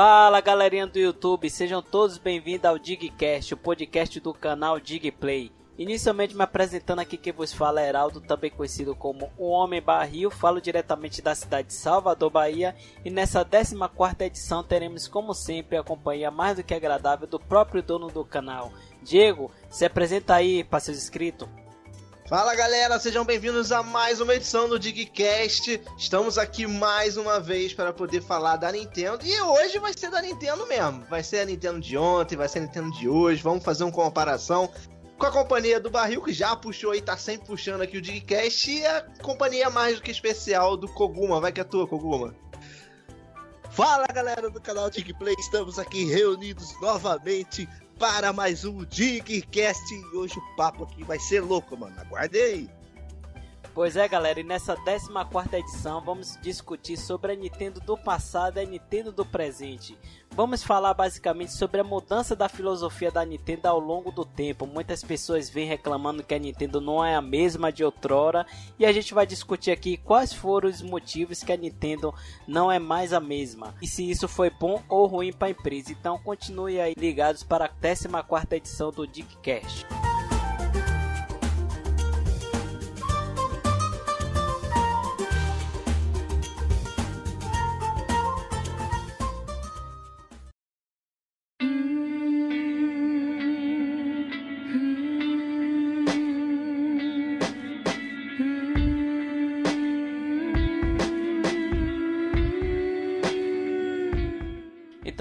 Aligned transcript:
Fala 0.00 0.40
galerinha 0.40 0.86
do 0.86 0.96
YouTube, 0.96 1.50
sejam 1.50 1.82
todos 1.82 2.18
bem-vindos 2.18 2.66
ao 2.66 2.78
Digcast, 2.78 3.52
o 3.52 3.56
podcast 3.56 4.20
do 4.20 4.32
canal 4.32 4.78
Digplay. 4.78 5.50
Inicialmente 5.76 6.36
me 6.36 6.44
apresentando 6.44 7.00
aqui 7.00 7.16
quem 7.16 7.32
vos 7.32 7.52
fala 7.52 7.82
é 7.82 7.88
Heraldo, 7.88 8.20
também 8.20 8.48
conhecido 8.48 8.94
como 8.94 9.28
o 9.36 9.48
Homem 9.48 9.82
Barril, 9.82 10.30
falo 10.30 10.60
diretamente 10.60 11.20
da 11.20 11.34
cidade 11.34 11.66
de 11.66 11.74
Salvador, 11.74 12.30
Bahia, 12.30 12.76
e 13.04 13.10
nessa 13.10 13.44
14 13.44 14.14
edição 14.20 14.62
teremos 14.62 15.08
como 15.08 15.34
sempre 15.34 15.76
a 15.76 15.82
companhia 15.82 16.30
mais 16.30 16.58
do 16.58 16.62
que 16.62 16.74
agradável 16.74 17.26
do 17.26 17.40
próprio 17.40 17.82
dono 17.82 18.06
do 18.06 18.24
canal. 18.24 18.72
Diego, 19.02 19.50
se 19.68 19.84
apresenta 19.84 20.36
aí 20.36 20.62
para 20.62 20.78
seus 20.78 20.96
inscritos. 20.96 21.48
Fala 22.28 22.54
galera, 22.54 23.00
sejam 23.00 23.24
bem-vindos 23.24 23.72
a 23.72 23.82
mais 23.82 24.20
uma 24.20 24.34
edição 24.34 24.68
do 24.68 24.78
Digcast. 24.78 25.80
Estamos 25.96 26.36
aqui 26.36 26.66
mais 26.66 27.16
uma 27.16 27.40
vez 27.40 27.72
para 27.72 27.90
poder 27.90 28.20
falar 28.20 28.56
da 28.56 28.70
Nintendo 28.70 29.24
e 29.24 29.40
hoje 29.40 29.78
vai 29.78 29.94
ser 29.96 30.10
da 30.10 30.20
Nintendo 30.20 30.66
mesmo. 30.66 31.06
Vai 31.08 31.22
ser 31.22 31.38
a 31.40 31.46
Nintendo 31.46 31.80
de 31.80 31.96
ontem, 31.96 32.36
vai 32.36 32.46
ser 32.46 32.58
a 32.58 32.62
Nintendo 32.62 32.90
de 32.90 33.08
hoje. 33.08 33.42
Vamos 33.42 33.64
fazer 33.64 33.82
uma 33.84 33.92
comparação 33.92 34.70
com 35.16 35.24
a 35.24 35.32
companhia 35.32 35.80
do 35.80 35.88
Barril, 35.88 36.22
que 36.22 36.34
já 36.34 36.54
puxou 36.54 36.94
e 36.94 37.00
tá 37.00 37.16
sempre 37.16 37.46
puxando 37.46 37.80
aqui 37.80 37.96
o 37.96 38.02
Digcast, 38.02 38.70
e 38.70 38.84
a 38.84 39.06
companhia 39.22 39.70
mais 39.70 39.96
do 39.96 40.02
que 40.02 40.10
especial 40.10 40.76
do 40.76 40.86
Koguma. 40.86 41.40
Vai 41.40 41.50
que 41.50 41.62
é 41.62 41.64
tua, 41.64 41.88
Koguma. 41.88 42.34
Fala 43.70 44.06
galera 44.06 44.50
do 44.50 44.60
canal 44.60 44.90
Digplay, 44.90 45.34
estamos 45.38 45.78
aqui 45.78 46.04
reunidos 46.04 46.78
novamente 46.82 47.66
para 47.98 48.32
mais 48.32 48.64
um 48.64 48.84
Digcast. 48.84 49.94
E 49.94 50.16
hoje 50.16 50.38
o 50.38 50.56
papo 50.56 50.84
aqui 50.84 51.02
vai 51.02 51.18
ser 51.18 51.40
louco, 51.40 51.76
mano. 51.76 51.98
Aguardem 52.00 52.42
aí. 52.42 52.77
Pois 53.78 53.94
é, 53.94 54.08
galera, 54.08 54.40
e 54.40 54.42
nessa 54.42 54.74
14 54.74 55.54
edição 55.56 56.00
vamos 56.00 56.36
discutir 56.42 56.96
sobre 56.96 57.30
a 57.30 57.36
Nintendo 57.36 57.78
do 57.78 57.96
passado 57.96 58.56
e 58.56 58.60
a 58.60 58.64
Nintendo 58.64 59.12
do 59.12 59.24
presente. 59.24 59.96
Vamos 60.32 60.64
falar 60.64 60.92
basicamente 60.94 61.52
sobre 61.52 61.80
a 61.80 61.84
mudança 61.84 62.34
da 62.34 62.48
filosofia 62.48 63.12
da 63.12 63.24
Nintendo 63.24 63.68
ao 63.68 63.78
longo 63.78 64.10
do 64.10 64.24
tempo. 64.24 64.66
Muitas 64.66 65.04
pessoas 65.04 65.48
vêm 65.48 65.64
reclamando 65.64 66.24
que 66.24 66.34
a 66.34 66.40
Nintendo 66.40 66.80
não 66.80 67.04
é 67.04 67.14
a 67.14 67.22
mesma 67.22 67.70
de 67.70 67.84
outrora 67.84 68.44
e 68.80 68.84
a 68.84 68.90
gente 68.90 69.14
vai 69.14 69.24
discutir 69.24 69.70
aqui 69.70 69.96
quais 69.96 70.32
foram 70.32 70.68
os 70.68 70.82
motivos 70.82 71.44
que 71.44 71.52
a 71.52 71.56
Nintendo 71.56 72.12
não 72.48 72.72
é 72.72 72.80
mais 72.80 73.12
a 73.12 73.20
mesma 73.20 73.76
e 73.80 73.86
se 73.86 74.10
isso 74.10 74.26
foi 74.26 74.50
bom 74.50 74.82
ou 74.88 75.06
ruim 75.06 75.32
para 75.32 75.46
a 75.46 75.52
empresa. 75.52 75.92
Então 75.92 76.18
continue 76.18 76.80
aí 76.80 76.94
ligados 76.98 77.44
para 77.44 77.66
a 77.66 77.68
14 77.68 78.56
edição 78.56 78.90
do 78.90 79.06
Dickcast. 79.06 79.86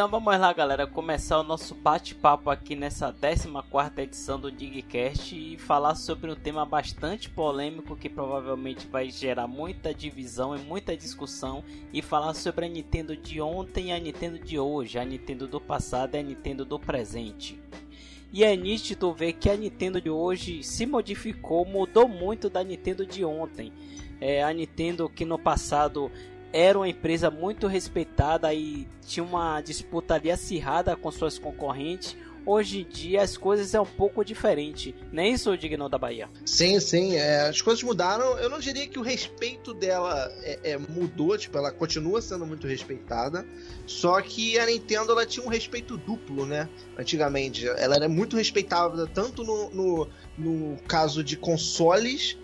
Então 0.08 0.22
vamos 0.22 0.40
lá, 0.40 0.54
galera, 0.54 0.88
começar 0.88 1.38
o 1.38 1.44
nosso 1.44 1.76
bate-papo 1.76 2.50
aqui 2.50 2.78
nessa 2.78 3.12
14 3.12 4.02
edição 4.02 4.40
do 4.40 4.50
Digcast 4.50 5.36
e 5.36 5.58
falar 5.58 5.96
sobre 5.96 6.32
um 6.32 6.36
tema 6.36 6.66
bastante 6.66 7.30
polêmico 7.30 7.94
que 7.94 8.08
provavelmente 8.08 8.88
vai 8.88 9.10
gerar 9.10 9.48
muita 9.48 9.94
divisão 9.94 10.56
e 10.56 10.60
muita 10.60 10.96
discussão 10.96 11.62
e 11.92 12.02
falar 12.02 12.34
sobre 12.36 12.68
a 12.68 12.70
Nintendo 12.70 13.18
de 13.18 13.42
ontem 13.42 13.88
e 13.88 13.92
a 13.92 14.00
Nintendo 14.00 14.40
de 14.40 14.58
hoje, 14.58 14.98
a 14.98 15.04
Nintendo 15.04 15.46
do 15.46 15.60
passado 15.60 16.16
e 16.16 16.20
a 16.20 16.24
Nintendo 16.24 16.64
do 16.64 16.80
presente. 16.80 17.60
E 18.32 18.46
é 18.46 18.56
nítido 18.56 19.14
ver 19.14 19.34
que 19.34 19.50
a 19.50 19.58
Nintendo 19.58 20.00
de 20.00 20.10
hoje 20.10 20.64
se 20.64 20.86
modificou, 20.86 21.66
mudou 21.66 22.08
muito 22.08 22.50
da 22.50 22.64
Nintendo 22.64 23.06
de 23.06 23.26
ontem. 23.26 23.74
É, 24.22 24.42
a 24.42 24.54
Nintendo 24.54 25.10
que 25.10 25.26
no 25.26 25.38
passado 25.38 26.10
era 26.52 26.78
uma 26.78 26.88
empresa 26.88 27.30
muito 27.30 27.68
respeitada 27.68 28.54
e 28.54 28.88
tinha 29.06 29.24
uma 29.24 29.62
disputa 29.62 30.16
ali 30.16 30.32
acirrada 30.32 30.96
com 30.96 31.12
suas 31.12 31.38
concorrentes. 31.38 32.16
Hoje 32.46 32.80
em 32.80 32.84
dia 32.86 33.24
as 33.24 33.36
coisas 33.36 33.74
é 33.76 33.82
um 33.82 33.86
pouco 33.86 34.24
diferente, 34.24 34.96
não 35.12 35.22
é 35.22 35.28
isso, 35.28 35.58
Digno 35.58 35.90
da 35.90 35.98
Bahia? 35.98 36.30
Sim, 36.46 36.80
sim, 36.80 37.18
é, 37.18 37.42
as 37.42 37.62
coisas 37.62 37.84
mudaram. 37.84 38.38
Eu 38.38 38.50
não 38.50 38.58
diria 38.58 38.88
que 38.88 38.98
o 38.98 39.02
respeito 39.02 39.74
dela 39.74 40.32
é, 40.42 40.72
é, 40.72 40.78
mudou, 40.78 41.38
tipo, 41.38 41.58
ela 41.58 41.74
continua 41.74 42.22
sendo 42.22 42.46
muito 42.46 42.66
respeitada. 42.66 43.46
Só 43.86 44.22
que 44.22 44.58
a 44.58 44.66
Nintendo 44.66 45.12
ela 45.12 45.26
tinha 45.26 45.46
um 45.46 45.50
respeito 45.50 45.98
duplo, 45.98 46.46
né? 46.46 46.70
Antigamente, 46.98 47.68
ela 47.68 47.98
era 47.98 48.08
muito 48.08 48.38
respeitada 48.38 49.06
tanto 49.08 49.44
no, 49.44 49.70
no, 49.72 50.10
no 50.38 50.78
caso 50.88 51.22
de 51.22 51.36
consoles, 51.36 52.38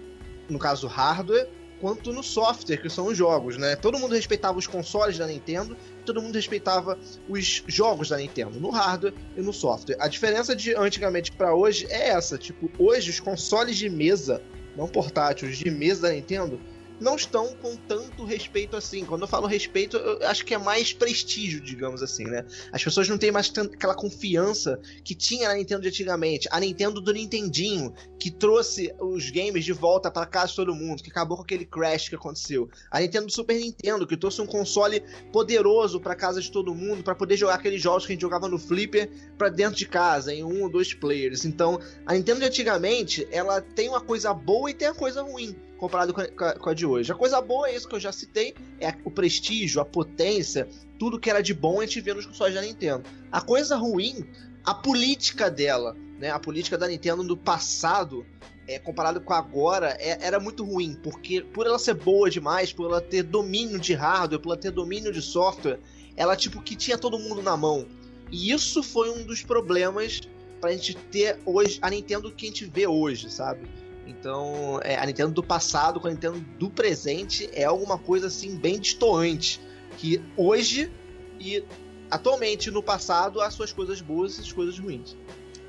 no 0.49 0.59
caso 0.59 0.85
hardware, 0.85 1.47
quanto 1.79 2.13
no 2.13 2.23
software, 2.23 2.77
que 2.77 2.89
são 2.89 3.07
os 3.07 3.17
jogos, 3.17 3.57
né? 3.57 3.75
Todo 3.75 3.99
mundo 3.99 4.13
respeitava 4.13 4.57
os 4.57 4.67
consoles 4.67 5.17
da 5.17 5.27
Nintendo, 5.27 5.75
todo 6.05 6.21
mundo 6.21 6.35
respeitava 6.35 6.97
os 7.27 7.63
jogos 7.67 8.09
da 8.09 8.17
Nintendo, 8.17 8.59
no 8.59 8.69
hardware 8.69 9.13
e 9.35 9.41
no 9.41 9.53
software. 9.53 9.97
A 9.99 10.07
diferença 10.07 10.55
de 10.55 10.75
antigamente 10.75 11.31
para 11.31 11.53
hoje 11.53 11.85
é 11.89 12.09
essa, 12.09 12.37
tipo, 12.37 12.69
hoje 12.77 13.09
os 13.09 13.19
consoles 13.19 13.77
de 13.77 13.89
mesa, 13.89 14.41
não 14.75 14.87
portáteis, 14.87 15.57
de 15.57 15.69
mesa 15.69 16.03
da 16.03 16.13
Nintendo, 16.13 16.59
não 17.03 17.15
estão 17.15 17.53
com 17.61 17.75
tanto 17.75 18.23
respeito 18.23 18.77
assim. 18.77 19.03
Quando 19.03 19.23
eu 19.23 19.27
falo 19.27 19.45
respeito, 19.45 19.97
eu 19.97 20.25
acho 20.27 20.45
que 20.45 20.53
é 20.53 20.57
mais 20.57 20.93
prestígio, 20.93 21.59
digamos 21.59 22.01
assim, 22.01 22.23
né? 22.23 22.45
As 22.71 22.81
pessoas 22.81 23.09
não 23.09 23.17
têm 23.17 23.31
mais 23.31 23.51
aquela 23.51 23.93
confiança 23.93 24.79
que 25.03 25.13
tinha 25.13 25.49
na 25.49 25.55
Nintendo 25.55 25.81
de 25.81 25.89
antigamente. 25.89 26.47
A 26.49 26.59
Nintendo 26.59 27.01
do 27.01 27.11
Nintendinho, 27.11 27.93
que 28.17 28.31
trouxe 28.31 28.95
os 28.99 29.29
games 29.29 29.65
de 29.65 29.73
volta 29.73 30.09
para 30.09 30.25
casa 30.25 30.47
de 30.47 30.55
todo 30.55 30.73
mundo, 30.73 31.03
que 31.03 31.11
acabou 31.11 31.35
com 31.35 31.43
aquele 31.43 31.65
crash 31.65 32.07
que 32.07 32.15
aconteceu. 32.15 32.69
A 32.89 33.01
Nintendo 33.01 33.25
do 33.25 33.33
Super 33.33 33.59
Nintendo, 33.59 34.07
que 34.07 34.15
trouxe 34.15 34.41
um 34.41 34.47
console 34.47 35.03
poderoso 35.31 35.99
para 35.99 36.15
casa 36.15 36.39
de 36.39 36.49
todo 36.49 36.73
mundo, 36.73 37.03
para 37.03 37.13
poder 37.13 37.35
jogar 37.35 37.55
aqueles 37.55 37.81
jogos 37.81 38.05
que 38.05 38.13
a 38.13 38.15
gente 38.15 38.21
jogava 38.21 38.47
no 38.47 38.57
Flipper 38.57 39.11
para 39.37 39.49
dentro 39.49 39.75
de 39.75 39.85
casa, 39.85 40.33
em 40.33 40.43
um 40.43 40.63
ou 40.63 40.69
dois 40.69 40.93
players. 40.93 41.43
Então, 41.43 41.81
a 42.05 42.13
Nintendo 42.13 42.39
de 42.39 42.45
antigamente, 42.45 43.27
ela 43.29 43.59
tem 43.61 43.89
uma 43.89 43.99
coisa 43.99 44.33
boa 44.33 44.71
e 44.71 44.73
tem 44.73 44.87
a 44.87 44.93
coisa 44.93 45.21
ruim 45.21 45.53
comparado 45.77 46.13
com 46.13 46.69
a, 46.69 46.73
de 46.73 46.85
hoje. 46.85 47.11
A 47.11 47.15
coisa 47.15 47.41
boa 47.41 47.67
é 47.67 47.75
isso 47.75 47.87
que 47.87 47.95
eu 47.95 47.99
já 47.99 48.11
citei, 48.11 48.55
é 48.79 48.93
o 49.03 49.11
prestígio, 49.11 49.81
a 49.81 49.85
potência, 49.85 50.67
tudo 50.97 51.19
que 51.19 51.29
era 51.29 51.41
de 51.41 51.53
bom 51.53 51.81
a 51.81 51.85
gente 51.85 52.01
vê 52.01 52.13
nos 52.13 52.25
consoles 52.25 52.55
da 52.55 52.61
Nintendo. 52.61 53.03
A 53.31 53.41
coisa 53.41 53.75
ruim, 53.75 54.25
a 54.63 54.73
política 54.73 55.51
dela, 55.51 55.95
né? 56.17 56.29
A 56.29 56.39
política 56.39 56.77
da 56.77 56.87
Nintendo 56.87 57.23
do 57.23 57.35
passado, 57.35 58.25
é, 58.67 58.79
comparado 58.79 59.19
com 59.19 59.33
agora, 59.33 59.97
é, 59.99 60.25
era 60.25 60.39
muito 60.39 60.63
ruim, 60.63 60.97
porque 61.03 61.41
por 61.41 61.65
ela 61.65 61.77
ser 61.77 61.95
boa 61.95 62.29
demais, 62.29 62.71
por 62.71 62.85
ela 62.85 63.01
ter 63.01 63.23
domínio 63.23 63.79
de 63.79 63.93
hardware, 63.93 64.39
por 64.39 64.51
ela 64.51 64.61
ter 64.61 64.71
domínio 64.71 65.11
de 65.11 65.21
software, 65.21 65.79
ela 66.15 66.35
tipo 66.35 66.61
que 66.61 66.75
tinha 66.75 66.97
todo 66.97 67.19
mundo 67.19 67.41
na 67.41 67.57
mão. 67.57 67.85
E 68.31 68.51
isso 68.51 68.81
foi 68.81 69.09
um 69.09 69.23
dos 69.23 69.43
problemas 69.43 70.21
pra 70.61 70.71
gente 70.71 70.95
ter 70.95 71.39
hoje 71.45 71.77
a 71.81 71.89
Nintendo 71.89 72.31
que 72.31 72.45
a 72.45 72.49
gente 72.49 72.65
vê 72.65 72.87
hoje, 72.87 73.29
sabe? 73.29 73.67
Então, 74.05 74.79
é, 74.83 74.97
a 74.97 75.05
Nintendo 75.05 75.31
do 75.31 75.43
passado 75.43 75.99
com 75.99 76.07
a 76.07 76.11
Nintendo 76.11 76.39
do 76.59 76.69
presente 76.69 77.49
é 77.53 77.63
alguma 77.63 77.97
coisa 77.97 78.27
assim 78.27 78.55
bem 78.55 78.79
distoante. 78.79 79.61
Que 79.97 80.21
hoje 80.35 80.91
e 81.39 81.63
atualmente 82.09 82.69
no 82.69 82.83
passado 82.83 83.41
há 83.41 83.49
suas 83.49 83.71
coisas 83.71 84.01
boas 84.01 84.33
e 84.33 84.35
suas 84.35 84.53
coisas 84.53 84.79
ruins. 84.79 85.15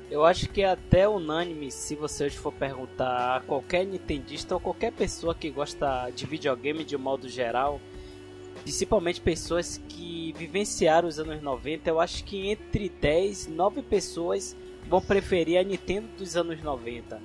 Eu 0.09 0.23
acho 0.23 0.49
que 0.49 0.61
é 0.61 0.69
até 0.69 1.07
unânime 1.07 1.71
se 1.71 1.95
você 1.95 2.25
hoje 2.25 2.37
for 2.37 2.53
perguntar 2.53 3.37
a 3.37 3.41
qualquer 3.41 3.85
nintendista 3.85 4.53
ou 4.53 4.59
qualquer 4.59 4.91
pessoa 4.91 5.33
que 5.33 5.49
gosta 5.49 6.09
de 6.11 6.25
videogame 6.27 6.83
de 6.83 6.95
um 6.95 6.99
modo 6.99 7.27
geral, 7.27 7.81
principalmente 8.61 9.19
pessoas 9.19 9.81
que 9.89 10.33
vivenciaram 10.37 11.07
os 11.07 11.17
anos 11.17 11.41
90, 11.41 11.89
eu 11.89 11.99
acho 11.99 12.23
que 12.23 12.49
entre 12.49 12.89
10, 12.89 13.47
9 13.47 13.81
pessoas 13.81 14.55
vão 14.87 15.01
preferir 15.01 15.57
a 15.57 15.63
Nintendo 15.63 16.07
dos 16.15 16.37
anos 16.37 16.61
90 16.61 17.19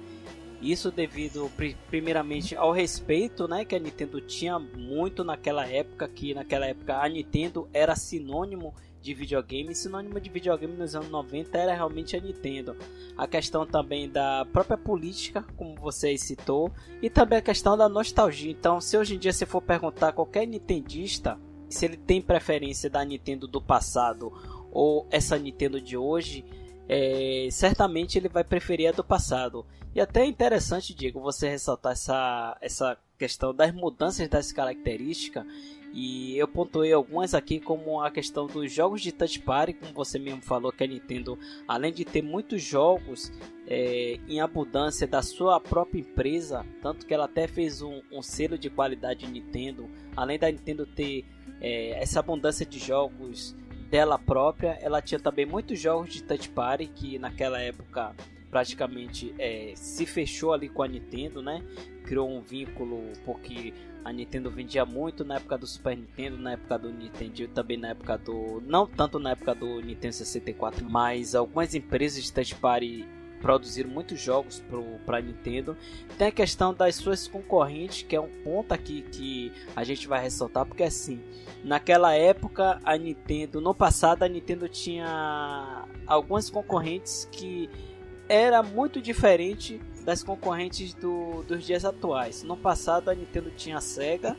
isso 0.61 0.91
devido 0.91 1.51
primeiramente 1.89 2.55
ao 2.55 2.73
respeito, 2.73 3.49
né, 3.49 3.65
que 3.65 3.75
a 3.75 3.79
Nintendo 3.79 4.21
tinha 4.21 4.59
muito 4.59 5.25
naquela 5.25 5.67
época, 5.67 6.09
que 6.09 6.35
naquela 6.35 6.67
época 6.67 6.97
a 6.97 7.09
Nintendo 7.09 7.69
era 7.73 7.97
sinônimo 7.97 8.75
de 9.01 9.15
videogame, 9.15 9.75
sinônimo 9.75 10.21
de 10.21 10.29
videogame 10.29 10.77
nos 10.77 10.95
anos 10.95 11.09
90 11.09 11.57
era 11.57 11.75
realmente 11.75 12.17
a 12.17 12.21
Nintendo. 12.21 12.77
A 13.17 13.27
questão 13.27 13.67
também 13.67 14.09
da 14.09 14.47
própria 14.53 14.77
política, 14.77 15.43
como 15.57 15.75
você 15.77 16.17
citou, 16.19 16.71
e 17.01 17.09
também 17.09 17.39
a 17.39 17.43
questão 17.43 17.77
da 17.77 17.89
nostalgia. 17.89 18.51
Então, 18.51 18.81
se 18.81 18.97
hoje 18.99 19.15
em 19.15 19.19
dia 19.19 19.33
você 19.33 19.47
for 19.47 19.63
perguntar 19.63 20.09
a 20.09 20.13
qualquer 20.13 20.47
nintendista 20.47 21.39
se 21.69 21.85
ele 21.85 21.97
tem 21.97 22.21
preferência 22.21 22.91
da 22.91 23.05
Nintendo 23.05 23.47
do 23.47 23.63
passado 23.63 24.33
ou 24.73 25.07
essa 25.11 25.39
Nintendo 25.39 25.81
de 25.81 25.97
hoje, 25.97 26.45
é, 26.93 27.47
certamente 27.53 28.19
ele 28.19 28.29
vai 28.29 28.43
preferir 28.43 28.89
a 28.89 28.93
do 28.93 29.05
passado. 29.05 29.65
E 29.95 30.01
até 30.01 30.23
é 30.23 30.27
interessante, 30.27 30.93
Diego, 30.93 31.21
você 31.21 31.49
ressaltar 31.49 31.93
essa, 31.93 32.59
essa 32.61 32.99
questão 33.17 33.55
das 33.55 33.73
mudanças 33.73 34.29
das 34.29 34.51
características 34.51 35.47
E 35.93 36.37
eu 36.37 36.49
pontuei 36.49 36.93
algumas 36.93 37.33
aqui 37.33 37.61
como 37.61 38.01
a 38.01 38.11
questão 38.11 38.49
dos 38.49 38.73
jogos 38.73 39.03
de 39.03 39.13
touch 39.13 39.39
party, 39.39 39.75
como 39.75 39.93
você 39.93 40.19
mesmo 40.19 40.43
falou 40.43 40.73
que 40.73 40.83
a 40.83 40.87
Nintendo, 40.87 41.39
além 41.69 41.93
de 41.93 42.05
ter 42.05 42.23
muitos 42.23 42.61
jogos 42.61 43.33
é, 43.69 44.19
em 44.29 44.41
abundância 44.41 45.07
da 45.07 45.23
sua 45.23 45.61
própria 45.61 46.01
empresa, 46.01 46.67
tanto 46.83 47.07
que 47.07 47.15
ela 47.15 47.27
até 47.27 47.47
fez 47.47 47.83
um, 47.83 48.03
um 48.11 48.21
selo 48.21 48.59
de 48.59 48.69
qualidade 48.69 49.29
Nintendo, 49.29 49.89
além 50.17 50.41
da 50.41 50.51
Nintendo 50.51 50.85
ter 50.87 51.25
é, 51.61 52.03
essa 52.03 52.19
abundância 52.19 52.67
de 52.67 52.81
jogos 52.81 53.55
dela 53.91 54.19
própria, 54.19 54.79
ela 54.81 55.03
tinha 55.03 55.19
também 55.19 55.45
muitos 55.45 55.79
jogos 55.79 56.13
de 56.13 56.23
touch 56.23 56.49
party 56.51 56.87
que 56.87 57.19
naquela 57.19 57.61
época 57.61 58.15
praticamente 58.51 59.35
é, 59.39 59.73
se 59.77 60.07
fechou 60.07 60.53
ali 60.53 60.69
com 60.69 60.83
a 60.83 60.89
Nintendo, 60.89 61.43
né? 61.43 61.63
Criou 62.05 62.29
um 62.29 62.41
vínculo 62.41 63.13
porque 63.25 63.73
a 64.05 64.13
Nintendo 64.13 64.51
vendia 64.51 64.85
muito 64.85 65.25
na 65.25 65.37
época 65.37 65.59
do 65.59 65.67
Super 65.67 65.97
Nintendo, 65.97 66.37
na 66.39 66.53
época 66.53 66.79
do 66.79 66.93
Nintendo, 66.93 67.49
também 67.49 67.77
na 67.77 67.89
época 67.89 68.17
do 68.19 68.63
não 68.67 68.87
tanto 68.87 69.19
na 69.19 69.33
época 69.33 69.55
do 69.55 69.81
Nintendo 69.81 70.15
64, 70.15 70.89
mas 70.89 71.35
algumas 71.35 71.75
empresas 71.75 72.23
de 72.23 72.33
touch 72.33 72.55
party 72.57 73.07
produziram 73.41 73.91
muitos 73.91 74.21
jogos 74.21 74.63
para 75.05 75.21
Nintendo. 75.21 75.77
Tem 76.19 76.29
a 76.29 76.33
questão 76.33 76.73
das 76.73 76.95
suas 76.97 77.27
concorrentes, 77.27 78.03
que 78.03 78.15
é 78.15 78.21
um 78.21 78.29
ponto 78.45 78.73
aqui 78.73 79.03
que 79.11 79.53
a 79.75 79.83
gente 79.83 80.07
vai 80.07 80.23
ressaltar, 80.23 80.67
porque 80.67 80.83
assim, 80.83 81.21
naquela 81.65 82.15
época 82.15 82.81
a 82.85 82.97
Nintendo, 82.97 83.61
no 83.61 83.75
passado 83.75 84.23
a 84.23 84.29
Nintendo 84.29 84.69
tinha 84.69 85.87
algumas 86.07 86.51
concorrentes 86.51 87.29
que 87.33 87.69
era 88.29 88.63
muito 88.63 89.01
diferente 89.01 89.81
das 90.05 90.23
concorrentes 90.23 90.95
do, 90.95 91.43
dos 91.43 91.65
dias 91.67 91.85
atuais. 91.85 92.43
No 92.43 92.57
passado 92.57 93.11
a 93.11 93.15
Nintendo 93.15 93.51
tinha 93.51 93.79
a 93.79 93.81
Sega 93.81 94.37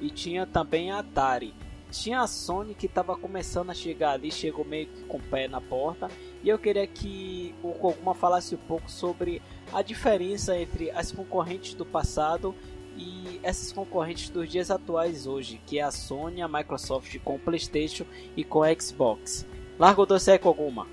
e 0.00 0.10
tinha 0.10 0.46
também 0.46 0.90
a 0.90 0.98
Atari. 0.98 1.54
Tinha 1.92 2.22
a 2.22 2.26
Sony 2.26 2.74
que 2.74 2.86
estava 2.86 3.14
começando 3.14 3.68
a 3.68 3.74
chegar 3.74 4.12
ali, 4.12 4.32
chegou 4.32 4.64
meio 4.64 4.86
que 4.86 5.02
com 5.02 5.18
o 5.18 5.22
pé 5.22 5.46
na 5.46 5.60
porta. 5.60 6.08
E 6.42 6.48
eu 6.48 6.58
queria 6.58 6.86
que 6.86 7.54
o 7.62 7.72
Koguma 7.72 8.14
falasse 8.14 8.54
um 8.54 8.58
pouco 8.58 8.90
sobre 8.90 9.42
a 9.70 9.82
diferença 9.82 10.58
entre 10.58 10.90
as 10.90 11.12
concorrentes 11.12 11.74
do 11.74 11.84
passado 11.84 12.54
e 12.96 13.38
essas 13.42 13.72
concorrentes 13.72 14.30
dos 14.30 14.48
dias 14.48 14.70
atuais 14.70 15.26
hoje, 15.26 15.60
que 15.66 15.78
é 15.78 15.82
a 15.82 15.90
Sony, 15.90 16.40
a 16.40 16.48
Microsoft 16.48 17.18
com 17.18 17.36
o 17.36 17.38
PlayStation 17.38 18.06
e 18.34 18.42
com 18.42 18.60
o 18.60 18.80
Xbox. 18.80 19.46
Largo 19.78 20.06
do 20.06 20.14
aí, 20.14 20.38
Koguma. 20.38 20.86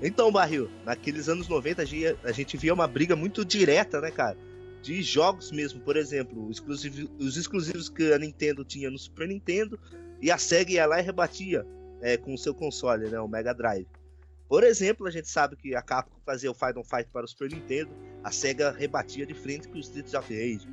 Então, 0.00 0.30
Barril, 0.30 0.70
naqueles 0.84 1.28
anos 1.28 1.48
90 1.48 1.82
a 2.22 2.32
gente 2.32 2.56
via 2.56 2.72
uma 2.72 2.86
briga 2.86 3.16
muito 3.16 3.44
direta, 3.44 4.00
né, 4.00 4.10
cara? 4.10 4.36
De 4.80 5.02
jogos 5.02 5.52
mesmo, 5.52 5.80
por 5.80 5.96
exemplo, 5.96 6.48
os 6.48 7.36
exclusivos 7.36 7.88
que 7.88 8.12
a 8.12 8.18
Nintendo 8.18 8.64
tinha 8.64 8.90
no 8.90 8.98
Super 8.98 9.28
Nintendo 9.28 9.78
e 10.22 10.30
a 10.30 10.38
Sega 10.38 10.72
ia 10.72 10.86
lá 10.86 11.00
e 11.00 11.02
rebatia 11.02 11.66
é, 12.00 12.16
com 12.16 12.32
o 12.32 12.38
seu 12.38 12.54
console, 12.54 13.10
né, 13.10 13.20
o 13.20 13.28
Mega 13.28 13.52
Drive. 13.52 13.86
Por 14.48 14.64
exemplo, 14.64 15.06
a 15.06 15.10
gente 15.10 15.28
sabe 15.28 15.56
que 15.56 15.74
a 15.74 15.82
Capcom 15.82 16.20
fazia 16.24 16.50
o 16.50 16.54
Final 16.54 16.84
Fight 16.84 17.08
para 17.12 17.24
o 17.24 17.28
Super 17.28 17.50
Nintendo, 17.50 17.90
a 18.22 18.30
Sega 18.30 18.70
rebatia 18.70 19.26
de 19.26 19.34
frente 19.34 19.66
com 19.66 19.78
os 19.78 19.86
Streets 19.86 20.14
of 20.14 20.32
Rage. 20.32 20.68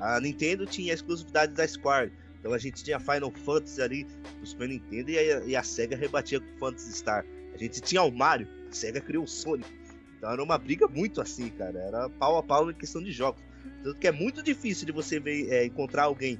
A 0.00 0.18
Nintendo 0.20 0.64
tinha 0.64 0.92
a 0.92 0.94
exclusividade 0.94 1.52
da 1.52 1.66
Square, 1.66 2.12
então 2.38 2.52
a 2.52 2.58
gente 2.58 2.82
tinha 2.82 2.98
Final 2.98 3.30
Fantasy 3.44 3.82
ali 3.82 4.06
no 4.40 4.46
Super 4.46 4.68
Nintendo 4.68 5.10
e 5.10 5.18
a, 5.18 5.40
e 5.44 5.56
a 5.56 5.62
Sega 5.62 5.96
rebatia 5.96 6.40
com 6.40 6.58
Phantasy 6.58 6.92
Star. 6.92 7.26
A 7.52 7.58
gente 7.58 7.80
tinha 7.80 8.02
o 8.02 8.10
Mario, 8.10 8.46
a 8.70 8.72
SEGA 8.72 9.00
criou 9.00 9.24
o 9.24 9.28
Sonic. 9.28 9.68
Então 10.16 10.30
era 10.30 10.42
uma 10.42 10.56
briga 10.56 10.86
muito 10.86 11.20
assim, 11.20 11.48
cara. 11.50 11.78
Era 11.78 12.08
pau 12.08 12.36
a 12.36 12.42
pau 12.42 12.70
em 12.70 12.74
questão 12.74 13.02
de 13.02 13.10
jogos. 13.10 13.42
Tanto 13.82 13.98
que 13.98 14.06
é 14.06 14.12
muito 14.12 14.42
difícil 14.42 14.86
de 14.86 14.92
você 14.92 15.18
ver, 15.18 15.50
é, 15.50 15.64
encontrar 15.64 16.04
alguém 16.04 16.38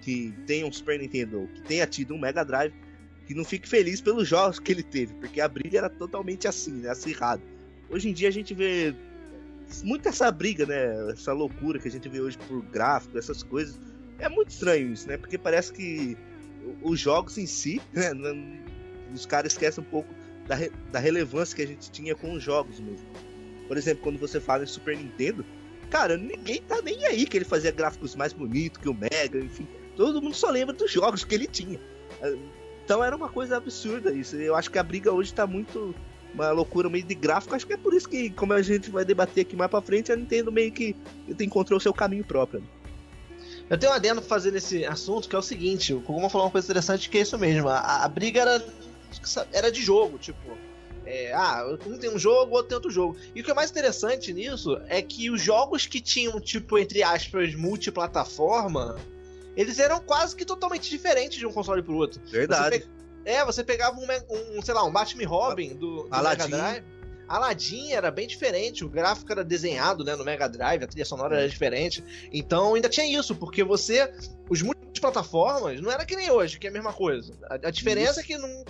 que 0.00 0.32
tenha 0.46 0.66
um 0.66 0.72
Super 0.72 0.98
Nintendo, 0.98 1.48
que 1.54 1.62
tenha 1.62 1.86
tido 1.86 2.14
um 2.14 2.18
Mega 2.18 2.44
Drive, 2.44 2.74
que 3.26 3.34
não 3.34 3.44
fique 3.44 3.68
feliz 3.68 4.00
pelos 4.00 4.28
jogos 4.28 4.58
que 4.58 4.72
ele 4.72 4.82
teve, 4.82 5.14
porque 5.14 5.40
a 5.40 5.48
briga 5.48 5.78
era 5.78 5.90
totalmente 5.90 6.46
assim, 6.46 6.72
né, 6.72 6.90
acirrada. 6.90 7.42
Hoje 7.90 8.08
em 8.08 8.12
dia 8.12 8.28
a 8.28 8.32
gente 8.32 8.54
vê 8.54 8.94
muito 9.82 10.08
essa 10.08 10.30
briga, 10.30 10.64
né, 10.64 11.12
essa 11.12 11.32
loucura 11.32 11.78
que 11.78 11.88
a 11.88 11.90
gente 11.90 12.08
vê 12.08 12.20
hoje 12.20 12.38
por 12.38 12.62
gráfico, 12.62 13.18
essas 13.18 13.42
coisas. 13.42 13.78
É 14.18 14.28
muito 14.28 14.50
estranho 14.50 14.92
isso, 14.92 15.08
né, 15.08 15.16
porque 15.16 15.36
parece 15.36 15.72
que 15.72 16.16
os 16.82 16.98
jogos 17.00 17.36
em 17.36 17.46
si, 17.46 17.80
né, 17.92 18.12
os 19.12 19.26
caras 19.26 19.52
esquecem 19.52 19.82
um 19.82 19.86
pouco 19.86 20.14
da, 20.46 20.54
re, 20.54 20.70
da 20.92 20.98
relevância 20.98 21.56
que 21.56 21.62
a 21.62 21.66
gente 21.66 21.90
tinha 21.90 22.14
com 22.14 22.32
os 22.32 22.42
jogos 22.42 22.78
mesmo. 22.78 23.06
Por 23.66 23.76
exemplo, 23.76 24.02
quando 24.04 24.18
você 24.18 24.40
fala 24.40 24.62
em 24.62 24.66
Super 24.66 24.96
Nintendo, 24.96 25.44
cara, 25.90 26.16
ninguém 26.16 26.62
tá 26.62 26.80
nem 26.82 27.04
aí 27.06 27.26
que 27.26 27.36
ele 27.36 27.44
fazia 27.44 27.72
gráficos 27.72 28.14
mais 28.14 28.32
bonitos 28.32 28.80
que 28.80 28.88
o 28.88 28.94
Mega, 28.94 29.38
enfim. 29.38 29.66
Todo 29.96 30.20
mundo 30.20 30.34
só 30.34 30.50
lembra 30.50 30.74
dos 30.74 30.90
jogos 30.90 31.24
que 31.24 31.34
ele 31.34 31.46
tinha. 31.46 31.80
Então 32.84 33.02
era 33.02 33.16
uma 33.16 33.28
coisa 33.28 33.56
absurda 33.56 34.12
isso. 34.12 34.36
Eu 34.36 34.54
acho 34.54 34.70
que 34.70 34.78
a 34.78 34.82
briga 34.82 35.12
hoje 35.12 35.32
tá 35.32 35.46
muito 35.46 35.94
uma 36.34 36.50
loucura 36.50 36.88
meio 36.88 37.04
de 37.04 37.14
gráfico. 37.14 37.54
Acho 37.54 37.66
que 37.66 37.72
é 37.72 37.76
por 37.76 37.94
isso 37.94 38.08
que, 38.08 38.30
como 38.30 38.52
a 38.52 38.62
gente 38.62 38.90
vai 38.90 39.04
debater 39.04 39.42
aqui 39.42 39.56
mais 39.56 39.70
pra 39.70 39.80
frente, 39.80 40.12
a 40.12 40.16
Nintendo 40.16 40.52
meio 40.52 40.70
que 40.70 40.94
encontrou 41.40 41.78
o 41.78 41.80
seu 41.80 41.94
caminho 41.94 42.24
próprio. 42.24 42.62
Eu 43.68 43.76
tenho 43.76 43.90
um 43.90 43.94
adendo 43.94 44.20
pra 44.20 44.28
fazer 44.28 44.52
nesse 44.52 44.84
assunto 44.84 45.28
que 45.28 45.34
é 45.34 45.38
o 45.38 45.42
seguinte: 45.42 45.92
o 45.92 46.00
Koguma 46.00 46.28
falou 46.28 46.46
uma 46.46 46.52
coisa 46.52 46.66
interessante 46.66 47.08
que 47.08 47.18
é 47.18 47.22
isso 47.22 47.38
mesmo. 47.38 47.68
A, 47.68 48.04
a 48.04 48.08
briga 48.08 48.42
era 48.42 48.64
era 49.52 49.70
de 49.70 49.82
jogo, 49.82 50.18
tipo. 50.18 50.56
É, 51.04 51.32
ah, 51.32 51.64
um 51.86 51.96
tem 51.96 52.10
um 52.10 52.18
jogo, 52.18 52.52
outro 52.52 52.68
tem 52.68 52.74
outro 52.74 52.90
jogo. 52.90 53.16
E 53.34 53.40
o 53.40 53.44
que 53.44 53.50
é 53.50 53.54
mais 53.54 53.70
interessante 53.70 54.32
nisso 54.32 54.76
é 54.88 55.00
que 55.00 55.30
os 55.30 55.40
jogos 55.40 55.86
que 55.86 56.00
tinham, 56.00 56.40
tipo, 56.40 56.76
entre 56.78 57.00
aspas, 57.02 57.54
multiplataforma, 57.54 58.96
eles 59.56 59.78
eram 59.78 60.00
quase 60.00 60.36
que 60.36 60.44
totalmente 60.44 60.90
diferentes 60.90 61.38
de 61.38 61.46
um 61.46 61.52
console 61.52 61.82
pro 61.82 61.94
outro. 61.94 62.20
Verdade. 62.26 62.78
Você 62.78 62.80
pe... 62.80 62.96
É, 63.24 63.44
você 63.44 63.64
pegava 63.64 63.98
um, 63.98 64.06
um, 64.56 64.62
sei 64.62 64.72
lá, 64.72 64.84
um 64.84 64.92
Batman 64.92 65.26
Robin 65.26 65.74
do, 65.74 66.04
do 66.04 66.22
Mega 66.22 66.46
Drive. 66.46 66.84
Aladdin 67.28 67.92
era 67.92 68.08
bem 68.10 68.26
diferente, 68.26 68.84
o 68.84 68.88
gráfico 68.88 69.32
era 69.32 69.42
desenhado 69.42 70.04
né, 70.04 70.14
no 70.14 70.24
Mega 70.24 70.48
Drive, 70.48 70.84
a 70.84 70.86
trilha 70.86 71.04
sonora 71.04 71.36
era 71.36 71.48
diferente. 71.48 72.04
Então 72.32 72.74
ainda 72.74 72.88
tinha 72.88 73.06
isso, 73.06 73.34
porque 73.34 73.64
você. 73.64 74.12
Os 74.48 74.62
multiplataformas 74.62 75.80
não 75.80 75.90
era 75.90 76.04
que 76.04 76.14
nem 76.14 76.30
hoje, 76.30 76.58
que 76.58 76.68
é 76.68 76.70
a 76.70 76.72
mesma 76.72 76.92
coisa. 76.92 77.32
A, 77.50 77.54
a 77.54 77.70
diferença 77.70 78.12
isso. 78.12 78.20
é 78.20 78.22
que 78.22 78.38
num, 78.38 78.64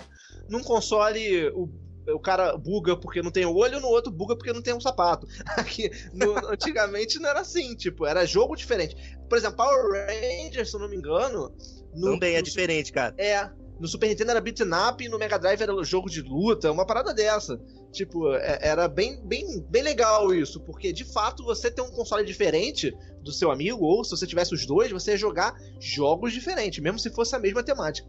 num 0.49 0.63
console 0.63 1.49
o, 1.49 1.69
o 2.13 2.19
cara 2.19 2.57
buga 2.57 2.95
porque 2.95 3.21
não 3.21 3.31
tem 3.31 3.45
olho, 3.45 3.79
no 3.79 3.87
outro 3.87 4.11
buga 4.11 4.35
porque 4.35 4.53
não 4.53 4.61
tem 4.61 4.73
um 4.73 4.81
sapato. 4.81 5.27
Aqui, 5.57 5.89
no, 6.13 6.37
antigamente 6.49 7.19
não 7.19 7.29
era 7.29 7.41
assim, 7.41 7.75
tipo, 7.75 8.05
era 8.05 8.25
jogo 8.25 8.55
diferente. 8.55 8.95
Por 9.29 9.37
exemplo, 9.37 9.57
Power 9.57 10.07
Rangers, 10.07 10.69
se 10.69 10.75
eu 10.75 10.79
não 10.79 10.89
me 10.89 10.95
engano. 10.95 11.53
No, 11.93 12.13
Também 12.13 12.35
é 12.35 12.39
no, 12.39 12.43
diferente, 12.43 12.91
cara. 12.91 13.13
É. 13.17 13.49
No 13.79 13.87
Super 13.87 14.09
Nintendo 14.09 14.31
era 14.31 14.41
beat'em 14.41 14.67
up 14.89 15.03
e 15.03 15.07
no 15.07 15.19
Mega 15.19 15.37
Drive 15.37 15.61
era 15.61 15.83
jogo 15.83 16.09
de 16.09 16.21
luta, 16.21 16.71
uma 16.71 16.85
parada 16.85 17.13
dessa. 17.13 17.59
Tipo, 17.91 18.33
é, 18.33 18.59
era 18.61 18.87
bem, 18.87 19.21
bem, 19.23 19.61
bem 19.69 19.83
legal 19.83 20.33
isso, 20.33 20.59
porque 20.61 20.91
de 20.91 21.03
fato 21.03 21.43
você 21.43 21.69
tem 21.69 21.83
um 21.83 21.91
console 21.91 22.25
diferente 22.25 22.91
do 23.21 23.31
seu 23.31 23.51
amigo, 23.51 23.85
ou 23.85 24.03
se 24.03 24.11
você 24.11 24.25
tivesse 24.25 24.53
os 24.53 24.65
dois, 24.65 24.91
você 24.91 25.11
ia 25.11 25.17
jogar 25.17 25.55
jogos 25.79 26.33
diferentes, 26.33 26.79
mesmo 26.79 26.97
se 26.97 27.11
fosse 27.11 27.35
a 27.35 27.39
mesma 27.39 27.61
temática. 27.61 28.07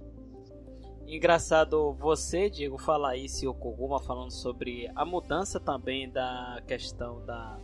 Engraçado 1.11 1.95
você, 1.95 2.51
Diego, 2.51 2.77
falar 2.77 3.17
isso 3.17 3.43
e 3.43 3.49
o 3.49 3.55
Koguma 3.55 3.99
falando 3.99 4.31
sobre 4.31 4.91
a 4.95 5.07
mudança 5.07 5.59
também 5.59 6.07
da 6.07 6.63
questão 6.67 7.25
da, 7.25 7.57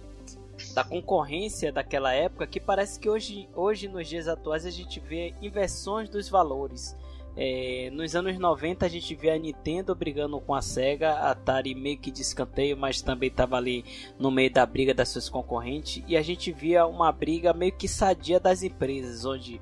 da 0.75 0.83
concorrência 0.83 1.71
daquela 1.71 2.15
época, 2.15 2.47
que 2.47 2.59
parece 2.59 2.99
que 2.99 3.07
hoje, 3.07 3.47
hoje 3.55 3.87
nos 3.87 4.09
dias 4.09 4.29
atuais 4.29 4.65
a 4.65 4.71
gente 4.71 4.99
vê 4.99 5.35
inversões 5.43 6.09
dos 6.09 6.27
valores. 6.27 6.97
É, 7.37 7.91
nos 7.93 8.17
anos 8.17 8.39
90 8.39 8.87
a 8.87 8.89
gente 8.89 9.15
vê 9.15 9.29
a 9.29 9.39
Nintendo 9.39 9.95
brigando 9.95 10.41
com 10.41 10.55
a 10.55 10.63
Sega, 10.63 11.11
a 11.11 11.33
Atari 11.33 11.75
meio 11.75 11.99
que 11.99 12.11
de 12.11 12.23
escanteio, 12.23 12.79
mas 12.79 13.03
também 13.03 13.29
estava 13.29 13.57
ali 13.59 13.85
no 14.19 14.31
meio 14.31 14.51
da 14.51 14.65
briga 14.65 14.95
das 14.95 15.11
suas 15.11 15.29
concorrentes, 15.29 16.03
e 16.09 16.17
a 16.17 16.23
gente 16.23 16.51
via 16.51 16.87
uma 16.87 17.13
briga 17.13 17.53
meio 17.53 17.73
que 17.73 17.89
sadia 17.89 18.41
das 18.41 18.63
empresas, 18.63 19.27
onde 19.27 19.61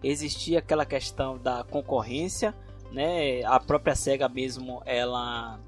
existia 0.00 0.60
aquela 0.60 0.86
questão 0.86 1.36
da 1.36 1.64
concorrência 1.64 2.54
né? 2.92 3.42
A 3.44 3.58
própria 3.60 3.94
Sega 3.94 4.28
mesmo, 4.28 4.82
ela 4.84 5.58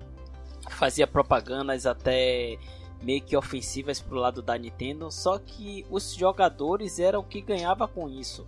fazia 0.70 1.06
propagandas 1.06 1.86
até 1.86 2.58
meio 3.02 3.22
que 3.22 3.36
ofensivas 3.36 4.00
pro 4.00 4.16
lado 4.16 4.42
da 4.42 4.58
Nintendo, 4.58 5.10
só 5.10 5.38
que 5.38 5.86
os 5.90 6.14
jogadores 6.14 6.98
eram 6.98 7.20
o 7.20 7.24
que 7.24 7.40
ganhava 7.40 7.86
com 7.86 8.08
isso. 8.08 8.46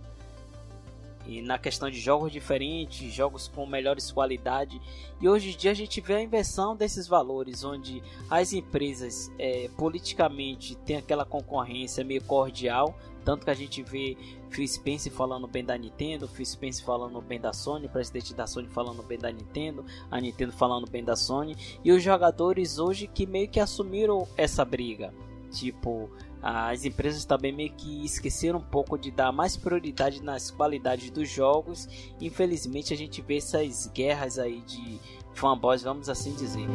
E 1.25 1.41
na 1.41 1.57
questão 1.57 1.89
de 1.89 1.99
jogos 1.99 2.31
diferentes, 2.31 3.13
jogos 3.13 3.47
com 3.47 3.65
melhores 3.65 4.11
qualidade. 4.11 4.81
E 5.19 5.27
hoje 5.27 5.51
em 5.53 5.57
dia 5.57 5.71
a 5.71 5.75
gente 5.75 6.01
vê 6.01 6.15
a 6.15 6.21
inversão 6.21 6.75
desses 6.75 7.07
valores, 7.07 7.63
onde 7.63 8.01
as 8.29 8.53
empresas 8.53 9.31
é, 9.37 9.69
politicamente 9.77 10.75
têm 10.75 10.97
aquela 10.97 11.25
concorrência 11.25 12.03
meio 12.03 12.23
cordial, 12.23 12.95
tanto 13.23 13.45
que 13.45 13.51
a 13.51 13.55
gente 13.55 13.83
vê 13.83 14.17
Phil 14.49 14.67
Spencer 14.67 15.11
falando 15.11 15.47
bem 15.47 15.63
da 15.63 15.77
Nintendo, 15.77 16.27
Phil 16.27 16.45
Spencer 16.45 16.83
falando 16.83 17.21
bem 17.21 17.39
da 17.39 17.53
Sony, 17.53 17.85
o 17.85 17.89
presidente 17.89 18.33
da 18.33 18.47
Sony 18.47 18.67
falando 18.67 19.03
bem 19.03 19.17
da 19.17 19.31
Nintendo, 19.31 19.85
a 20.09 20.19
Nintendo 20.19 20.51
falando 20.51 20.89
bem 20.89 21.03
da 21.03 21.15
Sony, 21.15 21.55
e 21.83 21.91
os 21.91 22.01
jogadores 22.01 22.79
hoje 22.79 23.07
que 23.07 23.25
meio 23.25 23.47
que 23.47 23.59
assumiram 23.59 24.27
essa 24.35 24.65
briga. 24.65 25.13
Tipo, 25.51 26.09
as 26.41 26.85
empresas 26.85 27.23
também 27.23 27.51
meio 27.51 27.71
que 27.71 28.03
esqueceram 28.03 28.59
um 28.59 28.63
pouco 28.63 28.97
de 28.97 29.11
dar 29.11 29.31
mais 29.31 29.55
prioridade 29.55 30.23
nas 30.23 30.49
qualidades 30.49 31.11
dos 31.11 31.29
jogos. 31.29 31.87
Infelizmente 32.19 32.93
a 32.93 32.97
gente 32.97 33.21
vê 33.21 33.37
essas 33.37 33.87
guerras 33.87 34.39
aí 34.39 34.61
de 34.61 34.99
fanboys, 35.33 35.83
vamos 35.83 36.09
assim 36.09 36.33
dizer. 36.33 36.67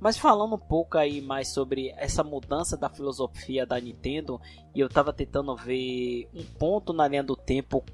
Mas 0.00 0.16
falando 0.16 0.54
um 0.54 0.58
pouco 0.58 0.96
aí 0.96 1.20
mais 1.20 1.48
sobre 1.48 1.92
essa 1.96 2.22
mudança 2.22 2.76
da 2.76 2.88
filosofia 2.88 3.66
da 3.66 3.80
Nintendo, 3.80 4.40
e 4.74 4.80
eu 4.80 4.88
tava 4.88 5.12
tentando 5.12 5.54
ver 5.56 6.28
um 6.34 6.44
ponto 6.44 6.92
na 6.92 7.08
linha 7.08 7.22
do 7.22 7.36
tempo 7.36 7.84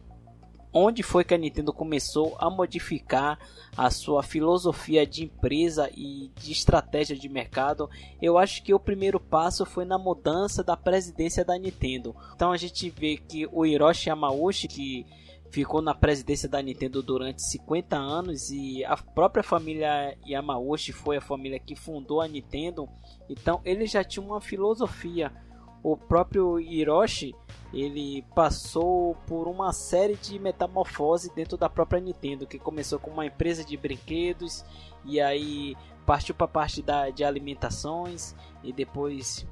onde 0.74 1.04
foi 1.04 1.22
que 1.22 1.32
a 1.32 1.38
Nintendo 1.38 1.72
começou 1.72 2.36
a 2.40 2.50
modificar 2.50 3.38
a 3.76 3.88
sua 3.90 4.24
filosofia 4.24 5.06
de 5.06 5.22
empresa 5.22 5.88
e 5.94 6.32
de 6.34 6.50
estratégia 6.50 7.16
de 7.16 7.28
mercado, 7.28 7.88
eu 8.20 8.36
acho 8.36 8.60
que 8.60 8.74
o 8.74 8.80
primeiro 8.80 9.20
passo 9.20 9.64
foi 9.64 9.84
na 9.84 9.96
mudança 9.96 10.64
da 10.64 10.76
presidência 10.76 11.44
da 11.44 11.56
Nintendo. 11.56 12.14
Então 12.34 12.50
a 12.50 12.56
gente 12.56 12.90
vê 12.90 13.16
que 13.16 13.48
o 13.52 13.64
Hiroshi 13.64 14.08
Yamauchi, 14.08 14.66
que 14.66 15.06
ficou 15.54 15.80
na 15.80 15.94
presidência 15.94 16.48
da 16.48 16.60
Nintendo 16.60 17.00
durante 17.00 17.40
50 17.40 17.96
anos 17.96 18.50
e 18.50 18.84
a 18.84 18.96
própria 18.96 19.44
família 19.44 20.18
Yamauchi 20.26 20.92
foi 20.92 21.18
a 21.18 21.20
família 21.20 21.60
que 21.60 21.76
fundou 21.76 22.20
a 22.20 22.26
Nintendo. 22.26 22.88
Então 23.30 23.60
ele 23.64 23.86
já 23.86 24.02
tinha 24.02 24.24
uma 24.26 24.40
filosofia. 24.40 25.32
O 25.80 25.96
próprio 25.96 26.58
Hiroshi 26.58 27.36
ele 27.72 28.22
passou 28.34 29.14
por 29.28 29.46
uma 29.46 29.72
série 29.72 30.16
de 30.16 30.40
metamorfose 30.40 31.32
dentro 31.32 31.56
da 31.56 31.68
própria 31.68 32.00
Nintendo, 32.00 32.48
que 32.48 32.58
começou 32.58 32.98
com 32.98 33.12
uma 33.12 33.26
empresa 33.26 33.64
de 33.64 33.76
brinquedos 33.76 34.64
e 35.04 35.20
aí 35.20 35.76
partiu 36.04 36.34
para 36.34 36.46
a 36.46 36.48
parte 36.48 36.82
da, 36.82 37.10
de 37.10 37.22
alimentações 37.22 38.34
e 38.64 38.72
depois 38.72 39.46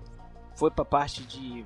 foi 0.56 0.70
para 0.72 0.82
a 0.82 0.86
parte 0.86 1.22
de, 1.22 1.64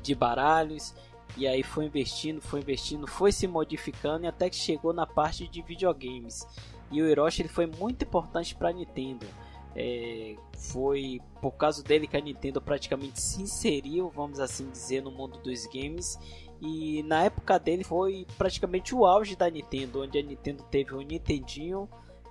de 0.00 0.14
baralhos 0.14 0.94
e 1.36 1.46
aí 1.46 1.62
foi 1.62 1.86
investindo, 1.86 2.40
foi 2.40 2.60
investindo, 2.60 3.06
foi 3.06 3.32
se 3.32 3.46
modificando 3.46 4.24
e 4.24 4.28
até 4.28 4.50
que 4.50 4.56
chegou 4.56 4.92
na 4.92 5.06
parte 5.06 5.46
de 5.48 5.62
videogames. 5.62 6.46
E 6.90 7.00
o 7.00 7.08
Hiroshi 7.08 7.42
ele 7.42 7.48
foi 7.48 7.66
muito 7.66 8.04
importante 8.04 8.54
para 8.54 8.70
a 8.70 8.72
Nintendo. 8.72 9.26
É, 9.74 10.34
foi 10.58 11.20
por 11.40 11.52
causa 11.52 11.82
dele 11.82 12.06
que 12.06 12.16
a 12.16 12.20
Nintendo 12.20 12.60
praticamente 12.60 13.20
se 13.20 13.40
inseriu, 13.40 14.10
vamos 14.10 14.40
assim 14.40 14.68
dizer, 14.68 15.02
no 15.02 15.10
mundo 15.10 15.38
dos 15.38 15.66
games. 15.66 16.18
E 16.60 17.02
na 17.04 17.24
época 17.24 17.58
dele 17.58 17.84
foi 17.84 18.26
praticamente 18.36 18.94
o 18.94 19.06
auge 19.06 19.36
da 19.36 19.48
Nintendo, 19.48 20.02
onde 20.02 20.18
a 20.18 20.22
Nintendo 20.22 20.62
teve 20.64 20.94
o 20.94 21.00
Nintendinho, 21.00 21.88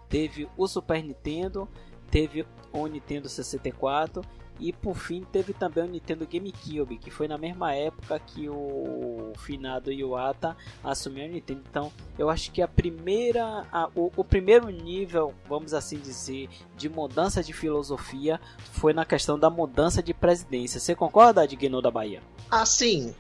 teve 0.08 0.48
o 0.58 0.68
Super 0.68 1.02
Nintendo, 1.02 1.68
teve 2.12 2.46
o 2.72 2.86
Nintendo 2.86 3.30
64 3.30 4.22
e 4.60 4.74
por 4.74 4.96
fim 4.96 5.24
teve 5.32 5.54
também 5.54 5.86
o 5.86 5.88
Nintendo 5.88 6.28
GameCube, 6.28 6.98
que 6.98 7.10
foi 7.10 7.28
na 7.28 7.38
mesma 7.38 7.74
época 7.74 8.20
que 8.20 8.50
o 8.50 9.32
finado 9.38 9.92
Iwata 9.92 10.56
assumiu 10.84 11.26
a 11.26 11.28
Nintendo. 11.28 11.62
Então 11.70 11.92
eu 12.18 12.30
acho 12.30 12.52
que 12.52 12.62
a 12.62 12.68
primeira, 12.68 13.66
a, 13.72 13.90
o, 13.96 14.12
o, 14.16 14.24
primeiro 14.24 14.70
nível, 14.70 15.34
vamos 15.48 15.74
assim 15.74 15.98
dizer, 15.98 16.50
de 16.76 16.90
mudança 16.90 17.42
de 17.42 17.54
filosofia 17.54 18.40
foi 18.74 18.94
na 18.94 19.06
questão 19.06 19.40
da 19.40 19.50
mudança 19.50 20.04
de 20.04 20.14
presidência. 20.14 20.80
Você 20.80 20.94
concorda, 20.94 21.48
Digno 21.48 21.82
da 21.82 21.90
Bahia? 21.90 22.22
Ah, 22.52 22.66
sim. 22.66 23.16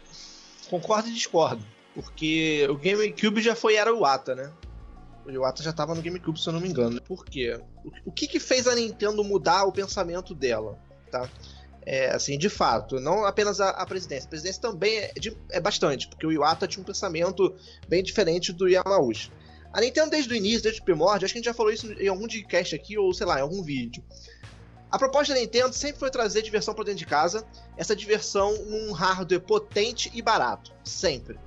Concordo 0.69 1.08
e 1.10 1.13
discordo. 1.13 1.63
Porque 1.96 2.67
o 2.69 2.75
GameCube 2.75 3.41
já 3.41 3.55
foi 3.55 3.75
era 3.75 3.93
o 3.93 3.98
Iwata, 3.98 4.36
né? 4.36 4.51
O 5.25 5.31
Iwata 5.31 5.63
já 5.63 5.69
estava 5.69 5.96
no 5.96 6.01
GameCube, 6.01 6.39
se 6.39 6.48
eu 6.48 6.53
não 6.53 6.60
me 6.60 6.69
engano. 6.69 7.01
Por 7.01 7.25
quê? 7.25 7.60
O 8.05 8.12
que, 8.12 8.27
que 8.27 8.39
fez 8.39 8.67
a 8.67 8.75
Nintendo 8.75 9.24
mudar 9.24 9.65
o 9.65 9.72
pensamento 9.72 10.34
dela? 10.34 10.77
Tá? 11.10 11.30
É, 11.86 12.10
assim, 12.10 12.38
de 12.38 12.50
fato, 12.50 13.00
não 13.00 13.25
apenas 13.25 13.60
a, 13.60 13.70
a 13.70 13.86
presidência. 13.86 14.28
A 14.28 14.30
presidência 14.30 14.62
também 14.62 14.98
é, 14.98 15.12
de, 15.13 15.36
é, 15.50 15.60
bastante, 15.60 16.08
porque 16.08 16.25
o 16.25 16.32
Iwata 16.32 16.68
tinha 16.68 16.82
um 16.82 16.86
pensamento 16.86 17.56
bem 17.88 18.04
diferente 18.04 18.54
do 18.54 18.68
Yamauchi. 18.68 19.32
A 19.74 19.82
Nintendo, 19.82 20.12
desde 20.12 20.34
o 20.34 20.36
início, 20.36 20.63
desde 20.63 20.82
o 20.82 20.84
primórdio, 20.84 21.25
acho 21.25 21.34
que 21.34 21.39
a 21.39 21.42
gente 21.42 21.46
já 21.46 21.54
falou 21.54 21.72
isso 21.72 21.92
em 21.94 22.08
algum 22.08 22.22
podcast 22.22 22.75
aqui, 22.75 22.98
ou 22.98 23.13
sei 23.13 23.25
lá, 23.25 23.39
em 23.39 23.42
algum 23.42 23.62
vídeo. 23.63 24.04
A 24.92 24.98
proposta 24.98 25.34
da 25.34 25.39
Nintendo 25.39 25.74
sempre 25.74 26.00
foi 26.00 26.10
trazer 26.10 26.42
diversão 26.42 26.74
para 26.74 26.86
dentro 26.86 27.00
de 27.00 27.06
casa, 27.06 27.46
essa 27.78 27.96
diversão 27.96 28.56
num 28.66 28.92
hardware 28.92 29.42
potente 29.42 30.12
e 30.13 30.22
barato, 30.22 30.74
sempre 30.84 31.39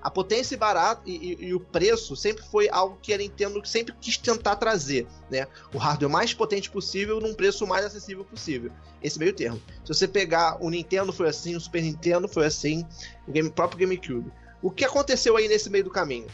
a 0.00 0.10
potência 0.10 0.54
e 0.54 0.58
barato 0.58 1.02
e, 1.04 1.16
e, 1.16 1.46
e, 1.46 1.54
o 1.54 1.60
preço 1.60 2.14
sempre 2.14 2.44
foi 2.44 2.68
algo 2.68 2.98
que 3.02 3.12
a 3.12 3.18
Nintendo 3.18 3.60
sempre 3.66 3.94
quis 4.00 4.16
tentar 4.16 4.56
trazer, 4.56 5.06
né? 5.30 5.46
O 5.74 5.78
hardware 5.78 6.10
mais 6.10 6.32
potente 6.32 6.70
possível 6.70 7.20
num 7.20 7.34
preço 7.34 7.66
mais 7.66 7.84
acessível 7.84 8.24
possível. 8.24 8.70
Esse 9.02 9.18
meio 9.18 9.32
termo. 9.32 9.60
Se 9.84 9.92
você 9.92 10.06
pegar 10.06 10.56
o 10.60 10.70
Nintendo 10.70 11.12
foi 11.12 11.28
assim, 11.28 11.56
o 11.56 11.60
Super 11.60 11.82
Nintendo 11.82 12.28
foi 12.28 12.46
assim, 12.46 12.86
o 13.26 13.32
game, 13.32 13.50
próprio 13.50 13.80
GameCube. 13.80 14.32
O 14.62 14.70
que 14.70 14.84
aconteceu 14.84 15.36
aí 15.36 15.48
nesse 15.48 15.68
meio 15.68 15.84
do 15.84 15.90
caminho? 15.90 16.26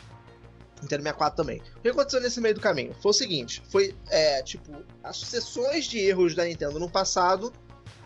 Nintendo 0.83 1.03
64 1.03 1.37
também. 1.37 1.63
O 1.77 1.81
que 1.81 1.89
aconteceu 1.89 2.21
nesse 2.21 2.41
meio 2.41 2.55
do 2.55 2.61
caminho? 2.61 2.95
Foi 3.01 3.11
o 3.11 3.15
seguinte, 3.15 3.63
foi 3.71 3.95
é, 4.11 4.43
tipo 4.43 4.71
as 5.03 5.17
sucessões 5.17 5.87
de 5.87 5.99
erros 5.99 6.35
da 6.35 6.45
Nintendo 6.45 6.79
no 6.79 6.91
passado 6.91 7.53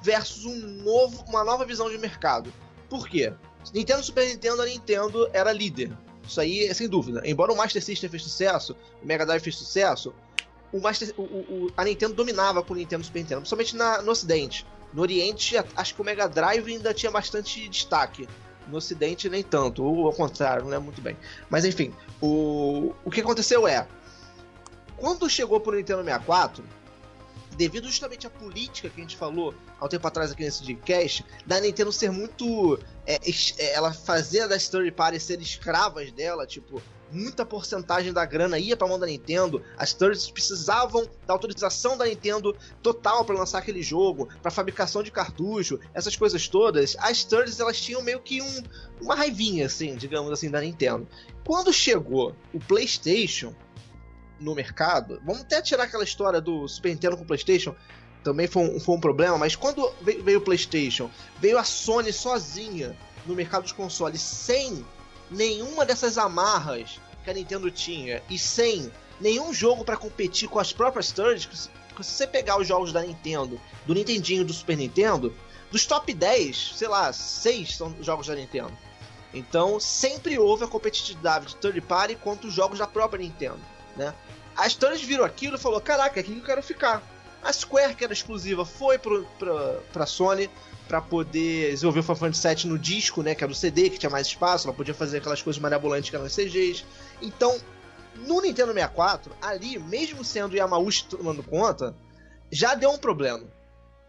versus 0.02 0.44
um 0.44 0.56
novo, 0.84 1.24
uma 1.28 1.42
nova 1.42 1.64
visão 1.64 1.90
de 1.90 1.98
mercado. 1.98 2.52
Por 2.88 3.08
quê? 3.08 3.32
Nintendo 3.72 4.02
Super 4.02 4.26
Nintendo, 4.26 4.62
a 4.62 4.66
Nintendo 4.66 5.28
era 5.32 5.52
líder. 5.52 5.90
Isso 6.26 6.40
aí 6.40 6.64
é 6.64 6.74
sem 6.74 6.88
dúvida. 6.88 7.22
Embora 7.24 7.52
o 7.52 7.56
Master 7.56 7.82
System 7.82 8.10
fez 8.10 8.22
sucesso, 8.22 8.76
o 9.02 9.06
Mega 9.06 9.24
Drive 9.24 9.42
fez 9.42 9.56
sucesso, 9.56 10.14
o 10.72 10.80
Master, 10.80 11.14
o, 11.16 11.22
o, 11.22 11.72
a 11.76 11.84
Nintendo 11.84 12.14
dominava 12.14 12.62
com 12.62 12.74
o 12.74 12.76
Nintendo 12.76 13.04
Super 13.04 13.20
Nintendo, 13.20 13.40
principalmente 13.40 13.76
na, 13.76 14.02
no 14.02 14.12
Ocidente. 14.12 14.66
No 14.92 15.02
Oriente, 15.02 15.54
acho 15.76 15.94
que 15.94 16.00
o 16.00 16.04
Mega 16.04 16.28
Drive 16.28 16.66
ainda 16.70 16.92
tinha 16.92 17.10
bastante 17.10 17.68
destaque. 17.68 18.28
No 18.66 18.76
Ocidente, 18.76 19.30
nem 19.30 19.42
tanto, 19.42 19.82
ou 19.82 20.06
ao 20.06 20.12
contrário, 20.12 20.66
não 20.66 20.74
é 20.74 20.78
muito 20.78 21.00
bem. 21.00 21.16
Mas 21.48 21.64
enfim, 21.64 21.94
o, 22.20 22.94
o 23.04 23.10
que 23.10 23.20
aconteceu 23.20 23.66
é. 23.66 23.86
Quando 24.96 25.30
chegou 25.30 25.60
pro 25.60 25.76
Nintendo 25.76 26.02
64, 26.04 26.64
devido 27.58 27.88
justamente 27.88 28.24
à 28.24 28.30
política 28.30 28.88
que 28.88 29.00
a 29.00 29.02
gente 29.02 29.16
falou 29.16 29.52
há 29.80 29.84
um 29.84 29.88
tempo 29.88 30.06
atrás 30.06 30.30
aqui 30.30 30.44
nesse 30.44 30.60
podcast, 30.60 31.26
da 31.44 31.60
Nintendo 31.60 31.90
ser 31.90 32.12
muito. 32.12 32.78
É, 33.04 33.16
é, 33.16 33.74
ela 33.74 33.92
fazer 33.92 34.46
das 34.46 34.68
third 34.68 34.90
parties 34.92 35.24
ser 35.24 35.40
escravas 35.40 36.12
dela, 36.12 36.46
tipo, 36.46 36.80
muita 37.10 37.44
porcentagem 37.44 38.12
da 38.12 38.24
grana 38.24 38.58
ia 38.58 38.76
para 38.76 38.86
mão 38.86 38.98
da 38.98 39.06
Nintendo. 39.06 39.60
As 39.76 39.92
thirds 39.92 40.30
precisavam 40.30 41.08
da 41.26 41.32
autorização 41.32 41.96
da 41.96 42.04
Nintendo 42.04 42.56
total 42.80 43.24
para 43.24 43.36
lançar 43.36 43.58
aquele 43.58 43.82
jogo, 43.82 44.28
para 44.40 44.50
fabricação 44.50 45.02
de 45.02 45.10
cartucho, 45.10 45.80
essas 45.92 46.14
coisas 46.14 46.46
todas. 46.46 46.96
As 47.00 47.24
thirds 47.24 47.58
elas 47.58 47.80
tinham 47.80 48.02
meio 48.02 48.20
que 48.20 48.40
um, 48.40 48.62
uma 49.00 49.16
raivinha, 49.16 49.66
assim, 49.66 49.96
digamos 49.96 50.30
assim, 50.30 50.50
da 50.50 50.60
Nintendo. 50.60 51.08
Quando 51.44 51.72
chegou 51.72 52.36
o 52.52 52.60
PlayStation, 52.60 53.54
no 54.40 54.54
mercado. 54.54 55.20
Vamos 55.24 55.42
até 55.42 55.60
tirar 55.60 55.84
aquela 55.84 56.04
história 56.04 56.40
do 56.40 56.68
Super 56.68 56.90
Nintendo 56.90 57.16
com 57.16 57.22
o 57.22 57.26
PlayStation, 57.26 57.74
também 58.22 58.46
foi 58.46 58.62
um, 58.62 58.80
foi 58.80 58.96
um 58.96 59.00
problema, 59.00 59.38
mas 59.38 59.56
quando 59.56 59.92
veio, 60.02 60.22
veio 60.22 60.38
o 60.38 60.42
PlayStation, 60.42 61.10
veio 61.38 61.58
a 61.58 61.64
Sony 61.64 62.12
sozinha 62.12 62.96
no 63.26 63.34
mercado 63.34 63.64
de 63.64 63.74
consoles, 63.74 64.20
sem 64.20 64.84
nenhuma 65.30 65.84
dessas 65.84 66.18
amarras 66.18 67.00
que 67.24 67.30
a 67.30 67.34
Nintendo 67.34 67.70
tinha 67.70 68.22
e 68.28 68.38
sem 68.38 68.90
nenhum 69.20 69.52
jogo 69.52 69.84
para 69.84 69.96
competir 69.96 70.48
com 70.48 70.58
as 70.58 70.72
próprias 70.72 71.12
thirds. 71.12 71.70
Se 72.00 72.14
você 72.14 72.26
pegar 72.26 72.58
os 72.60 72.66
jogos 72.66 72.92
da 72.92 73.02
Nintendo, 73.02 73.60
do 73.86 73.94
Nintendinho 73.94 74.44
do 74.44 74.52
Super 74.52 74.76
Nintendo, 74.76 75.34
dos 75.70 75.84
top 75.84 76.12
10, 76.12 76.74
sei 76.76 76.88
lá, 76.88 77.12
6 77.12 77.76
são 77.76 77.94
jogos 78.00 78.26
da 78.26 78.34
Nintendo. 78.34 78.72
Então 79.34 79.78
sempre 79.78 80.38
houve 80.38 80.64
a 80.64 80.68
competitividade 80.68 81.48
de 81.48 81.56
third 81.56 81.80
party 81.82 82.14
contra 82.14 82.46
os 82.46 82.54
jogos 82.54 82.78
da 82.78 82.86
própria 82.86 83.22
Nintendo 83.22 83.60
né? 83.98 84.14
A 84.58 84.64
Astralis 84.64 85.02
viram 85.02 85.24
aquilo 85.24 85.54
e 85.54 85.60
falou: 85.60 85.80
Caraca, 85.80 86.18
aqui 86.18 86.32
que 86.32 86.38
eu 86.40 86.44
quero 86.44 86.62
ficar. 86.64 87.00
A 87.40 87.52
Square, 87.52 87.94
que 87.94 88.02
era 88.02 88.12
exclusiva, 88.12 88.64
foi 88.64 88.98
pro, 88.98 89.24
pra, 89.38 89.78
pra 89.92 90.04
Sony 90.04 90.50
para 90.88 91.00
poder 91.00 91.70
desenvolver 91.70 92.00
o 92.00 92.02
Final 92.02 92.16
Fantasy 92.16 92.48
VII 92.48 92.66
no 92.66 92.76
disco, 92.76 93.22
né? 93.22 93.36
Que 93.36 93.44
era 93.44 93.52
o 93.52 93.54
CD, 93.54 93.88
que 93.88 93.98
tinha 93.98 94.10
mais 94.10 94.26
espaço, 94.26 94.66
ela 94.66 94.76
podia 94.76 94.94
fazer 94.94 95.18
aquelas 95.18 95.40
coisas 95.40 95.62
marabolantes 95.62 96.10
que 96.10 96.16
eram 96.16 96.26
CGs. 96.26 96.84
Então, 97.22 97.56
no 98.26 98.40
Nintendo 98.40 98.72
64, 98.72 99.32
ali, 99.40 99.78
mesmo 99.78 100.24
sendo 100.24 100.56
Yamauchi 100.56 101.04
tomando 101.04 101.42
conta, 101.44 101.94
já 102.50 102.74
deu 102.74 102.90
um 102.90 102.98
problema. 102.98 103.44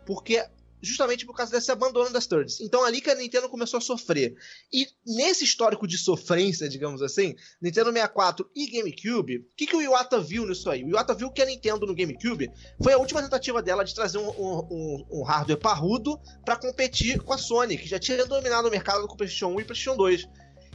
Porque 0.04 0.44
justamente 0.82 1.26
por 1.26 1.36
causa 1.36 1.52
desse 1.52 1.72
abandono 1.72 2.10
das 2.12 2.26
thirds. 2.26 2.60
Então 2.62 2.84
ali 2.84 3.02
que 3.02 3.10
a 3.10 3.16
Nintendo 3.16 3.50
começou 3.50 3.78
a 3.78 3.82
sofrer. 3.82 4.36
E 4.72 4.88
nesse 5.06 5.44
histórico 5.44 5.88
de 5.88 5.98
sofrência, 5.98 6.70
digamos 6.70 7.02
assim, 7.02 7.36
Nintendo 7.62 7.92
64 7.92 8.50
e 8.56 8.68
GameCube, 8.68 9.38
o 9.38 9.56
que, 9.56 9.68
que 9.68 9.76
o 9.76 9.82
Iwata 9.82 10.20
viu 10.20 10.46
nisso 10.46 10.70
aí? 10.70 10.84
O 10.84 10.90
Iwata 10.90 11.14
viu 11.14 11.32
que 11.32 11.42
a 11.42 11.46
Nintendo 11.46 11.86
no 11.86 11.96
GameCube 11.96 12.52
foi 12.82 12.94
a 12.94 12.98
última 12.98 13.22
tentativa 13.22 13.62
dela 13.62 13.84
de 13.84 13.94
trazer 13.94 14.18
um, 14.18 14.30
um, 14.30 15.06
um 15.12 15.24
hardware 15.24 15.60
parrudo 15.60 16.20
para 16.46 16.56
competir 16.56 17.22
com 17.22 17.34
a 17.34 17.38
Sony, 17.38 17.78
que 17.78 17.88
já 17.88 18.00
tinha 18.00 18.26
dominado 18.26 18.68
o 18.68 18.72
mercado 18.72 19.02
do 19.02 19.16
PlayStation 19.16 19.48
1 19.48 19.62
e 19.62 19.66
PlayStation 19.66 19.98
2. 19.98 20.28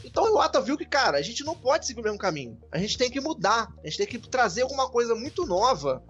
Então 0.05 0.25
o 0.25 0.29
Iwata 0.29 0.61
viu 0.61 0.77
que, 0.77 0.85
cara, 0.85 1.17
a 1.17 1.23
gente 1.23 1.43
não 1.45 1.55
pode 1.55 1.87
seguir 1.87 2.01
o 2.01 2.05
mesmo 2.05 2.19
caminho. 2.19 2.59
A 2.71 2.79
gente 2.79 2.99
tem 2.99 3.11
que 3.11 3.21
mudar. 3.21 3.73
A 3.83 3.89
gente 3.89 3.99
tem 3.99 4.07
que 4.07 4.19
trazer 4.19 4.63
alguma 4.63 4.91
coisa 4.91 5.15
muito 5.15 5.47
nova 5.47 6.03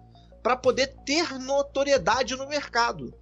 para 0.42 0.56
poder 0.56 0.88
ter 1.06 1.38
notoriedade 1.38 2.36
no 2.36 2.48
mercado 2.48 3.14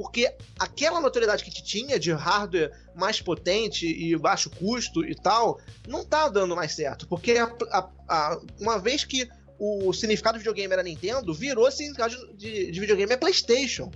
porque 0.00 0.34
aquela 0.58 0.98
notoriedade 0.98 1.44
que 1.44 1.50
tinha 1.50 1.98
de 1.98 2.10
hardware 2.10 2.72
mais 2.94 3.20
potente 3.20 3.86
e 3.86 4.16
baixo 4.16 4.48
custo 4.48 5.04
e 5.04 5.14
tal, 5.14 5.60
não 5.86 6.06
tá 6.06 6.26
dando 6.26 6.56
mais 6.56 6.72
certo. 6.72 7.06
Porque 7.06 7.32
a, 7.32 7.54
a, 7.70 7.90
a, 8.08 8.40
uma 8.58 8.78
vez 8.78 9.04
que 9.04 9.28
o 9.58 9.92
significado 9.92 10.38
de 10.38 10.42
videogame 10.42 10.72
era 10.72 10.82
Nintendo, 10.82 11.34
virou 11.34 11.70
significado 11.70 12.16
de, 12.34 12.70
de 12.70 12.80
videogame 12.80 13.12
é 13.12 13.16
PlayStation. 13.18 13.90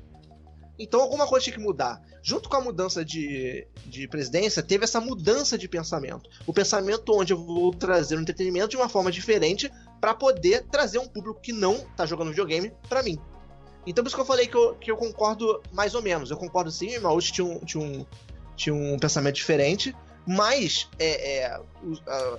Então 0.78 1.00
alguma 1.00 1.26
coisa 1.26 1.44
tinha 1.44 1.56
que 1.56 1.62
mudar. 1.62 2.02
Junto 2.22 2.50
com 2.50 2.56
a 2.56 2.60
mudança 2.60 3.02
de, 3.02 3.66
de 3.86 4.06
presidência, 4.06 4.62
teve 4.62 4.84
essa 4.84 5.00
mudança 5.00 5.56
de 5.56 5.66
pensamento. 5.66 6.28
O 6.46 6.52
pensamento 6.52 7.18
onde 7.18 7.32
eu 7.32 7.42
vou 7.42 7.72
trazer 7.72 8.16
o 8.16 8.20
entretenimento 8.20 8.68
de 8.68 8.76
uma 8.76 8.90
forma 8.90 9.10
diferente 9.10 9.72
para 10.02 10.12
poder 10.12 10.66
trazer 10.66 10.98
um 10.98 11.08
público 11.08 11.40
que 11.40 11.52
não 11.54 11.80
tá 11.96 12.04
jogando 12.04 12.28
videogame 12.28 12.74
para 12.90 13.02
mim. 13.02 13.18
Então 13.86 14.02
por 14.02 14.08
isso 14.08 14.16
que 14.16 14.22
eu 14.22 14.26
falei 14.26 14.46
que 14.46 14.56
eu, 14.56 14.74
que 14.76 14.90
eu 14.90 14.96
concordo 14.96 15.62
mais 15.72 15.94
ou 15.94 16.02
menos. 16.02 16.30
Eu 16.30 16.36
concordo 16.36 16.70
sim, 16.70 16.96
o 16.96 17.02
Maurício 17.02 17.32
tinha 17.32 17.46
um, 17.46 17.58
tinha, 17.60 17.84
um, 17.84 18.06
tinha 18.56 18.74
um 18.74 18.98
pensamento 18.98 19.36
diferente, 19.36 19.94
mas 20.26 20.88
é, 20.98 21.38
é, 21.38 21.46
a, 21.46 21.62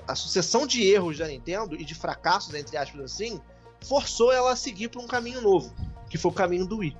a, 0.08 0.16
sucessão 0.16 0.66
de 0.66 0.84
erros 0.84 1.20
da 1.20 1.28
Nintendo 1.28 1.75
e 1.75 1.86
de 1.86 1.94
fracassos, 1.94 2.54
entre 2.54 2.78
aspas 2.78 3.02
assim, 3.02 3.40
forçou 3.82 4.32
ela 4.32 4.52
a 4.52 4.56
seguir 4.56 4.90
por 4.90 5.02
um 5.02 5.08
caminho 5.08 5.42
novo, 5.42 5.74
que 6.10 6.18
foi 6.18 6.32
o 6.32 6.34
caminho 6.34 6.66
do 6.66 6.78
Wii. 6.78 6.98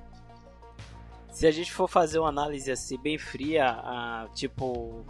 Se 1.30 1.46
a 1.46 1.50
gente 1.50 1.72
for 1.72 1.88
fazer 1.88 2.18
uma 2.18 2.28
análise 2.28 2.70
assim 2.70 2.96
bem 2.98 3.18
fria, 3.18 4.26
tipo 4.34 5.04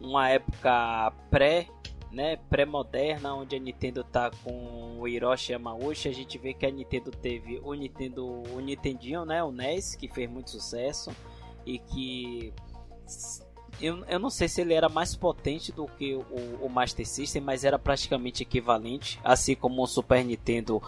uma 0.00 0.28
época 0.28 1.12
pré 1.30 1.66
né, 2.12 2.36
pré-moderna, 2.50 3.34
onde 3.34 3.56
a 3.56 3.58
Nintendo 3.58 4.04
tá 4.04 4.30
com 4.44 4.98
o 5.00 5.08
Hiroshi 5.08 5.52
Yamauchi, 5.52 6.08
a 6.08 6.12
gente 6.12 6.36
vê 6.38 6.52
que 6.52 6.66
a 6.66 6.70
Nintendo 6.70 7.10
teve 7.10 7.60
o 7.64 7.72
Nintendo, 7.72 8.42
o 8.52 8.60
Nintendinho, 8.60 9.24
né, 9.24 9.42
o 9.42 9.50
NES, 9.50 9.94
que 9.94 10.08
fez 10.08 10.30
muito 10.30 10.50
sucesso 10.50 11.10
e 11.64 11.78
que 11.78 12.52
eu, 13.80 14.04
eu 14.06 14.18
não 14.18 14.30
sei 14.30 14.48
se 14.48 14.60
ele 14.60 14.74
era 14.74 14.88
mais 14.88 15.16
potente 15.16 15.72
do 15.72 15.86
que 15.86 16.14
o, 16.14 16.24
o 16.60 16.68
Master 16.68 17.06
System, 17.06 17.42
mas 17.42 17.64
era 17.64 17.78
praticamente 17.78 18.42
equivalente, 18.42 19.18
assim 19.24 19.54
como 19.54 19.82
o 19.82 19.86
Super 19.86 20.24
Nintendo 20.24 20.82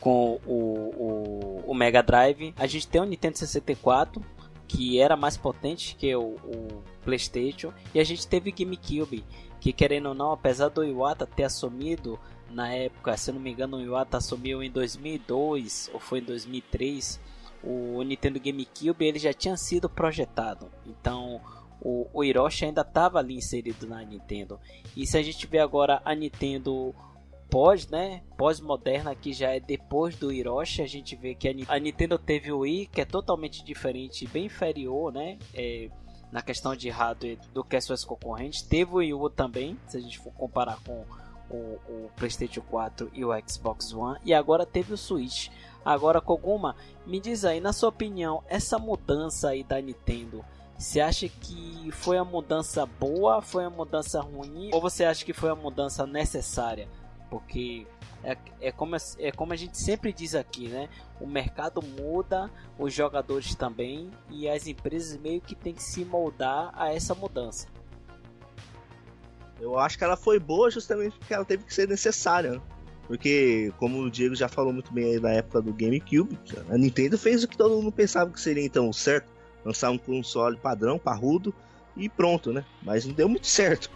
com 0.00 0.40
o, 0.46 0.54
o, 0.54 1.64
o 1.66 1.74
Mega 1.74 2.02
Drive. 2.02 2.54
A 2.56 2.66
gente 2.66 2.88
tem 2.88 3.00
o 3.00 3.04
Nintendo 3.04 3.36
64, 3.38 4.22
que 4.66 4.98
era 4.98 5.16
mais 5.16 5.36
potente 5.36 5.94
que 5.96 6.14
o, 6.16 6.22
o 6.22 6.82
PlayStation, 7.04 7.72
e 7.94 8.00
a 8.00 8.04
gente 8.04 8.26
teve 8.26 8.50
GameCube, 8.50 9.24
que 9.60 9.72
querendo 9.72 10.06
ou 10.06 10.14
não, 10.14 10.32
apesar 10.32 10.68
do 10.68 10.84
Iwata 10.84 11.26
ter 11.26 11.44
assumido 11.44 12.18
na 12.50 12.72
época, 12.72 13.16
se 13.16 13.30
não 13.30 13.40
me 13.40 13.50
engano, 13.50 13.76
o 13.76 13.80
Iwata 13.80 14.16
assumiu 14.16 14.62
em 14.62 14.70
2002 14.70 15.90
ou 15.92 16.00
foi 16.00 16.18
em 16.18 16.24
2003, 16.24 17.20
o 17.62 18.02
Nintendo 18.02 18.40
GameCube 18.40 19.04
ele 19.04 19.18
já 19.18 19.32
tinha 19.32 19.56
sido 19.56 19.88
projetado. 19.88 20.68
Então, 20.86 21.40
o, 21.80 22.08
o 22.12 22.24
Hiroshi 22.24 22.64
ainda 22.64 22.82
estava 22.82 23.18
ali 23.18 23.36
inserido 23.36 23.86
na 23.86 24.02
Nintendo. 24.02 24.58
E 24.96 25.06
se 25.06 25.16
a 25.16 25.22
gente 25.22 25.46
vê 25.46 25.58
agora 25.58 26.00
a 26.04 26.14
Nintendo 26.14 26.94
pós, 27.50 27.88
né, 27.88 28.22
pós-moderna 28.36 29.14
que 29.14 29.32
já 29.32 29.50
é 29.50 29.60
depois 29.60 30.16
do 30.16 30.32
Hiroshi, 30.32 30.82
a 30.82 30.86
gente 30.86 31.16
vê 31.16 31.34
que 31.34 31.48
a, 31.48 31.74
a, 31.74 31.78
Nintendo 31.78 32.16
teve 32.16 32.52
o 32.52 32.60
Wii, 32.60 32.86
que 32.86 33.00
é 33.00 33.04
totalmente 33.04 33.64
diferente, 33.64 34.26
bem 34.28 34.46
inferior, 34.46 35.12
né, 35.12 35.36
é, 35.52 35.90
na 36.32 36.42
questão 36.42 36.76
de 36.76 36.88
hardware 36.88 37.38
do 37.52 37.64
que 37.64 37.76
as 37.76 37.84
suas 37.84 38.04
concorrentes. 38.04 38.62
Teve 38.62 38.92
o 38.92 38.96
Wii 38.96 39.14
U 39.14 39.30
também, 39.30 39.78
se 39.86 39.96
a 39.96 40.00
gente 40.00 40.18
for 40.18 40.32
comparar 40.32 40.78
com 40.84 41.04
o, 41.50 41.56
o, 41.88 42.10
PlayStation 42.16 42.62
4 42.62 43.10
e 43.12 43.24
o 43.24 43.30
Xbox 43.46 43.92
One. 43.92 44.18
E 44.24 44.32
agora 44.32 44.64
teve 44.64 44.94
o 44.94 44.96
Switch. 44.96 45.48
Agora, 45.84 46.20
Koguma, 46.20 46.76
me 47.06 47.18
diz 47.18 47.44
aí, 47.44 47.60
na 47.60 47.72
sua 47.72 47.88
opinião, 47.88 48.44
essa 48.48 48.78
mudança 48.78 49.48
aí 49.48 49.64
da 49.64 49.80
Nintendo, 49.80 50.44
você 50.78 51.00
acha 51.00 51.28
que 51.28 51.90
foi 51.92 52.16
a 52.16 52.24
mudança 52.24 52.86
boa, 52.86 53.42
foi 53.42 53.64
a 53.64 53.70
mudança 53.70 54.20
ruim, 54.20 54.70
ou 54.72 54.80
você 54.80 55.04
acha 55.04 55.24
que 55.24 55.32
foi 55.32 55.50
a 55.50 55.54
mudança 55.54 56.06
necessária? 56.06 56.88
Porque 57.30 57.86
é, 58.22 58.36
é, 58.60 58.72
como, 58.72 58.96
é 59.18 59.32
como 59.32 59.52
a 59.52 59.56
gente 59.56 59.78
sempre 59.78 60.12
diz 60.12 60.34
aqui, 60.34 60.68
né? 60.68 60.88
O 61.20 61.26
mercado 61.26 61.80
muda, 61.80 62.50
os 62.78 62.92
jogadores 62.92 63.54
também, 63.54 64.10
e 64.28 64.48
as 64.48 64.66
empresas 64.66 65.18
meio 65.18 65.40
que 65.40 65.54
tem 65.54 65.72
que 65.72 65.82
se 65.82 66.04
moldar 66.04 66.70
a 66.74 66.92
essa 66.92 67.14
mudança. 67.14 67.68
Eu 69.60 69.78
acho 69.78 69.96
que 69.96 70.04
ela 70.04 70.16
foi 70.16 70.38
boa 70.38 70.70
justamente 70.70 71.16
porque 71.18 71.32
ela 71.32 71.44
teve 71.44 71.64
que 71.64 71.72
ser 71.72 71.86
necessária. 71.86 72.52
Né? 72.52 72.60
Porque, 73.06 73.72
como 73.76 74.02
o 74.02 74.10
Diego 74.10 74.34
já 74.34 74.48
falou 74.48 74.72
muito 74.72 74.92
bem 74.92 75.04
aí 75.14 75.20
na 75.20 75.30
época 75.30 75.60
do 75.60 75.72
GameCube, 75.72 76.38
a 76.68 76.78
Nintendo 76.78 77.18
fez 77.18 77.42
o 77.42 77.48
que 77.48 77.56
todo 77.56 77.76
mundo 77.76 77.92
pensava 77.92 78.30
que 78.30 78.40
seria 78.40 78.64
então 78.64 78.92
certo. 78.92 79.30
Lançar 79.64 79.90
um 79.90 79.98
console 79.98 80.56
padrão, 80.56 80.98
parrudo 80.98 81.52
e 81.96 82.08
pronto, 82.08 82.52
né? 82.52 82.64
Mas 82.82 83.04
não 83.04 83.12
deu 83.12 83.28
muito 83.28 83.46
certo. 83.46 83.90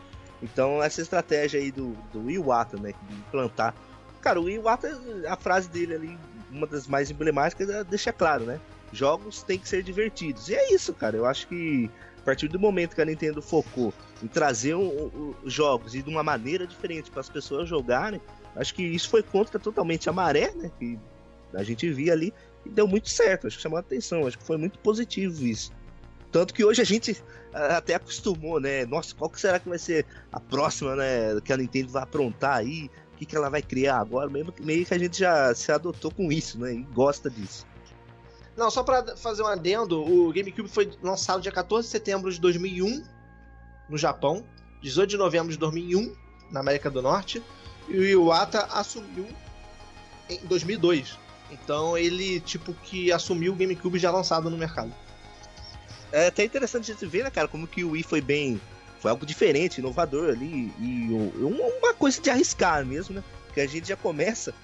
Então 0.45 0.83
essa 0.83 1.01
estratégia 1.01 1.59
aí 1.59 1.73
do, 1.73 1.97
do 2.13 2.31
Iwata, 2.31 2.77
né? 2.77 2.93
De 3.09 3.15
implantar 3.17 3.75
Cara, 4.25 4.41
o 4.41 4.49
Iwata, 4.49 4.99
a 5.29 5.37
frase 5.37 5.69
dele 5.69 5.95
ali, 5.95 6.19
uma 6.51 6.67
das 6.67 6.87
mais 6.87 7.11
emblemáticas, 7.11 7.69
é, 7.69 7.85
deixa 7.85 8.11
claro, 8.11 8.47
né? 8.47 8.59
Jogos 8.91 9.43
têm 9.43 9.59
que 9.59 9.69
ser 9.69 9.83
divertidos. 9.83 10.49
E 10.49 10.55
é 10.55 10.73
isso, 10.73 10.95
cara. 10.95 11.15
Eu 11.15 11.27
acho 11.27 11.47
que 11.47 11.91
a 12.17 12.23
partir 12.23 12.49
do 12.49 12.59
momento 12.59 12.95
que 12.95 13.03
a 13.03 13.05
Nintendo 13.05 13.43
focou 13.43 13.93
em 14.23 14.27
trazer 14.27 14.75
um, 14.77 14.87
um, 14.89 15.35
jogos 15.45 15.95
e 15.95 16.01
de 16.01 16.09
uma 16.09 16.23
maneira 16.23 16.67
diferente 16.67 17.11
para 17.11 17.21
as 17.21 17.29
pessoas 17.29 17.69
jogarem, 17.69 18.19
acho 18.57 18.75
que 18.75 18.83
isso 18.83 19.11
foi 19.11 19.23
contra 19.23 19.59
totalmente 19.59 20.09
a 20.09 20.13
maré, 20.13 20.53
né? 20.55 20.71
Que 20.79 20.99
a 21.53 21.63
gente 21.63 21.93
via 21.93 22.15
ali 22.15 22.33
e 22.65 22.71
deu 22.71 22.89
muito 22.89 23.11
certo. 23.11 23.47
Acho 23.47 23.59
que 23.59 23.63
chamou 23.63 23.77
a 23.77 23.81
atenção. 23.81 24.27
Acho 24.27 24.39
que 24.39 24.45
foi 24.45 24.57
muito 24.57 24.79
positivo 24.79 25.45
isso. 25.45 25.71
Tanto 26.35 26.53
que 26.53 26.65
hoje 26.65 26.83
a 26.83 26.85
gente 26.85 27.23
até 27.53 27.95
acostumou, 27.95 28.59
né? 28.59 28.85
Nossa, 28.87 29.15
qual 29.15 29.31
que 29.31 29.41
será 29.41 29.61
que 29.61 29.69
vai 29.69 29.79
ser 29.79 30.05
a 30.33 30.41
próxima, 30.41 30.97
né? 30.97 31.41
Que 31.45 31.53
a 31.53 31.57
Nintendo 31.57 31.93
vai 31.93 32.03
aprontar 32.03 32.57
aí? 32.57 32.91
o 33.13 33.17
que, 33.17 33.25
que 33.25 33.37
ela 33.37 33.49
vai 33.49 33.63
criar 33.63 34.01
agora, 34.01 34.29
meio, 34.29 34.53
meio 34.59 34.85
que 34.85 34.93
a 34.93 34.99
gente 34.99 35.17
já 35.17 35.55
se 35.55 35.71
adotou 35.71 36.11
com 36.11 36.33
isso, 36.33 36.59
né? 36.59 36.75
E 36.75 36.83
gosta 36.93 37.31
disso. 37.31 37.65
Não, 38.57 38.69
só 38.69 38.83
para 38.83 39.17
fazer 39.17 39.45
um 39.45 39.47
adendo, 39.47 40.03
o 40.03 40.33
GameCube 40.33 40.69
foi 40.69 40.91
lançado 41.01 41.41
dia 41.41 41.53
14 41.53 41.87
de 41.87 41.93
setembro 41.93 42.33
de 42.33 42.41
2001 42.41 43.05
no 43.89 43.97
Japão, 43.97 44.45
18 44.83 45.11
de 45.11 45.17
novembro 45.17 45.53
de 45.53 45.59
2001 45.59 46.17
na 46.51 46.59
América 46.59 46.91
do 46.91 47.01
Norte, 47.01 47.41
e 47.89 47.97
o 47.97 48.05
Iwata 48.05 48.67
assumiu 48.73 49.29
em 50.29 50.41
2002. 50.47 51.17
Então 51.53 51.97
ele, 51.97 52.41
tipo, 52.41 52.75
que 52.75 53.13
assumiu 53.13 53.53
o 53.53 53.57
GameCube 53.57 54.01
já 54.01 54.11
lançado 54.11 54.51
no 54.51 54.59
mercado. 54.59 54.93
É 56.13 56.29
até 56.29 56.45
interessante 56.45 56.91
a 56.91 56.95
gente 56.95 57.07
ver, 57.07 57.25
né, 57.25 57.31
cara, 57.31 57.49
como 57.49 57.67
que 57.67 57.85
o 57.85 57.91
Wii 57.91 58.03
foi 58.03 58.21
bem 58.21 58.61
foi 59.05 59.11
algo 59.11 59.27
diferente, 59.27 59.83
inovador 59.83 60.31
ali 60.31 60.73
e 60.81 61.11
uma 61.39 61.93
coisa 61.93 62.19
de 62.23 62.31
arriscar 62.31 62.87
mesmo, 62.87 63.17
né? 63.17 63.23
Que 63.53 63.61
a 63.61 63.67
gente 63.67 63.87
já 63.87 63.97
começa 63.97 64.55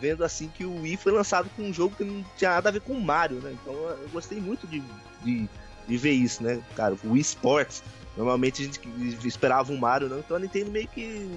vendo 0.00 0.24
assim 0.24 0.48
que 0.48 0.64
o 0.64 0.80
Wii 0.80 0.96
foi 0.96 1.12
lançado 1.12 1.50
com 1.54 1.64
um 1.64 1.72
jogo 1.72 1.94
que 1.94 2.04
não 2.04 2.24
tinha 2.34 2.52
nada 2.52 2.70
a 2.70 2.72
ver 2.72 2.80
com 2.80 2.94
o 2.94 3.00
Mario, 3.00 3.40
né? 3.40 3.54
Então 3.60 3.74
eu 3.74 4.08
gostei 4.10 4.40
muito 4.40 4.66
de, 4.66 4.82
de, 5.22 5.46
de 5.86 5.96
ver 5.98 6.12
isso, 6.12 6.42
né? 6.42 6.62
Cara, 6.74 6.96
o 7.04 7.12
Wii 7.12 7.20
Sports, 7.20 7.82
normalmente 8.16 8.62
a 8.62 8.64
gente 8.64 9.28
esperava 9.28 9.70
um 9.70 9.76
Mario, 9.76 10.08
não, 10.08 10.20
então 10.20 10.34
a 10.34 10.40
Nintendo 10.40 10.70
meio 10.70 10.88
que 10.88 11.30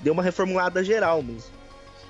deu 0.00 0.12
uma 0.12 0.22
reformulada 0.22 0.84
geral 0.84 1.24
mesmo. 1.24 1.50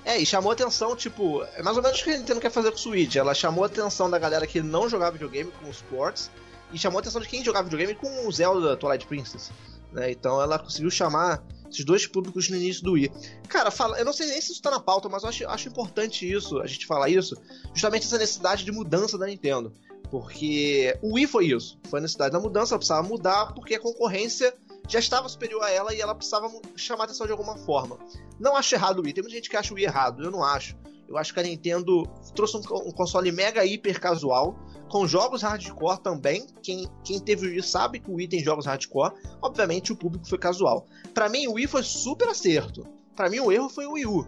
É, 0.04 0.18
e 0.18 0.26
chamou 0.26 0.52
atenção, 0.52 0.94
tipo, 0.94 1.42
é 1.54 1.62
mais 1.62 1.78
ou 1.78 1.82
menos 1.82 1.98
o 1.98 2.04
que 2.04 2.10
a 2.10 2.18
Nintendo 2.18 2.40
quer 2.40 2.50
fazer 2.50 2.70
com 2.70 2.76
o 2.76 2.80
Switch. 2.80 3.16
Ela 3.16 3.32
chamou 3.32 3.64
a 3.64 3.66
atenção 3.66 4.10
da 4.10 4.18
galera 4.18 4.46
que 4.46 4.60
não 4.60 4.90
jogava 4.90 5.12
videogame 5.12 5.50
com 5.52 5.70
os 5.70 5.76
sports 5.76 6.30
e 6.72 6.78
chamou 6.78 6.98
a 6.98 7.00
atenção 7.00 7.20
de 7.20 7.28
quem 7.28 7.44
jogava 7.44 7.64
videogame 7.64 7.94
com 7.94 8.26
o 8.26 8.32
Zelda 8.32 8.76
Twilight 8.76 9.06
Princess. 9.06 9.50
Né? 9.92 10.10
Então 10.10 10.40
ela 10.40 10.58
conseguiu 10.58 10.90
chamar 10.90 11.42
esses 11.70 11.84
dois 11.84 12.06
públicos 12.06 12.48
no 12.48 12.56
início 12.56 12.82
do 12.82 12.92
Wii. 12.92 13.10
Cara, 13.48 13.70
fala, 13.70 13.98
eu 13.98 14.04
não 14.04 14.12
sei 14.12 14.26
nem 14.26 14.40
se 14.40 14.52
isso 14.52 14.62
tá 14.62 14.70
na 14.70 14.80
pauta, 14.80 15.08
mas 15.08 15.22
eu 15.22 15.28
acho, 15.28 15.48
acho 15.48 15.68
importante 15.68 16.30
isso, 16.30 16.60
a 16.60 16.66
gente 16.66 16.86
falar 16.86 17.08
isso, 17.08 17.36
justamente 17.72 18.06
essa 18.06 18.18
necessidade 18.18 18.64
de 18.64 18.72
mudança 18.72 19.16
da 19.16 19.26
Nintendo. 19.26 19.72
Porque 20.10 20.98
o 21.00 21.14
Wii 21.14 21.26
foi 21.28 21.46
isso, 21.46 21.78
foi 21.88 22.00
a 22.00 22.02
necessidade 22.02 22.32
da 22.32 22.40
mudança, 22.40 22.74
ela 22.74 22.78
precisava 22.78 23.06
mudar 23.06 23.54
porque 23.54 23.76
a 23.76 23.80
concorrência 23.80 24.52
já 24.88 24.98
estava 24.98 25.28
superior 25.28 25.62
a 25.62 25.70
ela 25.70 25.94
e 25.94 26.00
ela 26.00 26.14
precisava 26.14 26.50
chamar 26.74 27.04
atenção 27.04 27.26
de 27.26 27.32
alguma 27.32 27.56
forma. 27.56 27.96
Não 28.38 28.56
acho 28.56 28.74
errado 28.74 28.98
o 28.98 29.02
Wii, 29.02 29.12
tem 29.12 29.22
muita 29.22 29.36
gente 29.36 29.48
que 29.48 29.56
acha 29.56 29.72
o 29.72 29.76
Wii 29.76 29.84
errado, 29.84 30.24
eu 30.24 30.30
não 30.30 30.42
acho. 30.42 30.76
Eu 31.10 31.18
acho 31.18 31.34
que 31.34 31.40
a 31.40 31.42
Nintendo 31.42 32.04
trouxe 32.36 32.56
um, 32.56 32.60
um 32.86 32.92
console 32.92 33.32
mega 33.32 33.66
hiper 33.66 34.00
casual, 34.00 34.56
com 34.88 35.08
jogos 35.08 35.42
hardcore 35.42 36.00
também. 36.00 36.46
Quem, 36.62 36.88
quem 37.04 37.18
teve 37.18 37.48
o 37.48 37.50
Wii 37.50 37.62
sabe 37.64 37.98
que 37.98 38.08
o 38.08 38.14
Wii 38.14 38.28
tem 38.28 38.44
jogos 38.44 38.64
hardcore. 38.64 39.12
Obviamente 39.42 39.92
o 39.92 39.96
público 39.96 40.28
foi 40.28 40.38
casual. 40.38 40.86
Para 41.12 41.28
mim 41.28 41.48
o 41.48 41.54
Wii 41.54 41.66
foi 41.66 41.82
super 41.82 42.28
acerto. 42.28 42.86
Para 43.16 43.28
mim 43.28 43.40
o 43.40 43.50
erro 43.50 43.68
foi 43.68 43.86
o 43.86 43.94
Wii 43.94 44.06
U. 44.06 44.24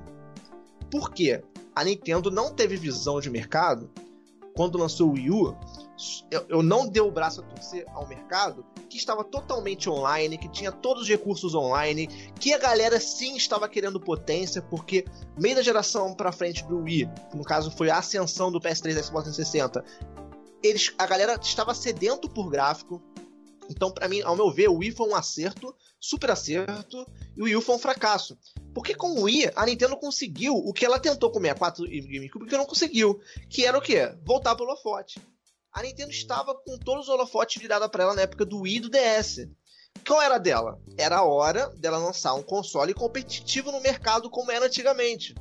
Por 0.90 1.12
quê? 1.12 1.40
A 1.74 1.84
Nintendo 1.84 2.32
não 2.32 2.52
teve 2.52 2.76
visão 2.76 3.20
de 3.20 3.30
mercado 3.30 3.88
quando 4.54 4.78
lançou 4.78 5.10
o 5.10 5.12
Wii 5.12 5.30
U 5.30 5.56
eu, 6.48 6.62
não 6.62 6.88
dei 6.88 7.02
o 7.02 7.10
braço 7.10 7.40
a 7.40 7.44
torcer 7.44 7.84
ao 7.94 8.06
mercado, 8.06 8.64
que 8.88 8.96
estava 8.96 9.22
totalmente 9.22 9.88
online, 9.88 10.38
que 10.38 10.48
tinha 10.48 10.72
todos 10.72 11.02
os 11.02 11.08
recursos 11.08 11.54
online, 11.54 12.06
que 12.40 12.52
a 12.52 12.58
galera 12.58 12.98
sim 12.98 13.36
estava 13.36 13.68
querendo 13.68 14.00
potência, 14.00 14.60
porque 14.62 15.04
meio 15.38 15.56
da 15.56 15.62
geração 15.62 16.14
para 16.14 16.32
frente 16.32 16.64
do 16.64 16.78
Wii, 16.78 17.08
no 17.34 17.44
caso 17.44 17.70
foi 17.70 17.90
a 17.90 17.98
ascensão 17.98 18.50
do 18.50 18.60
PS3 18.60 18.98
e 18.98 19.02
Xbox 19.02 19.24
360, 19.24 19.84
eles, 20.62 20.94
a 20.96 21.06
galera 21.06 21.38
estava 21.40 21.74
sedento 21.74 22.28
por 22.28 22.48
gráfico. 22.48 23.02
Então, 23.74 23.90
para 23.90 24.08
mim, 24.08 24.20
ao 24.22 24.36
meu 24.36 24.50
ver, 24.50 24.68
o 24.68 24.76
Wii 24.76 24.92
foi 24.92 25.08
um 25.08 25.14
acerto, 25.14 25.74
super 25.98 26.30
acerto, 26.30 27.06
e 27.36 27.40
o 27.40 27.44
Wii 27.44 27.56
U 27.56 27.60
foi 27.60 27.76
um 27.76 27.78
fracasso. 27.78 28.38
Porque 28.74 28.94
com 28.94 29.12
o 29.12 29.22
Wii, 29.22 29.50
a 29.56 29.66
Nintendo 29.66 29.96
conseguiu 29.96 30.54
o 30.54 30.72
que 30.72 30.84
ela 30.84 30.98
tentou 30.98 31.30
com 31.30 31.38
o 31.38 31.42
64 31.42 31.86
e 31.86 32.00
GameCube, 32.00 32.46
que 32.46 32.56
não 32.56 32.66
conseguiu. 32.66 33.20
Que 33.48 33.64
era 33.64 33.76
o 33.76 33.82
quê? 33.82 34.14
Voltar 34.24 34.54
pro 34.54 34.64
holofote 34.64 35.20
a 35.72 35.82
Nintendo 35.82 36.10
estava 36.10 36.54
com 36.54 36.76
todos 36.76 37.04
os 37.04 37.08
holofotes 37.08 37.60
virados 37.60 37.88
para 37.88 38.04
ela 38.04 38.14
na 38.14 38.22
época 38.22 38.44
do 38.44 38.60
Wii 38.60 38.76
e 38.76 38.80
do 38.80 38.90
DS. 38.90 39.48
Qual 40.06 40.20
era 40.20 40.38
dela? 40.38 40.78
Era 40.98 41.18
a 41.18 41.24
hora 41.24 41.68
dela 41.76 41.96
lançar 41.96 42.34
um 42.34 42.42
console 42.42 42.92
competitivo 42.92 43.72
no 43.72 43.80
mercado 43.80 44.28
como 44.28 44.50
era 44.50 44.66
antigamente. 44.66 45.34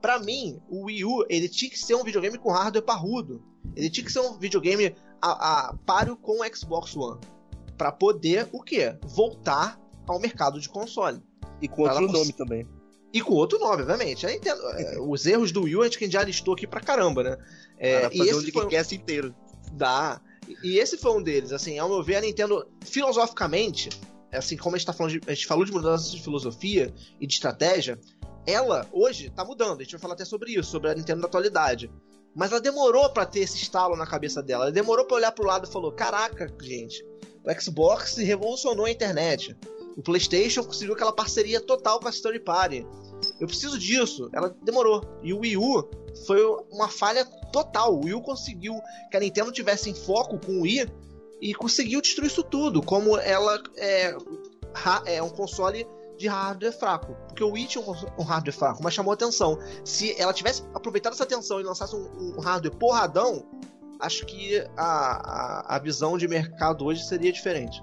Para 0.00 0.18
mim, 0.18 0.60
o 0.68 0.86
Wii 0.86 1.04
U 1.04 1.26
ele 1.28 1.48
tinha 1.48 1.70
que 1.70 1.78
ser 1.78 1.94
um 1.94 2.02
videogame 2.02 2.38
com 2.38 2.50
hardware 2.50 2.84
parrudo. 2.84 3.42
Ele 3.76 3.90
tinha 3.90 4.04
que 4.04 4.12
ser 4.12 4.20
um 4.20 4.36
videogame 4.36 4.94
a, 5.22 5.68
a 5.68 5.74
páreo 5.86 6.16
com 6.16 6.40
o 6.40 6.56
Xbox 6.56 6.96
One. 6.96 7.20
Para 7.78 7.92
poder, 7.92 8.48
o 8.52 8.60
quê? 8.60 8.96
Voltar 9.04 9.80
ao 10.06 10.18
mercado 10.18 10.60
de 10.60 10.68
console. 10.68 11.22
E 11.62 11.68
com 11.68 11.82
outro 11.82 12.10
nome 12.10 12.32
também. 12.32 12.66
E 13.12 13.22
com 13.22 13.32
outro 13.34 13.58
nome, 13.58 13.82
obviamente. 13.82 14.26
Nintendo, 14.26 14.60
é, 14.72 15.00
os 15.00 15.24
erros 15.24 15.52
do 15.52 15.62
Wii 15.62 15.76
U 15.76 15.82
a 15.82 15.88
gente 15.88 16.10
já 16.10 16.22
listou 16.22 16.54
aqui 16.54 16.66
pra 16.66 16.80
caramba, 16.80 17.22
né? 17.22 17.38
É, 17.78 18.02
fazer 18.02 18.16
e 18.16 18.28
esse 18.28 18.50
um 18.50 18.52
foi... 18.52 18.96
inteiro. 18.96 19.34
Dá. 19.72 20.20
E 20.62 20.78
esse 20.78 20.98
foi 20.98 21.12
um 21.12 21.22
deles, 21.22 21.52
assim, 21.52 21.78
ao 21.78 21.88
meu 21.88 22.02
ver, 22.02 22.16
a 22.16 22.20
Nintendo, 22.20 22.66
filosoficamente, 22.84 23.90
assim 24.32 24.56
como 24.56 24.74
a 24.74 24.78
gente, 24.78 24.86
tá 24.86 24.92
falando 24.92 25.12
de, 25.12 25.20
a 25.26 25.34
gente 25.34 25.46
falou 25.46 25.64
de 25.64 25.72
mudanças 25.72 26.10
de 26.10 26.22
filosofia 26.22 26.92
e 27.20 27.26
de 27.26 27.34
estratégia, 27.34 27.98
ela, 28.46 28.86
hoje, 28.90 29.30
tá 29.30 29.44
mudando. 29.44 29.80
A 29.80 29.82
gente 29.82 29.92
vai 29.92 30.00
falar 30.00 30.14
até 30.14 30.24
sobre 30.24 30.52
isso, 30.52 30.70
sobre 30.70 30.90
a 30.90 30.94
Nintendo 30.94 31.20
da 31.20 31.26
atualidade. 31.26 31.90
Mas 32.34 32.50
ela 32.50 32.60
demorou 32.60 33.10
para 33.10 33.26
ter 33.26 33.40
esse 33.40 33.56
estalo 33.56 33.96
na 33.96 34.06
cabeça 34.06 34.42
dela. 34.42 34.64
Ela 34.64 34.72
demorou 34.72 35.04
para 35.04 35.16
olhar 35.16 35.32
pro 35.32 35.46
lado 35.46 35.66
e 35.68 35.72
falou: 35.72 35.92
Caraca, 35.92 36.50
gente, 36.62 37.04
o 37.48 37.60
Xbox 37.60 38.16
revolucionou 38.16 38.84
a 38.84 38.90
internet. 38.90 39.56
O 39.96 40.02
PlayStation 40.02 40.62
conseguiu 40.62 40.94
aquela 40.94 41.12
parceria 41.12 41.60
total 41.60 41.98
com 41.98 42.06
a 42.06 42.10
Story 42.10 42.38
Party. 42.38 42.86
Eu 43.40 43.46
preciso 43.46 43.78
disso. 43.78 44.28
Ela 44.32 44.54
demorou. 44.62 45.02
E 45.22 45.32
o 45.32 45.40
Wii 45.40 45.56
U 45.56 45.88
foi 46.26 46.40
uma 46.70 46.88
falha 46.88 47.24
total. 47.52 47.94
O 47.94 48.04
Wii 48.04 48.14
U 48.14 48.22
conseguiu 48.22 48.74
que 49.10 49.16
a 49.16 49.20
Nintendo 49.20 49.50
tivesse 49.50 49.90
em 49.90 49.94
foco 49.94 50.38
com 50.38 50.52
o 50.52 50.60
Wii 50.62 50.86
e 51.40 51.54
conseguiu 51.54 52.00
destruir 52.00 52.28
isso 52.28 52.42
tudo. 52.42 52.82
Como 52.82 53.16
ela 53.18 53.60
é, 53.76 54.14
é 55.06 55.22
um 55.22 55.30
console 55.30 55.86
de 56.16 56.28
hardware 56.28 56.72
fraco. 56.72 57.16
Porque 57.26 57.42
o 57.42 57.52
Wii 57.52 57.66
tinha 57.66 57.84
um 57.84 58.22
hardware 58.22 58.56
fraco, 58.56 58.82
mas 58.82 58.92
chamou 58.92 59.12
atenção. 59.12 59.58
Se 59.84 60.14
ela 60.20 60.32
tivesse 60.32 60.62
aproveitado 60.74 61.14
essa 61.14 61.24
atenção 61.24 61.60
e 61.60 61.64
lançasse 61.64 61.96
um, 61.96 62.36
um 62.36 62.40
hardware 62.40 62.76
porradão, 62.76 63.44
acho 64.00 64.24
que 64.26 64.64
a, 64.76 64.84
a, 64.84 65.76
a 65.76 65.78
visão 65.78 66.16
de 66.16 66.28
mercado 66.28 66.84
hoje 66.84 67.04
seria 67.04 67.32
diferente. 67.32 67.82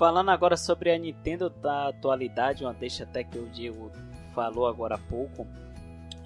Falando 0.00 0.30
agora 0.30 0.56
sobre 0.56 0.90
a 0.90 0.96
Nintendo 0.96 1.50
da 1.50 1.88
atualidade, 1.88 2.64
uma 2.64 2.72
deixa 2.72 3.04
até 3.04 3.22
que 3.22 3.38
o 3.38 3.46
Diego 3.50 3.92
falou 4.34 4.66
agora 4.66 4.94
há 4.94 4.98
pouco. 4.98 5.46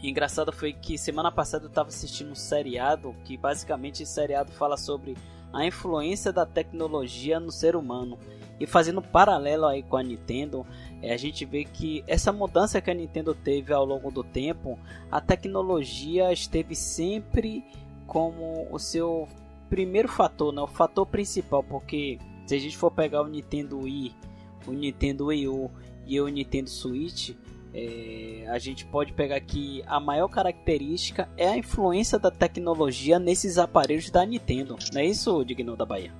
engraçado 0.00 0.52
foi 0.52 0.72
que 0.72 0.96
semana 0.96 1.32
passada 1.32 1.64
eu 1.64 1.68
estava 1.68 1.88
assistindo 1.88 2.30
um 2.30 2.36
seriado 2.36 3.16
que 3.24 3.36
basicamente 3.36 4.04
esse 4.04 4.12
seriado 4.12 4.52
fala 4.52 4.76
sobre 4.76 5.16
a 5.52 5.66
influência 5.66 6.32
da 6.32 6.46
tecnologia 6.46 7.40
no 7.40 7.50
ser 7.50 7.74
humano. 7.74 8.16
E 8.60 8.64
fazendo 8.64 9.02
paralelo 9.02 9.66
aí 9.66 9.82
com 9.82 9.96
a 9.96 10.04
Nintendo, 10.04 10.64
é, 11.02 11.12
a 11.12 11.16
gente 11.16 11.44
vê 11.44 11.64
que 11.64 12.04
essa 12.06 12.32
mudança 12.32 12.80
que 12.80 12.92
a 12.92 12.94
Nintendo 12.94 13.34
teve 13.34 13.72
ao 13.72 13.84
longo 13.84 14.08
do 14.08 14.22
tempo, 14.22 14.78
a 15.10 15.20
tecnologia 15.20 16.32
esteve 16.32 16.76
sempre 16.76 17.64
como 18.06 18.68
o 18.70 18.78
seu 18.78 19.26
primeiro 19.68 20.06
fator, 20.06 20.52
né? 20.52 20.62
o 20.62 20.68
fator 20.68 21.04
principal, 21.04 21.64
porque 21.64 22.20
se 22.46 22.54
a 22.54 22.58
gente 22.58 22.76
for 22.76 22.90
pegar 22.90 23.22
o 23.22 23.28
Nintendo 23.28 23.80
Wii, 23.80 24.14
o 24.66 24.72
Nintendo 24.72 25.26
Wii 25.26 25.48
U 25.48 25.70
e 26.06 26.20
o 26.20 26.28
Nintendo 26.28 26.68
Switch, 26.68 27.30
é, 27.72 28.46
a 28.48 28.58
gente 28.58 28.86
pode 28.86 29.12
pegar 29.12 29.40
que 29.40 29.82
a 29.86 29.98
maior 29.98 30.28
característica 30.28 31.28
é 31.36 31.48
a 31.48 31.56
influência 31.56 32.18
da 32.18 32.30
tecnologia 32.30 33.18
nesses 33.18 33.58
aparelhos 33.58 34.10
da 34.10 34.24
Nintendo. 34.24 34.76
Não 34.92 35.00
é 35.00 35.06
isso, 35.06 35.44
Digno 35.44 35.76
da 35.76 35.84
Bahia? 35.84 36.12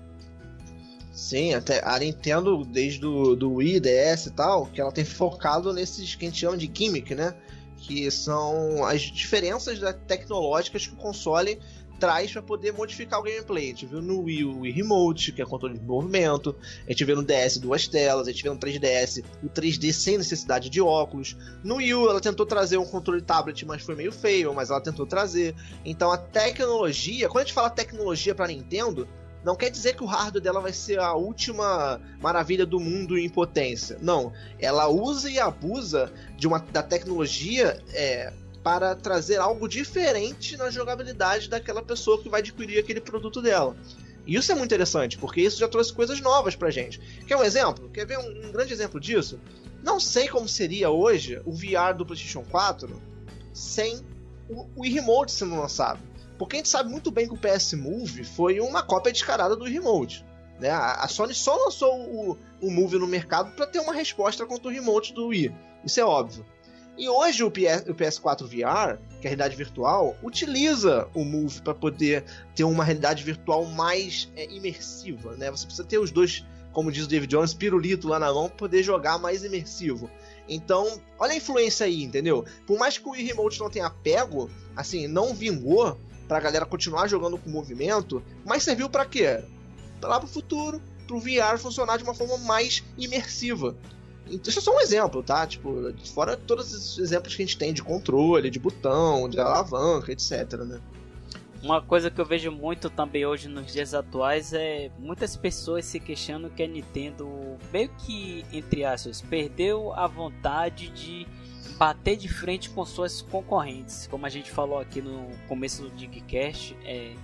Sim, 1.12 1.54
até 1.54 1.80
a 1.84 1.96
Nintendo, 2.00 2.64
desde 2.64 3.06
o 3.06 3.36
do 3.36 3.52
Wii, 3.54 3.78
DS 3.78 4.26
e 4.26 4.30
tal, 4.32 4.66
que 4.66 4.80
ela 4.80 4.90
tem 4.90 5.04
focado 5.04 5.72
nesses 5.72 6.16
que 6.16 6.24
a 6.24 6.28
gente 6.28 6.40
chama 6.40 6.56
de 6.56 6.68
gimmick, 6.72 7.14
né? 7.14 7.34
Que 7.78 8.10
são 8.10 8.84
as 8.84 9.02
diferenças 9.02 9.78
tecnológicas 10.08 10.88
que 10.88 10.94
o 10.94 10.96
console 10.96 11.60
traz 11.98 12.32
para 12.32 12.42
poder 12.42 12.72
modificar 12.72 13.20
o 13.20 13.22
gameplay. 13.22 13.64
A 13.64 13.68
gente 13.68 13.86
viu 13.86 14.02
no 14.02 14.22
Wii 14.22 14.44
o 14.44 14.60
Wii 14.60 14.72
Remote, 14.72 15.32
que 15.32 15.42
é 15.42 15.44
controle 15.44 15.78
de 15.78 15.84
movimento. 15.84 16.54
A 16.86 16.90
gente 16.90 17.04
viu 17.04 17.16
no 17.16 17.22
DS 17.22 17.58
duas 17.58 17.86
telas. 17.86 18.26
A 18.26 18.30
gente 18.30 18.42
viu 18.42 18.54
no 18.54 18.60
3DS 18.60 19.24
o 19.42 19.48
3D 19.48 19.92
sem 19.92 20.18
necessidade 20.18 20.68
de 20.68 20.80
óculos. 20.80 21.36
No 21.62 21.76
Wii 21.76 21.94
U 21.94 22.10
ela 22.10 22.20
tentou 22.20 22.46
trazer 22.46 22.76
um 22.76 22.86
controle 22.86 23.22
tablet, 23.22 23.64
mas 23.64 23.82
foi 23.82 23.94
meio 23.94 24.12
feio, 24.12 24.54
mas 24.54 24.70
ela 24.70 24.80
tentou 24.80 25.06
trazer. 25.06 25.54
Então 25.84 26.10
a 26.10 26.18
tecnologia, 26.18 27.28
quando 27.28 27.42
a 27.42 27.44
gente 27.44 27.54
fala 27.54 27.70
tecnologia 27.70 28.34
para 28.34 28.48
Nintendo, 28.48 29.08
não 29.44 29.54
quer 29.54 29.70
dizer 29.70 29.94
que 29.94 30.02
o 30.02 30.06
hardware 30.06 30.42
dela 30.42 30.60
vai 30.60 30.72
ser 30.72 30.98
a 30.98 31.12
última 31.12 32.00
maravilha 32.20 32.64
do 32.64 32.80
mundo 32.80 33.18
em 33.18 33.28
potência. 33.28 33.98
Não, 34.00 34.32
ela 34.58 34.88
usa 34.88 35.30
e 35.30 35.38
abusa 35.38 36.10
de 36.36 36.46
uma 36.46 36.58
da 36.58 36.82
tecnologia 36.82 37.78
é, 37.92 38.32
para 38.64 38.94
trazer 38.96 39.36
algo 39.36 39.68
diferente 39.68 40.56
na 40.56 40.70
jogabilidade 40.70 41.50
daquela 41.50 41.82
pessoa 41.82 42.20
que 42.20 42.30
vai 42.30 42.40
adquirir 42.40 42.78
aquele 42.78 43.00
produto 43.00 43.42
dela. 43.42 43.76
E 44.26 44.34
isso 44.36 44.50
é 44.50 44.54
muito 44.54 44.70
interessante, 44.70 45.18
porque 45.18 45.42
isso 45.42 45.58
já 45.58 45.68
trouxe 45.68 45.92
coisas 45.92 46.18
novas 46.22 46.56
pra 46.56 46.70
gente. 46.70 46.98
Quer 47.26 47.36
um 47.36 47.44
exemplo? 47.44 47.90
Quer 47.90 48.06
ver 48.06 48.18
um, 48.18 48.48
um 48.48 48.50
grande 48.50 48.72
exemplo 48.72 48.98
disso? 48.98 49.38
Não 49.82 50.00
sei 50.00 50.28
como 50.28 50.48
seria 50.48 50.88
hoje 50.88 51.42
o 51.44 51.52
VR 51.52 51.94
do 51.94 52.06
PlayStation 52.06 52.42
4 52.42 53.02
sem 53.52 54.00
o, 54.48 54.66
o 54.76 54.82
Remote 54.82 55.30
sendo 55.30 55.56
lançado. 55.56 56.00
Porque 56.38 56.56
a 56.56 56.58
gente 56.58 56.70
sabe 56.70 56.90
muito 56.90 57.10
bem 57.10 57.28
que 57.28 57.34
o 57.34 57.38
PS 57.38 57.74
Move 57.74 58.24
foi 58.24 58.60
uma 58.60 58.82
cópia 58.82 59.12
descarada 59.12 59.54
do 59.54 59.64
Remote. 59.64 60.24
Né? 60.58 60.70
A, 60.70 61.06
Sony 61.06 61.34
só 61.34 61.54
lançou 61.54 61.94
o, 62.00 62.38
o 62.62 62.70
Move 62.70 62.98
no 62.98 63.06
mercado 63.06 63.54
para 63.54 63.66
ter 63.66 63.78
uma 63.78 63.92
resposta 63.92 64.46
contra 64.46 64.68
o 64.68 64.72
Remote 64.72 65.12
do 65.12 65.26
Wii. 65.26 65.54
Isso 65.84 66.00
é 66.00 66.04
óbvio. 66.04 66.46
E 66.96 67.08
hoje 67.08 67.42
o, 67.42 67.50
PS, 67.50 67.88
o 67.88 67.94
PS4 67.94 68.44
VR, 68.44 68.98
que 69.20 69.26
é 69.26 69.28
a 69.28 69.30
realidade 69.30 69.56
virtual, 69.56 70.16
utiliza 70.22 71.08
o 71.12 71.24
Move 71.24 71.60
para 71.62 71.74
poder 71.74 72.24
ter 72.54 72.62
uma 72.62 72.84
realidade 72.84 73.24
virtual 73.24 73.64
mais 73.64 74.30
é, 74.36 74.48
imersiva, 74.52 75.34
né? 75.36 75.50
Você 75.50 75.66
precisa 75.66 75.86
ter 75.86 75.98
os 75.98 76.12
dois, 76.12 76.44
como 76.72 76.92
diz 76.92 77.04
o 77.04 77.08
David 77.08 77.30
Jones, 77.30 77.52
pirulito 77.52 78.06
lá 78.06 78.20
na 78.20 78.32
mão 78.32 78.48
para 78.48 78.56
poder 78.56 78.82
jogar 78.84 79.18
mais 79.18 79.42
imersivo. 79.42 80.08
Então, 80.48 81.00
olha 81.18 81.32
a 81.32 81.36
influência 81.36 81.86
aí, 81.86 82.02
entendeu? 82.04 82.44
Por 82.64 82.78
mais 82.78 82.96
que 82.96 83.08
o 83.08 83.10
Wii 83.10 83.24
Remote 83.24 83.58
não 83.58 83.70
tenha 83.70 83.90
pego, 83.90 84.48
assim, 84.76 85.08
não 85.08 85.34
vingou 85.34 85.98
pra 86.28 86.38
galera 86.38 86.64
continuar 86.64 87.08
jogando 87.08 87.38
com 87.38 87.50
movimento, 87.50 88.22
mas 88.44 88.62
serviu 88.62 88.88
para 88.88 89.04
quê? 89.04 89.42
Lá 90.00 90.20
pro 90.20 90.28
futuro, 90.28 90.80
pro 91.06 91.18
VR 91.18 91.58
funcionar 91.58 91.96
de 91.96 92.04
uma 92.04 92.14
forma 92.14 92.38
mais 92.38 92.84
imersiva. 92.96 93.76
Isso 94.26 94.58
é 94.58 94.62
só 94.62 94.74
um 94.74 94.80
exemplo, 94.80 95.22
tá? 95.22 95.46
Tipo, 95.46 95.92
fora 96.14 96.36
todos 96.36 96.72
os 96.72 96.98
exemplos 96.98 97.34
que 97.34 97.42
a 97.42 97.46
gente 97.46 97.58
tem 97.58 97.72
de 97.72 97.82
controle, 97.82 98.50
de 98.50 98.58
botão, 98.58 99.28
de 99.28 99.38
alavanca, 99.38 100.12
etc, 100.12 100.52
né? 100.64 100.80
Uma 101.62 101.80
coisa 101.80 102.10
que 102.10 102.20
eu 102.20 102.26
vejo 102.26 102.50
muito 102.50 102.90
também 102.90 103.24
hoje 103.24 103.48
nos 103.48 103.72
dias 103.72 103.94
atuais 103.94 104.52
é 104.52 104.90
muitas 104.98 105.34
pessoas 105.34 105.86
se 105.86 105.98
queixando 105.98 106.50
que 106.50 106.62
a 106.62 106.66
Nintendo 106.66 107.56
meio 107.72 107.88
que, 107.98 108.44
entre 108.52 108.84
aspas, 108.84 109.22
perdeu 109.22 109.90
a 109.94 110.06
vontade 110.06 110.88
de 110.90 111.26
bater 111.78 112.16
de 112.16 112.28
frente 112.28 112.68
com 112.68 112.84
suas 112.84 113.22
concorrentes. 113.22 114.06
Como 114.06 114.26
a 114.26 114.28
gente 114.28 114.50
falou 114.50 114.78
aqui 114.78 115.00
no 115.00 115.26
começo 115.48 115.82
do 115.82 115.90
Digcast, 115.90 116.76
é, 116.84 117.14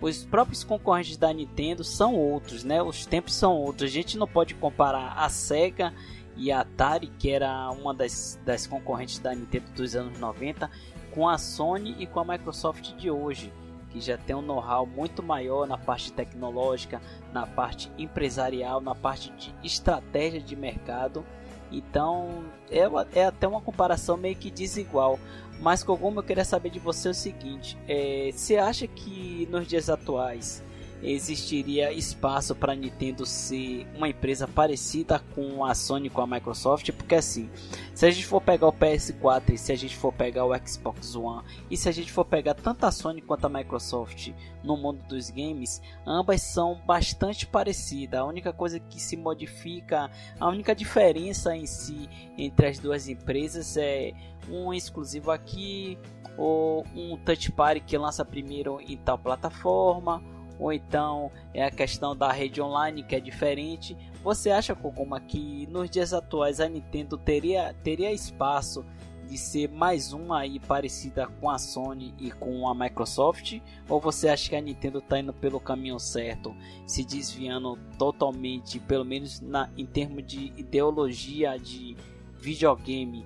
os 0.00 0.24
próprios 0.24 0.64
concorrentes 0.64 1.16
da 1.16 1.32
Nintendo 1.32 1.82
são 1.82 2.14
outros, 2.14 2.64
né? 2.64 2.80
Os 2.80 3.04
tempos 3.04 3.34
são 3.34 3.56
outros. 3.56 3.90
A 3.90 3.92
gente 3.92 4.16
não 4.16 4.26
pode 4.26 4.54
comparar 4.54 5.14
a 5.16 5.28
Sega 5.28 5.92
e 6.40 6.50
a 6.50 6.60
Atari, 6.60 7.08
que 7.18 7.30
era 7.30 7.70
uma 7.70 7.92
das, 7.92 8.40
das 8.46 8.66
concorrentes 8.66 9.18
da 9.18 9.34
Nintendo 9.34 9.66
dos 9.76 9.94
anos 9.94 10.18
90, 10.18 10.70
com 11.10 11.28
a 11.28 11.36
Sony 11.36 11.94
e 11.98 12.06
com 12.06 12.18
a 12.18 12.24
Microsoft 12.24 12.94
de 12.96 13.10
hoje, 13.10 13.52
que 13.90 14.00
já 14.00 14.16
tem 14.16 14.34
um 14.34 14.40
know-how 14.40 14.86
muito 14.86 15.22
maior 15.22 15.68
na 15.68 15.76
parte 15.76 16.10
tecnológica, 16.10 16.98
na 17.30 17.46
parte 17.46 17.92
empresarial, 17.98 18.80
na 18.80 18.94
parte 18.94 19.30
de 19.32 19.54
estratégia 19.62 20.40
de 20.40 20.56
mercado. 20.56 21.26
Então 21.70 22.44
é, 22.70 23.20
é 23.20 23.26
até 23.26 23.46
uma 23.46 23.60
comparação 23.60 24.16
meio 24.16 24.34
que 24.34 24.50
desigual. 24.50 25.18
Mas 25.60 25.82
Koguma, 25.82 26.20
eu 26.20 26.24
queria 26.24 26.44
saber 26.44 26.70
de 26.70 26.78
você 26.78 27.10
o 27.10 27.14
seguinte: 27.14 27.76
é, 27.86 28.30
você 28.32 28.56
acha 28.56 28.86
que 28.86 29.46
nos 29.50 29.66
dias 29.66 29.90
atuais 29.90 30.62
existiria 31.02 31.92
espaço 31.92 32.54
para 32.54 32.74
Nintendo 32.74 33.24
ser 33.24 33.86
uma 33.96 34.08
empresa 34.08 34.46
parecida 34.46 35.18
com 35.34 35.64
a 35.64 35.74
Sony 35.74 36.10
com 36.10 36.20
a 36.20 36.26
Microsoft, 36.26 36.90
porque 36.92 37.14
assim, 37.14 37.50
se 37.94 38.06
a 38.06 38.10
gente 38.10 38.26
for 38.26 38.40
pegar 38.40 38.66
o 38.68 38.72
PS4 38.72 39.54
e 39.54 39.58
se 39.58 39.72
a 39.72 39.76
gente 39.76 39.96
for 39.96 40.12
pegar 40.12 40.44
o 40.44 40.52
Xbox 40.66 41.14
One 41.14 41.42
e 41.70 41.76
se 41.76 41.88
a 41.88 41.92
gente 41.92 42.12
for 42.12 42.24
pegar 42.24 42.54
tanto 42.54 42.84
a 42.84 42.90
Sony 42.90 43.20
quanto 43.22 43.46
a 43.46 43.48
Microsoft 43.48 44.32
no 44.62 44.76
mundo 44.76 45.02
dos 45.08 45.30
games, 45.30 45.80
ambas 46.06 46.42
são 46.42 46.80
bastante 46.86 47.46
parecidas. 47.46 48.20
A 48.20 48.24
única 48.24 48.52
coisa 48.52 48.78
que 48.78 49.00
se 49.00 49.16
modifica, 49.16 50.10
a 50.38 50.48
única 50.48 50.74
diferença 50.74 51.56
em 51.56 51.66
si 51.66 52.08
entre 52.36 52.66
as 52.66 52.78
duas 52.78 53.08
empresas 53.08 53.76
é 53.76 54.12
um 54.48 54.72
exclusivo 54.72 55.30
aqui 55.30 55.98
ou 56.36 56.84
um 56.94 57.16
touch 57.16 57.52
party 57.52 57.80
que 57.80 57.96
lança 57.96 58.24
primeiro 58.24 58.80
em 58.80 58.96
tal 58.96 59.18
plataforma 59.18 60.22
ou 60.60 60.72
então 60.72 61.32
é 61.54 61.64
a 61.64 61.70
questão 61.70 62.14
da 62.14 62.30
rede 62.30 62.60
online 62.60 63.02
que 63.02 63.16
é 63.16 63.20
diferente. 63.20 63.96
Você 64.22 64.50
acha, 64.50 64.74
Koguma, 64.74 65.18
que 65.18 65.66
nos 65.68 65.88
dias 65.88 66.12
atuais 66.12 66.60
a 66.60 66.68
Nintendo 66.68 67.16
teria, 67.16 67.74
teria 67.82 68.12
espaço 68.12 68.84
de 69.26 69.38
ser 69.38 69.70
mais 69.70 70.12
uma 70.12 70.40
aí 70.40 70.60
parecida 70.60 71.26
com 71.26 71.48
a 71.48 71.56
Sony 71.56 72.14
e 72.18 72.30
com 72.30 72.68
a 72.68 72.74
Microsoft? 72.74 73.58
Ou 73.88 73.98
você 73.98 74.28
acha 74.28 74.50
que 74.50 74.56
a 74.56 74.60
Nintendo 74.60 74.98
está 74.98 75.18
indo 75.18 75.32
pelo 75.32 75.58
caminho 75.58 75.98
certo, 75.98 76.54
se 76.86 77.04
desviando 77.04 77.78
totalmente, 77.96 78.78
pelo 78.80 79.04
menos 79.04 79.40
na, 79.40 79.70
em 79.78 79.86
termos 79.86 80.26
de 80.26 80.52
ideologia 80.58 81.58
de 81.58 81.96
videogame, 82.38 83.24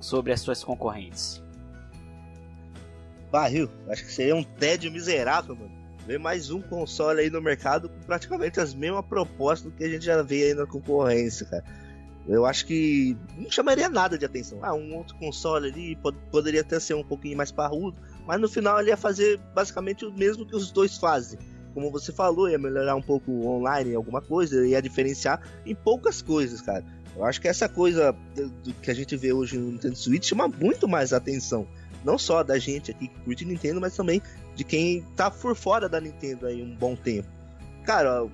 sobre 0.00 0.32
as 0.32 0.40
suas 0.40 0.64
concorrentes? 0.64 1.40
Barril, 3.30 3.70
acho 3.88 4.04
que 4.04 4.10
seria 4.10 4.34
um 4.34 4.42
tédio 4.42 4.90
miserável, 4.90 5.54
mano 5.54 5.79
ver 6.06 6.18
mais 6.18 6.50
um 6.50 6.60
console 6.60 7.20
aí 7.20 7.30
no 7.30 7.40
mercado 7.40 7.88
com 7.88 8.00
praticamente 8.00 8.60
as 8.60 8.74
mesmas 8.74 9.04
propostas 9.04 9.72
que 9.76 9.84
a 9.84 9.88
gente 9.88 10.04
já 10.04 10.22
vê 10.22 10.44
aí 10.44 10.54
na 10.54 10.66
concorrência, 10.66 11.46
cara. 11.46 11.64
Eu 12.28 12.44
acho 12.44 12.66
que 12.66 13.16
não 13.36 13.50
chamaria 13.50 13.88
nada 13.88 14.16
de 14.16 14.24
atenção. 14.24 14.58
Ah, 14.62 14.74
um 14.74 14.94
outro 14.96 15.16
console 15.16 15.68
ali 15.68 15.96
pod 15.96 16.16
poderia 16.30 16.60
até 16.60 16.78
ser 16.78 16.94
um 16.94 17.02
pouquinho 17.02 17.36
mais 17.36 17.50
parrudo, 17.50 17.98
mas 18.26 18.40
no 18.40 18.48
final 18.48 18.78
ele 18.80 18.90
ia 18.90 18.96
fazer 18.96 19.40
basicamente 19.54 20.04
o 20.04 20.12
mesmo 20.12 20.46
que 20.46 20.54
os 20.54 20.70
dois 20.70 20.96
fazem. 20.96 21.38
Como 21.72 21.90
você 21.90 22.12
falou, 22.12 22.48
ia 22.48 22.58
melhorar 22.58 22.94
um 22.96 23.02
pouco 23.02 23.30
online 23.46 23.94
alguma 23.94 24.20
coisa, 24.20 24.66
ia 24.66 24.82
diferenciar 24.82 25.40
em 25.64 25.74
poucas 25.74 26.20
coisas, 26.20 26.60
cara. 26.60 26.84
Eu 27.16 27.24
acho 27.24 27.40
que 27.40 27.48
essa 27.48 27.68
coisa 27.68 28.14
do 28.64 28.72
que 28.74 28.90
a 28.90 28.94
gente 28.94 29.16
vê 29.16 29.32
hoje 29.32 29.58
no 29.58 29.72
Nintendo 29.72 29.96
Switch 29.96 30.24
chama 30.24 30.48
muito 30.48 30.86
mais 30.86 31.12
atenção. 31.12 31.66
Não 32.04 32.16
só 32.16 32.42
da 32.42 32.58
gente 32.58 32.90
aqui 32.90 33.08
que 33.08 33.20
curte 33.20 33.44
Nintendo, 33.44 33.80
mas 33.80 33.94
também 33.94 34.22
de 34.60 34.64
quem 34.64 35.02
tá 35.16 35.30
por 35.30 35.56
fora 35.56 35.88
da 35.88 35.98
Nintendo 35.98 36.46
aí 36.46 36.62
um 36.62 36.76
bom 36.76 36.94
tempo. 36.94 37.26
Cara, 37.82 38.24
o 38.24 38.30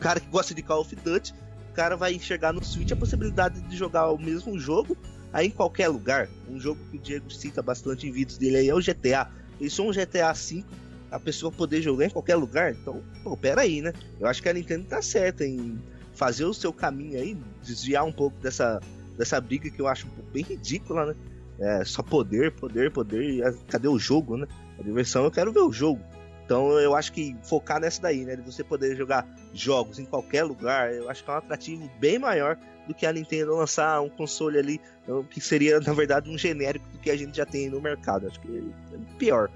cara 0.00 0.18
que 0.18 0.26
gosta 0.26 0.52
de 0.52 0.60
Call 0.62 0.80
of 0.80 0.96
Duty, 0.96 1.32
o 1.70 1.74
cara 1.74 1.96
vai 1.96 2.12
enxergar 2.12 2.52
no 2.52 2.64
Switch 2.64 2.90
a 2.90 2.96
possibilidade 2.96 3.60
de 3.60 3.76
jogar 3.76 4.10
o 4.10 4.18
mesmo 4.18 4.58
jogo 4.58 4.96
aí 5.32 5.46
em 5.46 5.50
qualquer 5.50 5.86
lugar. 5.86 6.28
Um 6.50 6.58
jogo 6.58 6.80
que 6.90 6.96
o 6.96 7.00
Diego 7.00 7.30
cita 7.30 7.62
bastante 7.62 8.04
em 8.04 8.10
vídeos 8.10 8.36
dele 8.36 8.56
aí 8.56 8.68
é 8.68 8.74
o 8.74 8.80
GTA. 8.80 9.30
Isso 9.60 9.80
é 9.80 9.84
um 9.84 9.92
GTA 9.92 10.32
V, 10.32 10.64
a 11.08 11.20
pessoa 11.20 11.52
poder 11.52 11.80
jogar 11.80 12.06
em 12.06 12.10
qualquer 12.10 12.34
lugar. 12.34 12.72
Então, 12.72 13.00
pô, 13.22 13.36
pera 13.36 13.60
aí, 13.60 13.80
né? 13.80 13.92
Eu 14.18 14.26
acho 14.26 14.42
que 14.42 14.48
a 14.48 14.52
Nintendo 14.52 14.86
tá 14.86 15.00
certa 15.00 15.46
em 15.46 15.78
fazer 16.14 16.46
o 16.46 16.52
seu 16.52 16.72
caminho 16.72 17.16
aí, 17.16 17.38
desviar 17.62 18.04
um 18.04 18.12
pouco 18.12 18.36
dessa, 18.40 18.80
dessa 19.16 19.40
briga 19.40 19.70
que 19.70 19.80
eu 19.80 19.86
acho 19.86 20.08
bem 20.32 20.42
ridícula, 20.42 21.06
né? 21.06 21.14
É, 21.60 21.84
só 21.84 22.02
poder, 22.02 22.50
poder, 22.50 22.90
poder. 22.90 23.54
Cadê 23.68 23.86
o 23.86 24.00
jogo, 24.00 24.36
né? 24.36 24.48
A 24.78 24.82
diversão 24.82 25.24
eu 25.24 25.30
quero 25.30 25.52
ver 25.52 25.60
o 25.60 25.72
jogo. 25.72 26.00
Então 26.44 26.78
eu 26.78 26.94
acho 26.94 27.12
que 27.12 27.36
focar 27.42 27.80
nessa 27.80 28.02
daí, 28.02 28.24
né? 28.24 28.36
De 28.36 28.42
você 28.42 28.62
poder 28.62 28.96
jogar 28.96 29.26
jogos 29.52 29.98
em 29.98 30.04
qualquer 30.04 30.44
lugar, 30.44 30.92
eu 30.92 31.08
acho 31.08 31.24
que 31.24 31.30
é 31.30 31.32
um 31.32 31.36
atrativo 31.36 31.90
bem 31.98 32.18
maior 32.18 32.58
do 32.86 32.94
que 32.94 33.06
a 33.06 33.12
Nintendo 33.12 33.56
lançar 33.56 34.00
um 34.02 34.10
console 34.10 34.58
ali, 34.58 34.80
então, 35.02 35.24
que 35.24 35.40
seria, 35.40 35.80
na 35.80 35.92
verdade, 35.94 36.30
um 36.30 36.36
genérico 36.36 36.86
do 36.90 36.98
que 36.98 37.10
a 37.10 37.16
gente 37.16 37.36
já 37.36 37.46
tem 37.46 37.70
no 37.70 37.80
mercado. 37.80 38.26
Acho 38.26 38.40
que 38.40 38.72
é 38.92 39.18
pior. 39.18 39.50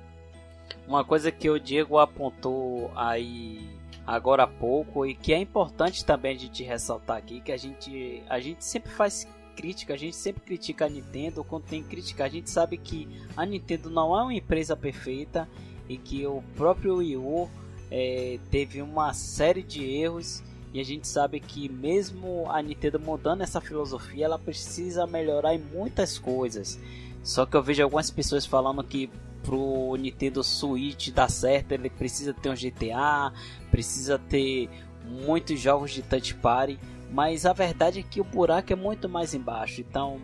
Uma 0.87 1.05
coisa 1.05 1.31
que 1.31 1.51
o 1.51 1.59
Diego 1.59 1.99
apontou 1.99 2.91
aí 2.95 3.69
agora 4.07 4.45
há 4.45 4.47
pouco 4.47 5.05
e 5.05 5.15
que 5.15 5.35
é 5.35 5.39
importante 5.39 6.05
também 6.05 6.37
de 6.37 6.49
te 6.49 6.65
ressaltar 6.65 7.19
aqui, 7.19 7.43
que 7.43 7.53
a 7.53 7.57
gente, 7.59 8.23
a 8.29 8.41
gente 8.41 8.65
sempre 8.65 8.91
faz 8.91 9.29
crítica, 9.59 9.95
a 9.95 9.97
gente 9.97 10.15
sempre 10.15 10.41
critica 10.41 10.87
a 10.87 10.89
Nintendo, 10.89 11.43
quando 11.43 11.65
tem 11.65 11.83
crítica, 11.83 12.25
a 12.25 12.29
gente 12.29 12.49
sabe 12.49 12.77
que 12.77 13.09
a 13.37 13.45
Nintendo 13.45 13.91
não 13.91 14.17
é 14.17 14.23
uma 14.23 14.33
empresa 14.33 14.77
perfeita 14.77 15.49
e 15.89 15.99
que 15.99 16.25
o 16.25 16.45
próprio 16.55 16.99
Wii 16.99 17.17
U 17.17 17.51
é, 17.91 18.39
teve 18.53 18.81
uma 18.81 19.13
série 19.13 19.65
de 19.65 19.85
erros 19.85 20.45
e 20.73 20.79
a 20.79 20.85
gente 20.85 21.09
sabe 21.09 21.41
que 21.41 21.69
mesmo 21.69 22.49
a 22.49 22.63
Nintendo 22.63 23.01
mudando 23.01 23.43
essa 23.43 23.61
filosofia, 23.61 24.27
ela 24.27 24.39
precisa 24.39 25.09
melhorar 25.09 25.57
em 25.57 25.59
muitas 25.59 26.21
coisas. 26.21 26.79
Só 27.25 27.45
que 27.45 27.57
eu 27.57 27.63
vejo 27.63 27.83
algumas 27.83 28.13
pessoas 28.13 28.47
falando 28.47 28.85
que 28.85 29.11
pro 29.43 29.97
Nintendo 29.97 30.45
Switch 30.45 31.11
dar 31.11 31.29
certo, 31.29 31.73
ele 31.73 31.91
precisa 31.91 32.33
ter 32.33 32.49
um 32.49 32.55
GTA, 32.55 33.33
precisa 33.73 34.21
ter 34.21 34.71
muitos 35.05 35.59
jogos 35.59 35.91
de 35.91 36.03
touch 36.03 36.35
party 36.35 36.79
mas 37.11 37.47
a 37.47 37.53
verdade 37.53 38.01
é 38.01 38.03
que 38.03 38.21
o 38.21 38.25
buraco 38.25 38.73
é 38.73 38.77
muito 38.77 39.09
mais 39.09 39.35
embaixo. 39.35 39.81
Então, 39.81 40.21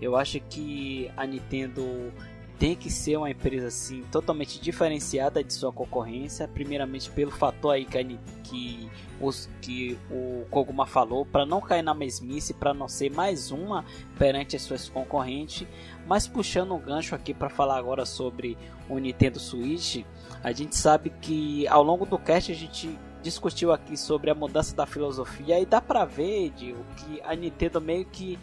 eu 0.00 0.16
acho 0.16 0.40
que 0.40 1.10
a 1.16 1.26
Nintendo 1.26 2.12
tem 2.58 2.74
que 2.74 2.90
ser 2.90 3.18
uma 3.18 3.30
empresa 3.30 3.66
assim 3.66 4.02
totalmente 4.10 4.60
diferenciada 4.60 5.44
de 5.44 5.52
sua 5.52 5.70
concorrência, 5.70 6.48
primeiramente 6.48 7.10
pelo 7.10 7.30
fator 7.30 7.74
aí 7.74 7.84
que, 7.84 8.18
que, 8.42 8.90
os, 9.20 9.48
que 9.60 9.98
o 10.10 10.46
Koguma 10.50 10.86
falou, 10.86 11.26
para 11.26 11.44
não 11.44 11.60
cair 11.60 11.82
na 11.82 11.92
mesmice, 11.92 12.54
para 12.54 12.72
não 12.72 12.88
ser 12.88 13.10
mais 13.10 13.50
uma 13.50 13.84
perante 14.18 14.56
as 14.56 14.62
suas 14.62 14.88
concorrentes, 14.88 15.66
mas 16.06 16.26
puxando 16.26 16.74
um 16.74 16.80
gancho 16.80 17.14
aqui 17.14 17.34
para 17.34 17.50
falar 17.50 17.76
agora 17.76 18.06
sobre 18.06 18.56
o 18.88 18.98
Nintendo 18.98 19.38
Switch, 19.38 20.04
a 20.42 20.52
gente 20.52 20.76
sabe 20.76 21.10
que 21.20 21.68
ao 21.68 21.82
longo 21.82 22.06
do 22.06 22.18
cast 22.18 22.52
a 22.52 22.54
gente 22.54 22.98
discutiu 23.26 23.72
aqui 23.72 23.96
sobre 23.96 24.30
a 24.30 24.34
mudança 24.36 24.76
da 24.76 24.86
filosofia 24.86 25.58
e 25.58 25.66
dá 25.66 25.80
pra 25.80 26.04
ver, 26.04 26.50
Dio, 26.50 26.76
que 26.96 27.20
a 27.22 27.34
Nintendo 27.34 27.80
meio 27.80 28.04
que 28.04 28.38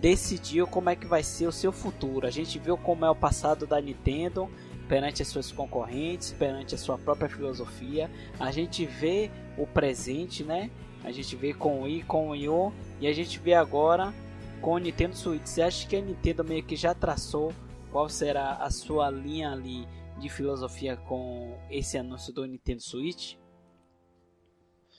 decidiu 0.00 0.66
como 0.66 0.88
é 0.88 0.96
que 0.96 1.06
vai 1.06 1.22
ser 1.22 1.46
o 1.46 1.52
seu 1.52 1.70
futuro. 1.70 2.26
A 2.26 2.30
gente 2.30 2.58
viu 2.58 2.78
como 2.78 3.04
é 3.04 3.10
o 3.10 3.14
passado 3.14 3.66
da 3.66 3.78
Nintendo 3.78 4.48
perante 4.88 5.20
as 5.20 5.28
suas 5.28 5.52
concorrentes, 5.52 6.32
perante 6.32 6.74
a 6.74 6.78
sua 6.78 6.96
própria 6.96 7.28
filosofia. 7.28 8.10
A 8.40 8.50
gente 8.50 8.86
vê 8.86 9.30
o 9.58 9.66
presente, 9.66 10.42
né? 10.42 10.70
A 11.04 11.12
gente 11.12 11.36
vê 11.36 11.52
com 11.52 11.80
o 11.80 11.82
Wii, 11.82 12.04
com 12.04 12.28
o 12.28 12.30
Wii 12.30 12.72
e 13.00 13.06
a 13.06 13.12
gente 13.12 13.38
vê 13.38 13.52
agora 13.52 14.14
com 14.62 14.72
o 14.72 14.78
Nintendo 14.78 15.14
Switch. 15.14 15.44
Você 15.44 15.60
acha 15.60 15.86
que 15.86 15.94
a 15.94 16.00
Nintendo 16.00 16.42
meio 16.42 16.62
que 16.62 16.74
já 16.74 16.94
traçou 16.94 17.52
qual 17.92 18.08
será 18.08 18.54
a 18.54 18.70
sua 18.70 19.10
linha 19.10 19.52
ali 19.52 19.86
de 20.18 20.30
filosofia 20.30 20.96
com 20.96 21.58
esse 21.70 21.98
anúncio 21.98 22.32
do 22.32 22.46
Nintendo 22.46 22.80
Switch? 22.80 23.36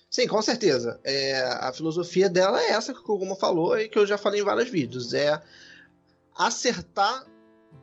Sim, 0.09 0.27
com 0.27 0.41
certeza. 0.41 0.99
É, 1.03 1.41
a 1.59 1.71
filosofia 1.73 2.29
dela 2.29 2.61
é 2.61 2.71
essa 2.71 2.93
que 2.93 2.99
o 2.99 3.03
Koguma 3.03 3.35
falou 3.35 3.77
e 3.77 3.89
que 3.89 3.99
eu 3.99 4.05
já 4.05 4.17
falei 4.17 4.41
em 4.41 4.43
vários 4.43 4.69
vídeos. 4.69 5.13
É 5.13 5.41
acertar 6.35 7.25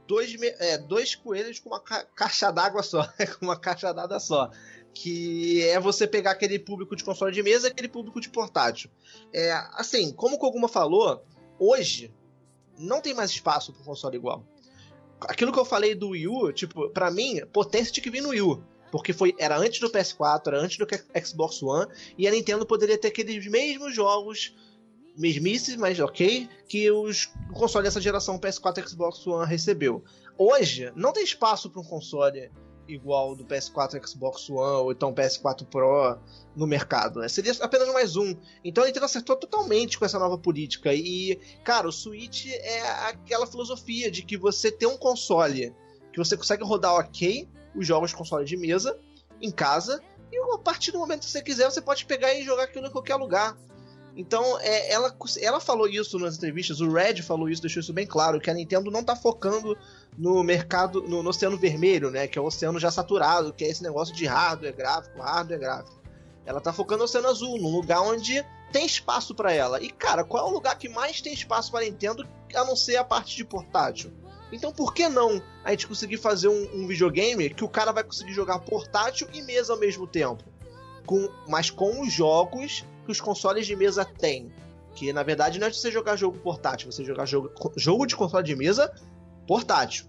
dois, 0.07 0.35
é, 0.41 0.79
dois 0.79 1.15
coelhos 1.15 1.59
com 1.59 1.69
uma 1.69 1.81
ca 1.81 2.05
caixa 2.05 2.51
d'água 2.51 2.83
só. 2.83 3.07
com 3.39 3.45
uma 3.45 3.59
caixa 3.59 3.93
d'água 3.93 4.19
só. 4.19 4.51
Que 4.95 5.63
é 5.69 5.79
você 5.79 6.07
pegar 6.07 6.31
aquele 6.31 6.59
público 6.59 6.97
de 6.97 7.05
console 7.05 7.33
de 7.33 7.43
mesa 7.43 7.69
e 7.69 7.71
aquele 7.71 7.89
público 7.89 8.21
de 8.21 8.31
portátil. 8.31 8.91
É, 9.33 9.53
assim, 9.75 10.13
como 10.13 10.37
o 10.37 10.39
Koguma 10.39 10.69
falou, 10.69 11.23
hoje 11.59 12.15
não 12.79 13.01
tem 13.01 13.13
mais 13.13 13.31
espaço 13.31 13.73
para 13.73 13.85
console 13.85 14.17
igual. 14.17 14.45
aquilo 15.21 15.53
que 15.53 15.59
eu 15.59 15.65
falei 15.65 15.95
do 15.95 16.11
Wii 16.11 16.29
U, 16.29 16.53
tipo, 16.53 16.89
pra 16.91 17.11
mim, 17.11 17.41
potência 17.53 17.93
tinha 17.93 18.03
que 18.05 18.11
vir 18.11 18.23
no 18.23 18.31
Wii 18.31 18.43
U. 18.43 18.65
Porque 18.95 19.13
foi, 19.13 19.35
era 19.41 19.59
antes 19.59 19.81
do 19.81 19.91
PS4, 19.91 20.47
era 20.47 20.61
antes 20.61 20.79
do 20.79 20.87
Xbox 21.27 21.61
One, 21.61 21.91
e 22.17 22.29
a 22.29 22.31
Nintendo 22.31 22.65
poderia 22.65 22.97
ter 22.97 23.09
aqueles 23.09 23.45
mesmos 23.51 23.93
jogos, 23.93 24.55
mesmices, 25.19 25.75
mas 25.75 25.99
ok, 25.99 26.49
que 26.69 26.89
os 26.93 27.29
o 27.51 27.55
console 27.55 27.83
dessa 27.83 28.01
geração 28.01 28.39
PS4 28.39 28.79
e 28.79 28.89
Xbox 28.89 29.27
One 29.27 29.51
recebeu. 29.51 30.05
Hoje, 30.39 30.93
não 30.95 31.13
tem 31.13 31.25
espaço 31.25 31.69
para 31.69 31.81
um 31.81 31.85
console 31.85 32.53
igual 32.87 33.35
do 33.35 33.45
PS4 33.45 34.01
Xbox 34.07 34.49
One 34.49 34.85
ou 34.85 34.93
então 34.93 35.13
PS4 35.13 35.67
Pro 35.67 36.17
no 36.55 36.65
mercado. 36.65 37.19
Né? 37.19 37.29
Seria 37.29 37.53
apenas 37.63 37.93
mais 37.93 38.15
um. 38.15 38.37
Então 38.65 38.85
a 38.85 38.87
Nintendo 38.87 39.07
acertou 39.07 39.35
totalmente 39.35 39.99
com 39.99 40.05
essa 40.05 40.21
nova 40.21 40.39
política. 40.39 40.95
E, 40.95 41.41
cara, 41.65 41.89
o 41.89 41.93
Switch 41.93 42.47
é 42.47 43.09
aquela 43.09 43.45
filosofia 43.45 44.09
de 44.09 44.23
que 44.23 44.39
você 44.39 44.71
tem 44.71 44.87
um 44.87 44.97
console 44.97 45.75
que 46.13 46.19
você 46.19 46.37
consegue 46.37 46.63
rodar 46.63 46.95
ok 46.95 47.49
os 47.75 47.87
jogos 47.87 48.11
de 48.11 48.17
console 48.17 48.45
de 48.45 48.57
mesa 48.57 48.99
em 49.41 49.51
casa. 49.51 50.03
E 50.33 50.39
a 50.55 50.59
partir 50.59 50.93
do 50.93 50.99
momento 50.99 51.21
que 51.21 51.31
você 51.31 51.43
quiser, 51.43 51.71
você 51.71 51.81
pode 51.81 52.07
pegar 52.07 52.33
e 52.35 52.45
jogar 52.45 52.65
aquilo 52.65 52.87
em 52.87 52.91
qualquer 52.91 53.17
lugar. 53.17 53.57
Então, 54.17 54.59
é, 54.61 54.93
ela, 54.93 55.15
ela 55.41 55.61
falou 55.61 55.89
isso 55.89 56.19
nas 56.19 56.37
entrevistas, 56.37 56.81
o 56.81 56.91
Red 56.91 57.21
falou 57.23 57.49
isso, 57.49 57.61
deixou 57.61 57.81
isso 57.81 57.93
bem 57.93 58.07
claro, 58.07 58.41
que 58.41 58.49
a 58.49 58.55
Nintendo 58.55 58.91
não 58.91 59.01
está 59.01 59.17
focando 59.17 59.77
no 60.17 60.41
mercado, 60.45 61.03
no, 61.03 61.21
no, 61.21 61.31
oceano 61.31 61.57
vermelho, 61.57 62.11
né? 62.11 62.29
Que 62.29 62.39
é 62.39 62.43
o 62.43 62.45
oceano 62.45 62.79
já 62.79 62.93
saturado, 62.93 63.53
que 63.53 63.65
é 63.65 63.69
esse 63.69 63.83
negócio 63.83 64.15
de 64.15 64.25
hardware 64.25 64.77
gráfico, 64.77 65.21
hardware 65.21 65.59
gráfico. 65.59 66.01
Ela 66.47 66.59
está 66.59 66.73
focando 66.73 66.99
no 66.99 67.05
oceano 67.05 67.29
azul, 67.29 67.59
num 67.59 67.75
lugar 67.75 68.03
onde 68.03 68.45
tem 68.71 68.87
espaço 68.87 69.35
para 69.35 69.53
ela. 69.53 69.83
E 69.83 69.91
cara, 69.91 70.23
qual 70.23 70.47
é 70.47 70.51
o 70.51 70.55
lugar 70.55 70.79
que 70.79 70.89
mais 70.89 71.21
tem 71.21 71.33
espaço 71.33 71.73
para 71.73 71.85
Nintendo 71.85 72.27
a 72.55 72.65
não 72.65 72.77
ser 72.77 72.97
a 72.97 73.05
parte 73.05 73.35
de 73.35 73.45
portátil? 73.45 74.13
Então 74.53 74.73
por 74.73 74.95
que 74.95 75.09
não 75.09 75.43
a 75.65 75.71
gente 75.71 75.87
conseguir 75.87 76.17
fazer 76.17 76.49
um, 76.49 76.69
um 76.75 76.87
videogame 76.87 77.51
que 77.51 77.65
o 77.65 77.69
cara 77.69 77.93
vai 77.93 78.05
conseguir 78.05 78.33
jogar 78.33 78.59
portátil 78.61 79.29
e 79.33 79.43
mesa 79.43 79.73
ao 79.73 79.79
mesmo 79.79 80.07
tempo? 80.07 80.45
Com, 81.07 81.29
mas 81.49 81.71
com 81.71 82.01
os 82.01 82.13
jogos 82.13 82.85
que 83.05 83.11
os 83.11 83.21
consoles 83.21 83.67
de 83.67 83.77
mesa 83.77 84.05
têm. 84.05 84.53
Que 84.95 85.13
na 85.13 85.23
verdade 85.23 85.59
não 85.59 85.67
é 85.67 85.73
você 85.73 85.91
jogar 85.91 86.17
jogo 86.17 86.39
portátil, 86.39 86.91
você 86.91 87.05
jogar 87.05 87.27
jogo, 87.27 87.51
jogo 87.77 88.07
de 88.07 88.15
console 88.15 88.45
de 88.45 88.55
mesa 88.55 88.93
portátil. 89.47 90.07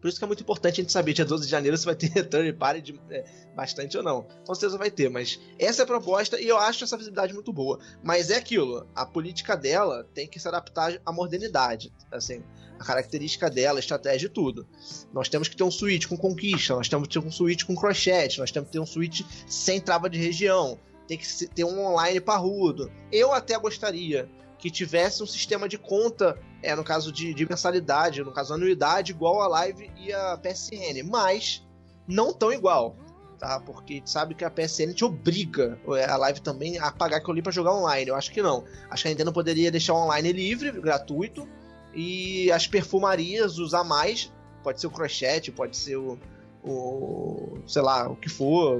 Por 0.00 0.08
isso 0.08 0.18
que 0.18 0.24
é 0.24 0.26
muito 0.26 0.42
importante 0.42 0.80
a 0.80 0.82
gente 0.82 0.92
saber, 0.92 1.12
dia 1.12 1.24
12 1.24 1.44
de 1.44 1.50
janeiro, 1.50 1.76
se 1.76 1.84
vai 1.84 1.94
ter 1.94 2.08
third 2.28 2.52
party 2.54 2.80
de, 2.80 3.00
é, 3.10 3.24
bastante 3.54 3.96
ou 3.96 4.02
não. 4.02 4.26
Com 4.46 4.54
certeza 4.54 4.78
vai 4.78 4.90
ter, 4.90 5.08
mas 5.08 5.40
essa 5.58 5.82
é 5.82 5.84
a 5.84 5.86
proposta 5.86 6.40
e 6.40 6.46
eu 6.46 6.56
acho 6.56 6.84
essa 6.84 6.96
visibilidade 6.96 7.34
muito 7.34 7.52
boa. 7.52 7.78
Mas 8.02 8.30
é 8.30 8.36
aquilo, 8.36 8.86
a 8.94 9.04
política 9.04 9.56
dela 9.56 10.06
tem 10.14 10.28
que 10.28 10.38
se 10.38 10.46
adaptar 10.46 11.00
à 11.04 11.12
modernidade. 11.12 11.92
Assim, 12.12 12.42
a 12.78 12.84
característica 12.84 13.50
dela, 13.50 13.78
a 13.78 13.80
estratégia 13.80 14.26
e 14.26 14.30
tudo. 14.30 14.66
Nós 15.12 15.28
temos 15.28 15.48
que 15.48 15.56
ter 15.56 15.64
um 15.64 15.70
switch 15.70 16.06
com 16.06 16.16
conquista, 16.16 16.74
nós 16.74 16.88
temos 16.88 17.08
que 17.08 17.14
ter 17.14 17.26
um 17.26 17.30
switch 17.30 17.64
com 17.64 17.74
crochet, 17.74 18.38
nós 18.38 18.52
temos 18.52 18.68
que 18.68 18.72
ter 18.72 18.80
um 18.80 18.86
switch 18.86 19.22
sem 19.48 19.80
trava 19.80 20.08
de 20.08 20.18
região, 20.18 20.78
tem 21.08 21.18
que 21.18 21.46
ter 21.48 21.64
um 21.64 21.84
online 21.84 22.20
parrudo. 22.20 22.90
Eu 23.10 23.32
até 23.32 23.58
gostaria 23.58 24.28
que 24.58 24.70
tivesse 24.70 25.22
um 25.22 25.26
sistema 25.26 25.68
de 25.68 25.78
conta, 25.78 26.38
é, 26.62 26.74
no 26.74 26.82
caso 26.82 27.12
de, 27.12 27.32
de 27.32 27.48
mensalidade, 27.48 28.22
no 28.22 28.32
caso 28.32 28.54
anuidade, 28.54 29.12
igual 29.12 29.40
a 29.40 29.46
Live 29.46 29.90
e 29.96 30.12
a 30.12 30.36
PSN, 30.36 31.02
mas 31.08 31.66
não 32.06 32.32
tão 32.32 32.52
igual, 32.52 32.96
tá? 33.38 33.60
Porque 33.60 34.02
sabe 34.04 34.34
que 34.34 34.44
a 34.44 34.50
PSN 34.50 34.92
te 34.92 35.04
obriga, 35.04 35.78
é, 35.96 36.04
a 36.04 36.16
Live 36.16 36.40
também, 36.40 36.78
a 36.78 36.90
pagar 36.90 37.18
aquilo 37.18 37.32
ali 37.32 37.42
pra 37.42 37.52
jogar 37.52 37.72
online. 37.72 38.10
Eu 38.10 38.16
acho 38.16 38.32
que 38.32 38.42
não. 38.42 38.64
Acho 38.90 39.02
que 39.02 39.08
a 39.08 39.10
Nintendo 39.12 39.32
poderia 39.32 39.70
deixar 39.70 39.94
o 39.94 40.04
online 40.04 40.32
livre, 40.32 40.72
gratuito, 40.72 41.48
e 41.94 42.50
as 42.50 42.66
perfumarias 42.66 43.58
usar 43.58 43.84
mais. 43.84 44.32
Pode 44.62 44.80
ser 44.80 44.88
o 44.88 44.90
crochet, 44.90 45.52
pode 45.52 45.76
ser 45.76 45.96
o, 45.96 46.18
o 46.64 47.58
sei 47.66 47.82
lá, 47.82 48.08
o 48.08 48.16
que 48.16 48.28
for, 48.28 48.78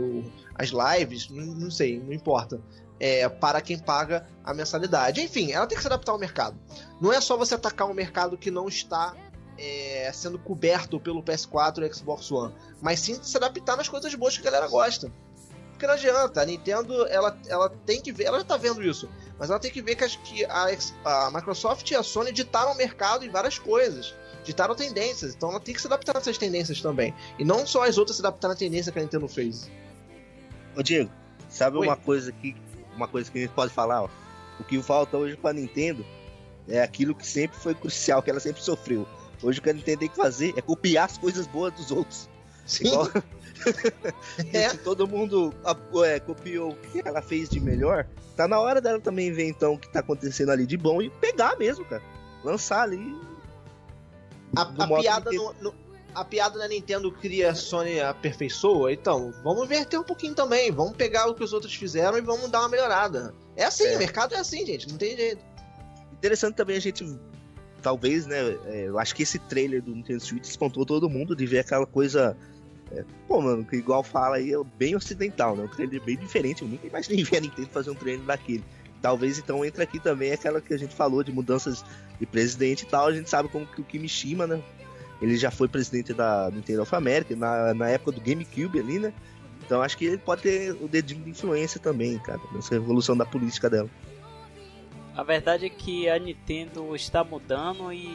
as 0.54 0.70
lives, 0.70 1.28
não, 1.30 1.46
não 1.46 1.70
sei, 1.70 1.98
não 1.98 2.12
importa 2.12 2.60
é, 3.00 3.28
para 3.28 3.60
quem 3.60 3.78
paga 3.78 4.26
a 4.44 4.52
mensalidade. 4.52 5.20
Enfim, 5.20 5.52
ela 5.52 5.66
tem 5.66 5.76
que 5.76 5.82
se 5.82 5.88
adaptar 5.88 6.12
ao 6.12 6.18
mercado. 6.18 6.58
Não 7.00 7.12
é 7.12 7.20
só 7.20 7.36
você 7.36 7.54
atacar 7.54 7.88
um 7.88 7.94
mercado 7.94 8.36
que 8.36 8.50
não 8.50 8.68
está 8.68 9.14
é, 9.56 10.10
sendo 10.12 10.38
coberto 10.38 10.98
pelo 10.98 11.22
PS4 11.22 11.82
e 11.82 11.94
Xbox 11.94 12.30
One, 12.30 12.54
mas 12.80 13.00
sim 13.00 13.14
se 13.22 13.36
adaptar 13.36 13.76
nas 13.76 13.88
coisas 13.88 14.14
boas 14.14 14.36
que 14.36 14.46
a 14.46 14.50
galera 14.50 14.68
gosta. 14.68 15.12
Porque 15.70 15.86
não 15.86 15.94
adianta, 15.94 16.42
a 16.42 16.44
Nintendo 16.44 17.06
ela, 17.06 17.38
ela 17.46 17.70
tem 17.86 18.00
que 18.00 18.10
ver, 18.10 18.24
ela 18.24 18.38
já 18.38 18.42
está 18.42 18.56
vendo 18.56 18.82
isso, 18.82 19.08
mas 19.38 19.48
ela 19.48 19.60
tem 19.60 19.70
que 19.70 19.80
ver 19.80 19.94
que, 19.94 20.08
que 20.08 20.44
a, 20.44 20.66
a 21.04 21.30
Microsoft 21.30 21.88
e 21.88 21.94
a 21.94 22.02
Sony 22.02 22.32
ditaram 22.32 22.72
o 22.72 22.76
mercado 22.76 23.24
em 23.24 23.28
várias 23.28 23.60
coisas 23.60 24.12
ditaram 24.44 24.74
tendências, 24.74 25.34
então 25.34 25.50
ela 25.50 25.60
tem 25.60 25.74
que 25.74 25.80
se 25.80 25.86
adaptar 25.86 26.16
a 26.16 26.20
essas 26.20 26.38
tendências 26.38 26.80
também. 26.80 27.14
E 27.38 27.44
não 27.44 27.66
só 27.66 27.84
as 27.84 27.98
outras 27.98 28.16
se 28.16 28.22
adaptar 28.22 28.48
na 28.48 28.54
tendência 28.54 28.92
que 28.92 28.98
a 28.98 29.02
Nintendo 29.02 29.28
fez. 29.28 29.70
Ô 30.76 30.82
Diego, 30.82 31.10
sabe 31.48 31.76
Oi? 31.78 31.86
uma 31.86 31.96
coisa 31.96 32.32
que 32.32 32.56
uma 32.94 33.06
coisa 33.06 33.30
que 33.30 33.38
a 33.38 33.40
gente 33.42 33.54
pode 33.54 33.72
falar, 33.72 34.02
ó. 34.02 34.08
O 34.58 34.64
que 34.64 34.80
falta 34.82 35.16
hoje 35.16 35.36
pra 35.36 35.52
Nintendo 35.52 36.04
é 36.68 36.82
aquilo 36.82 37.14
que 37.14 37.26
sempre 37.26 37.56
foi 37.56 37.74
crucial, 37.74 38.22
que 38.22 38.30
ela 38.30 38.40
sempre 38.40 38.62
sofreu. 38.62 39.06
Hoje 39.42 39.60
o 39.60 39.62
que 39.62 39.70
a 39.70 39.72
Nintendo 39.72 40.00
tem 40.00 40.08
que 40.08 40.16
fazer 40.16 40.52
é 40.56 40.60
copiar 40.60 41.04
as 41.04 41.16
coisas 41.16 41.46
boas 41.46 41.72
dos 41.74 41.90
outros. 41.90 42.28
Sim. 42.66 42.88
Igual... 42.88 43.08
é. 44.52 44.68
todo 44.70 45.06
mundo 45.06 45.52
é, 46.04 46.20
copiou 46.20 46.72
o 46.72 46.76
que 46.76 47.02
ela 47.04 47.20
fez 47.20 47.48
de 47.48 47.60
melhor, 47.60 48.06
tá 48.36 48.46
na 48.46 48.58
hora 48.60 48.80
dela 48.80 49.00
também 49.00 49.32
ver 49.32 49.48
então 49.48 49.74
o 49.74 49.78
que 49.78 49.88
tá 49.88 50.00
acontecendo 50.00 50.50
ali 50.50 50.66
de 50.66 50.76
bom 50.76 51.02
e 51.02 51.10
pegar 51.10 51.56
mesmo, 51.56 51.84
cara. 51.84 52.02
Lançar 52.44 52.82
ali. 52.82 53.16
A, 54.56 54.62
a 54.62 55.00
piada 55.00 55.30
no, 55.30 55.54
no, 55.60 55.74
a 56.14 56.24
piada 56.24 56.58
da 56.58 56.66
Nintendo 56.66 57.12
cria 57.12 57.50
a 57.50 57.54
Sony 57.54 58.00
aperfeiçoa, 58.00 58.92
então 58.92 59.32
vamos 59.44 59.64
inverter 59.64 60.00
um 60.00 60.04
pouquinho 60.04 60.34
também. 60.34 60.70
Vamos 60.70 60.96
pegar 60.96 61.26
o 61.26 61.34
que 61.34 61.44
os 61.44 61.52
outros 61.52 61.74
fizeram 61.74 62.18
e 62.18 62.20
vamos 62.20 62.50
dar 62.50 62.60
uma 62.60 62.68
melhorada. 62.68 63.34
É 63.56 63.64
assim, 63.64 63.84
é. 63.84 63.96
o 63.96 63.98
mercado 63.98 64.34
é 64.34 64.38
assim, 64.38 64.64
gente, 64.66 64.88
não 64.88 64.96
tem 64.96 65.16
jeito. 65.16 65.42
Interessante 66.12 66.56
também 66.56 66.76
a 66.76 66.80
gente, 66.80 67.04
talvez, 67.82 68.26
né? 68.26 68.36
É, 68.66 68.88
eu 68.88 68.98
acho 68.98 69.14
que 69.14 69.22
esse 69.22 69.38
trailer 69.38 69.82
do 69.82 69.94
Nintendo 69.94 70.20
Switch 70.20 70.44
espantou 70.44 70.84
todo 70.84 71.08
mundo 71.08 71.36
de 71.36 71.46
ver 71.46 71.60
aquela 71.60 71.86
coisa. 71.86 72.36
É, 72.90 73.04
pô, 73.28 73.40
mano, 73.40 73.64
que 73.64 73.76
igual 73.76 74.02
fala 74.02 74.36
aí, 74.36 74.52
é 74.52 74.58
bem 74.76 74.96
ocidental, 74.96 75.54
né? 75.54 75.64
Um 75.64 75.68
trailer 75.68 76.02
bem 76.02 76.16
diferente. 76.16 76.62
Eu 76.62 76.68
nunca 76.68 76.86
imaginei 76.86 77.22
ver 77.24 77.36
a 77.36 77.40
Nintendo 77.40 77.68
fazer 77.68 77.90
um 77.90 77.94
trailer 77.94 78.24
daquele. 78.24 78.64
Talvez 79.00 79.38
então 79.38 79.64
entre 79.64 79.82
aqui 79.82 80.00
também 80.00 80.32
aquela 80.32 80.60
que 80.60 80.74
a 80.74 80.78
gente 80.78 80.94
falou 80.94 81.22
de 81.22 81.32
mudanças 81.32 81.84
de 82.18 82.26
presidente 82.26 82.82
e 82.82 82.86
tal. 82.86 83.06
A 83.06 83.12
gente 83.12 83.30
sabe 83.30 83.48
como 83.48 83.66
que 83.66 83.80
o 83.80 83.84
Kimishima, 83.84 84.46
né? 84.46 84.60
Ele 85.20 85.36
já 85.36 85.50
foi 85.50 85.68
presidente 85.68 86.12
da 86.12 86.50
Nintendo 86.50 86.82
of 86.82 86.94
America 86.94 87.34
na, 87.34 87.74
na 87.74 87.88
época 87.88 88.12
do 88.12 88.20
GameCube 88.20 88.78
ali, 88.78 88.98
né? 88.98 89.12
Então 89.64 89.82
acho 89.82 89.98
que 89.98 90.06
ele 90.06 90.18
pode 90.18 90.42
ter 90.42 90.72
o 90.72 90.88
dedinho 90.88 91.22
de 91.22 91.30
influência 91.30 91.80
também, 91.80 92.18
cara, 92.18 92.40
nessa 92.52 92.74
evolução 92.74 93.16
da 93.16 93.26
política 93.26 93.68
dela. 93.68 93.90
A 95.14 95.22
verdade 95.24 95.66
é 95.66 95.68
que 95.68 96.08
a 96.08 96.18
Nintendo 96.18 96.94
está 96.94 97.24
mudando 97.24 97.92
e 97.92 98.08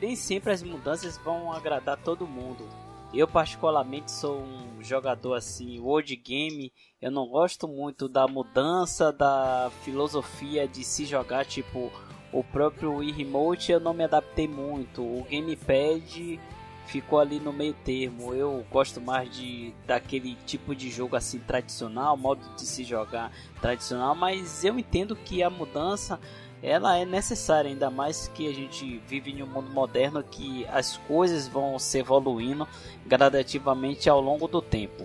nem 0.00 0.16
sempre 0.16 0.50
as 0.50 0.62
mudanças 0.62 1.18
vão 1.18 1.52
agradar 1.52 1.98
todo 1.98 2.26
mundo. 2.26 2.66
Eu 3.12 3.26
particularmente 3.26 4.10
sou 4.10 4.40
um 4.40 4.82
jogador 4.82 5.34
assim, 5.34 5.80
world 5.80 6.14
game, 6.16 6.72
eu 7.00 7.10
não 7.10 7.26
gosto 7.26 7.66
muito 7.66 8.08
da 8.08 8.28
mudança 8.28 9.12
da 9.12 9.70
filosofia 9.82 10.68
de 10.68 10.84
se 10.84 11.06
jogar 11.06 11.46
tipo 11.46 11.90
o 12.32 12.44
próprio 12.44 12.96
Wii 12.96 13.12
Remote 13.12 13.72
eu 13.72 13.80
não 13.80 13.94
me 13.94 14.04
adaptei 14.04 14.46
muito. 14.46 15.02
O 15.02 15.26
gamepad 15.30 16.38
ficou 16.86 17.18
ali 17.18 17.38
no 17.38 17.52
meio 17.52 17.74
termo. 17.84 18.34
Eu 18.34 18.66
gosto 18.70 19.00
mais 19.00 19.34
de 19.34 19.72
daquele 19.86 20.36
tipo 20.46 20.74
de 20.74 20.90
jogo 20.90 21.16
assim 21.16 21.38
tradicional, 21.38 22.16
modo 22.16 22.42
de 22.56 22.62
se 22.62 22.84
jogar 22.84 23.32
tradicional, 23.60 24.14
mas 24.14 24.64
eu 24.64 24.78
entendo 24.78 25.16
que 25.16 25.42
a 25.42 25.50
mudança 25.50 26.20
ela 26.62 26.96
é 26.96 27.04
necessária, 27.04 27.70
ainda 27.70 27.90
mais 27.90 28.28
que 28.28 28.48
a 28.48 28.52
gente 28.52 29.00
vive 29.06 29.30
em 29.30 29.42
um 29.42 29.46
mundo 29.46 29.70
moderno 29.70 30.22
que 30.22 30.66
as 30.66 30.96
coisas 30.96 31.46
vão 31.46 31.78
se 31.78 31.98
evoluindo 31.98 32.66
gradativamente 33.06 34.08
ao 34.08 34.20
longo 34.20 34.48
do 34.48 34.60
tempo. 34.60 35.04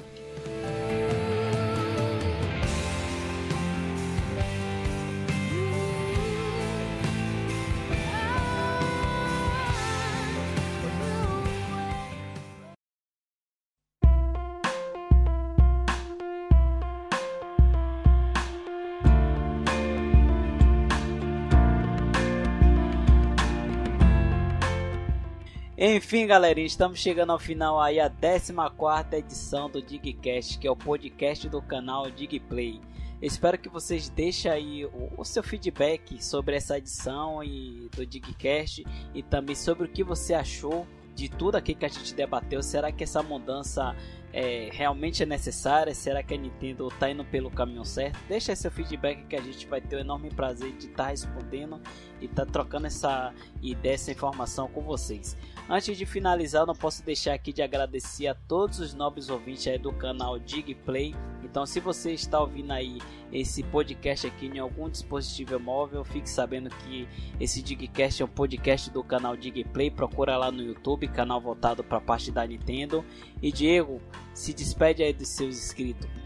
Enfim, 25.85 26.25
galerinha, 26.25 26.65
estamos 26.65 26.97
chegando 26.97 27.33
ao 27.33 27.37
final 27.37 27.77
aí 27.77 27.99
a 27.99 28.09
14 28.09 29.17
edição 29.17 29.69
do 29.69 29.81
Digcast, 29.81 30.57
que 30.57 30.65
é 30.65 30.71
o 30.71 30.77
podcast 30.77 31.49
do 31.49 31.61
canal 31.61 32.09
Digplay. 32.09 32.79
Espero 33.21 33.57
que 33.57 33.67
vocês 33.67 34.07
deixem 34.07 34.49
aí 34.49 34.85
o, 34.85 35.11
o, 35.17 35.25
seu 35.25 35.43
feedback 35.43 36.23
sobre 36.23 36.55
essa 36.55 36.77
edição 36.77 37.43
e 37.43 37.89
do 37.93 38.05
Digcast 38.05 38.85
e 39.13 39.21
também 39.21 39.57
sobre 39.57 39.85
o 39.85 39.89
que 39.89 40.05
você 40.05 40.33
achou 40.33 40.87
de 41.13 41.27
tudo 41.27 41.57
aqui 41.57 41.75
que 41.75 41.85
a 41.85 41.89
gente 41.89 42.13
debateu. 42.13 42.63
Será 42.63 42.89
que 42.89 43.03
essa 43.03 43.21
mudança 43.21 43.93
é, 44.31 44.69
realmente 44.71 45.21
é 45.21 45.25
necessária? 45.25 45.93
Será 45.93 46.23
que 46.23 46.33
a 46.33 46.37
Nintendo 46.37 46.87
está 46.87 47.09
indo 47.09 47.23
pelo 47.25 47.51
caminho 47.51 47.85
certo? 47.85 48.17
Deixa 48.27 48.55
seu 48.55 48.71
feedback 48.71 49.25
que 49.25 49.35
a 49.35 49.41
gente 49.41 49.67
vai 49.67 49.81
ter 49.81 49.97
o 49.97 49.99
enorme 49.99 50.29
prazer 50.29 50.71
de 50.71 50.87
estar 50.87 51.03
tá 51.03 51.09
respondendo 51.09 51.81
e 52.19 52.25
estar 52.25 52.45
tá 52.45 52.51
trocando 52.51 52.87
essa 52.87 53.33
ideia, 53.61 53.95
essa 53.95 54.11
informação 54.11 54.67
com 54.67 54.81
vocês. 54.81 55.37
Antes 55.69 55.97
de 55.97 56.05
finalizar, 56.05 56.65
não 56.65 56.75
posso 56.75 57.03
deixar 57.05 57.33
aqui 57.33 57.53
de 57.53 57.61
agradecer 57.61 58.27
a 58.27 58.35
todos 58.35 58.79
os 58.79 58.93
nobres 58.93 59.29
ouvintes 59.29 59.65
aí 59.67 59.77
do 59.77 59.93
canal 59.93 60.37
Digplay. 60.37 61.15
Então, 61.41 61.65
se 61.65 61.79
você 61.79 62.11
está 62.11 62.39
ouvindo 62.39 62.71
aí 62.71 62.99
esse 63.31 63.63
podcast 63.63 64.27
aqui 64.27 64.47
em 64.47 64.59
algum 64.59 64.89
dispositivo 64.89 65.57
móvel, 65.59 66.03
fique 66.03 66.29
sabendo 66.29 66.69
que 66.69 67.07
esse 67.39 67.61
Digcast 67.61 68.21
é 68.21 68.25
um 68.25 68.29
podcast 68.29 68.89
do 68.89 69.03
canal 69.03 69.37
Digplay. 69.37 69.89
Procura 69.89 70.35
lá 70.35 70.51
no 70.51 70.61
YouTube, 70.61 71.07
canal 71.07 71.39
voltado 71.39 71.83
para 71.83 71.97
a 71.97 72.01
parte 72.01 72.29
da 72.29 72.45
Nintendo. 72.45 73.03
E 73.41 73.51
Diego, 73.51 74.01
se 74.33 74.53
despede 74.53 75.01
aí 75.01 75.13
dos 75.13 75.29
seus 75.29 75.57
inscritos 75.57 76.22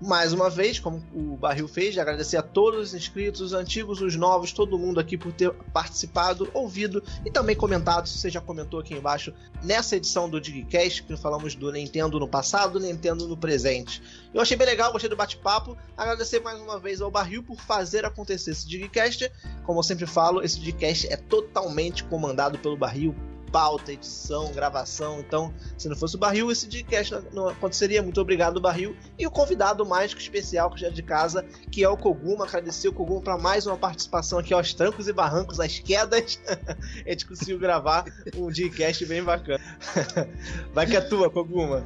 mais 0.00 0.32
uma 0.32 0.48
vez, 0.48 0.78
como 0.78 1.02
o 1.12 1.36
Barril 1.36 1.66
fez, 1.66 1.92
de 1.92 2.00
agradecer 2.00 2.36
a 2.36 2.42
todos 2.42 2.88
os 2.88 2.94
inscritos, 2.94 3.40
os 3.40 3.52
antigos, 3.52 4.00
os 4.00 4.14
novos, 4.14 4.52
todo 4.52 4.78
mundo 4.78 5.00
aqui 5.00 5.16
por 5.16 5.32
ter 5.32 5.52
participado, 5.72 6.48
ouvido 6.54 7.02
e 7.24 7.30
também 7.30 7.56
comentado, 7.56 8.08
se 8.08 8.18
você 8.18 8.30
já 8.30 8.40
comentou 8.40 8.78
aqui 8.78 8.94
embaixo, 8.94 9.32
nessa 9.62 9.96
edição 9.96 10.30
do 10.30 10.40
Digcast, 10.40 11.02
que 11.02 11.16
falamos 11.16 11.54
do 11.54 11.72
Nintendo 11.72 12.20
no 12.20 12.28
passado, 12.28 12.78
Nintendo 12.78 13.26
no 13.26 13.36
presente. 13.36 14.02
Eu 14.32 14.40
achei 14.40 14.56
bem 14.56 14.66
legal, 14.66 14.92
gostei 14.92 15.10
do 15.10 15.16
bate-papo. 15.16 15.76
Agradecer 15.96 16.40
mais 16.40 16.60
uma 16.60 16.78
vez 16.78 17.00
ao 17.00 17.10
Barril 17.10 17.42
por 17.42 17.60
fazer 17.60 18.04
acontecer 18.04 18.52
esse 18.52 18.68
Digcast. 18.68 19.30
Como 19.64 19.80
eu 19.80 19.82
sempre 19.82 20.06
falo, 20.06 20.42
esse 20.42 20.60
Digcast 20.60 21.12
é 21.12 21.16
totalmente 21.16 22.04
comandado 22.04 22.58
pelo 22.58 22.76
Barril, 22.76 23.14
pauta, 23.50 23.92
edição, 23.92 24.52
gravação. 24.52 25.20
Então, 25.20 25.52
se 25.76 25.88
não 25.88 25.96
fosse 25.96 26.16
o 26.16 26.18
Barril, 26.18 26.50
esse 26.50 26.66
podcast 26.66 27.14
não 27.32 27.48
aconteceria. 27.48 28.02
Muito 28.02 28.20
obrigado, 28.20 28.60
Barril. 28.60 28.96
E 29.18 29.26
o 29.26 29.30
convidado 29.30 29.84
mágico 29.84 30.20
especial 30.20 30.70
que 30.70 30.80
já 30.80 30.88
é 30.88 30.90
de 30.90 31.02
casa, 31.02 31.44
que 31.70 31.82
é 31.82 31.88
o 31.88 31.96
Koguma. 31.96 32.44
Agradecer 32.44 32.88
o 32.88 32.92
Koguma 32.92 33.20
para 33.20 33.38
mais 33.38 33.66
uma 33.66 33.76
participação 33.76 34.38
aqui 34.38 34.52
aos 34.52 34.72
trancos 34.74 35.08
e 35.08 35.12
barrancos, 35.12 35.60
às 35.60 35.78
quedas. 35.78 36.40
a 37.06 37.10
gente 37.10 37.26
conseguiu 37.26 37.58
gravar 37.58 38.04
um 38.26 38.40
podcast 38.42 39.04
bem 39.06 39.22
bacana. 39.22 39.62
Vai 40.72 40.86
que 40.86 40.96
é 40.96 41.00
tua, 41.00 41.30
Koguma. 41.30 41.84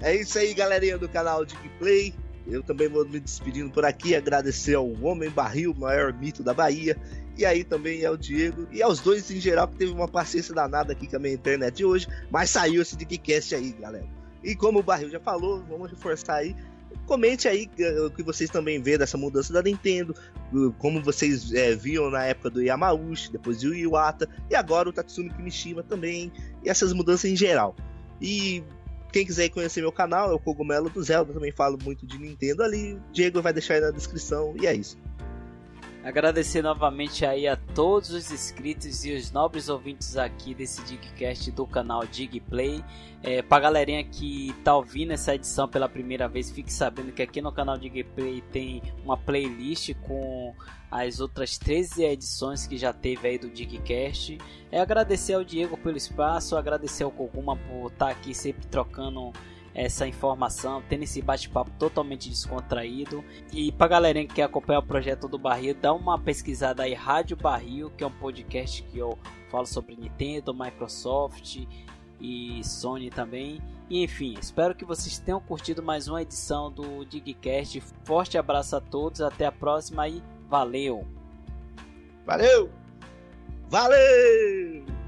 É 0.00 0.14
isso 0.14 0.38
aí, 0.38 0.54
galerinha 0.54 0.96
do 0.96 1.08
canal 1.08 1.44
Digplay. 1.44 2.14
Eu 2.46 2.62
também 2.62 2.88
vou 2.88 3.06
me 3.06 3.20
despedindo 3.20 3.70
por 3.70 3.84
aqui, 3.84 4.14
agradecer 4.14 4.74
ao 4.74 4.90
Homem 5.02 5.30
Barril, 5.30 5.74
maior 5.74 6.12
mito 6.12 6.42
da 6.42 6.54
Bahia, 6.54 6.96
e 7.36 7.44
aí 7.44 7.64
também 7.64 8.02
é 8.02 8.10
o 8.10 8.16
Diego, 8.16 8.66
e 8.70 8.82
aos 8.82 9.00
dois 9.00 9.30
em 9.30 9.40
geral, 9.40 9.68
que 9.68 9.76
teve 9.76 9.92
uma 9.92 10.08
paciência 10.08 10.54
danada 10.54 10.92
aqui 10.92 11.06
com 11.06 11.16
a 11.16 11.18
minha 11.18 11.34
internet 11.34 11.84
hoje, 11.84 12.06
mas 12.30 12.50
saiu 12.50 12.82
esse 12.82 12.96
Dickcast 12.96 13.54
aí, 13.54 13.72
galera. 13.72 14.06
E 14.42 14.54
como 14.54 14.78
o 14.78 14.82
Barril 14.82 15.10
já 15.10 15.20
falou, 15.20 15.62
vamos 15.68 15.90
reforçar 15.90 16.36
aí. 16.36 16.56
Comente 17.06 17.46
aí 17.46 17.68
eh, 17.78 18.00
o 18.00 18.10
que 18.10 18.22
vocês 18.22 18.50
também 18.50 18.80
vê 18.82 18.96
dessa 18.96 19.16
mudança 19.16 19.52
da 19.52 19.62
Nintendo, 19.62 20.14
como 20.78 21.02
vocês 21.02 21.52
é, 21.52 21.74
viam 21.74 22.10
na 22.10 22.24
época 22.24 22.50
do 22.50 22.62
Yamauchi, 22.62 23.30
depois 23.30 23.60
do 23.60 23.74
Iwata, 23.74 24.28
e 24.48 24.54
agora 24.54 24.88
o 24.88 24.92
Tatsumi 24.92 25.30
Kimishima 25.30 25.82
também, 25.82 26.32
e 26.64 26.68
essas 26.68 26.92
mudanças 26.92 27.30
em 27.30 27.36
geral. 27.36 27.76
E 28.20 28.62
quem 29.12 29.26
quiser 29.26 29.48
conhecer 29.48 29.80
meu 29.80 29.92
canal 29.92 30.30
é 30.30 30.34
o 30.34 30.38
Cogumelo 30.38 30.88
do 30.88 31.02
Zelda, 31.02 31.32
também 31.32 31.52
falo 31.52 31.78
muito 31.82 32.06
de 32.06 32.18
Nintendo 32.18 32.62
ali. 32.62 32.98
Diego 33.12 33.42
vai 33.42 33.52
deixar 33.52 33.74
aí 33.74 33.80
na 33.80 33.90
descrição 33.90 34.54
e 34.60 34.66
é 34.66 34.74
isso. 34.74 34.96
Agradecer 36.02 36.62
novamente 36.62 37.26
aí 37.26 37.46
a 37.46 37.56
todos 37.56 38.10
os 38.10 38.32
inscritos 38.32 39.04
e 39.04 39.12
os 39.12 39.30
nobres 39.30 39.68
ouvintes 39.68 40.16
aqui 40.16 40.54
desse 40.54 40.82
Digcast 40.84 41.50
do 41.50 41.66
canal 41.66 42.06
Digplay. 42.06 42.82
É, 43.22 43.42
pra 43.42 43.60
galerinha 43.60 44.02
que 44.02 44.54
tá 44.64 44.74
ouvindo 44.74 45.12
essa 45.12 45.34
edição 45.34 45.68
pela 45.68 45.90
primeira 45.90 46.26
vez, 46.26 46.50
fique 46.50 46.72
sabendo 46.72 47.12
que 47.12 47.20
aqui 47.20 47.42
no 47.42 47.52
canal 47.52 47.76
Digplay 47.76 48.42
tem 48.50 48.82
uma 49.04 49.18
playlist 49.18 49.94
com 50.06 50.54
as 50.90 51.20
outras 51.20 51.58
13 51.58 52.02
edições 52.02 52.66
que 52.66 52.78
já 52.78 52.94
teve 52.94 53.28
aí 53.28 53.38
do 53.38 53.50
Digcast. 53.50 54.38
É 54.72 54.80
agradecer 54.80 55.34
ao 55.34 55.44
Diego 55.44 55.76
pelo 55.76 55.98
espaço, 55.98 56.56
agradecer 56.56 57.04
ao 57.04 57.10
Koguma 57.10 57.56
por 57.56 57.92
estar 57.92 58.06
tá 58.06 58.10
aqui 58.10 58.34
sempre 58.34 58.66
trocando 58.68 59.32
essa 59.74 60.06
informação, 60.06 60.82
tendo 60.88 61.04
esse 61.04 61.22
bate-papo 61.22 61.70
totalmente 61.78 62.28
descontraído. 62.28 63.24
E 63.52 63.72
pra 63.72 63.88
galerinha 63.88 64.26
que 64.26 64.34
quer 64.34 64.42
acompanhar 64.44 64.80
o 64.80 64.86
projeto 64.86 65.28
do 65.28 65.38
Barril, 65.38 65.74
dá 65.74 65.92
uma 65.92 66.18
pesquisada 66.18 66.82
aí, 66.82 66.94
Rádio 66.94 67.36
Barril, 67.36 67.90
que 67.90 68.04
é 68.04 68.06
um 68.06 68.12
podcast 68.12 68.82
que 68.82 68.98
eu 68.98 69.18
falo 69.50 69.66
sobre 69.66 69.96
Nintendo, 69.96 70.54
Microsoft 70.54 71.64
e 72.20 72.60
Sony 72.62 73.10
também. 73.10 73.60
E, 73.88 74.04
enfim, 74.04 74.36
espero 74.40 74.74
que 74.74 74.84
vocês 74.84 75.18
tenham 75.18 75.40
curtido 75.40 75.82
mais 75.82 76.06
uma 76.06 76.22
edição 76.22 76.70
do 76.70 77.04
Digcast. 77.04 77.80
Forte 78.04 78.38
abraço 78.38 78.76
a 78.76 78.80
todos, 78.80 79.20
até 79.20 79.46
a 79.46 79.52
próxima 79.52 80.08
e 80.08 80.22
valeu! 80.48 81.06
Valeu! 82.24 82.70
Valeu! 83.68 84.99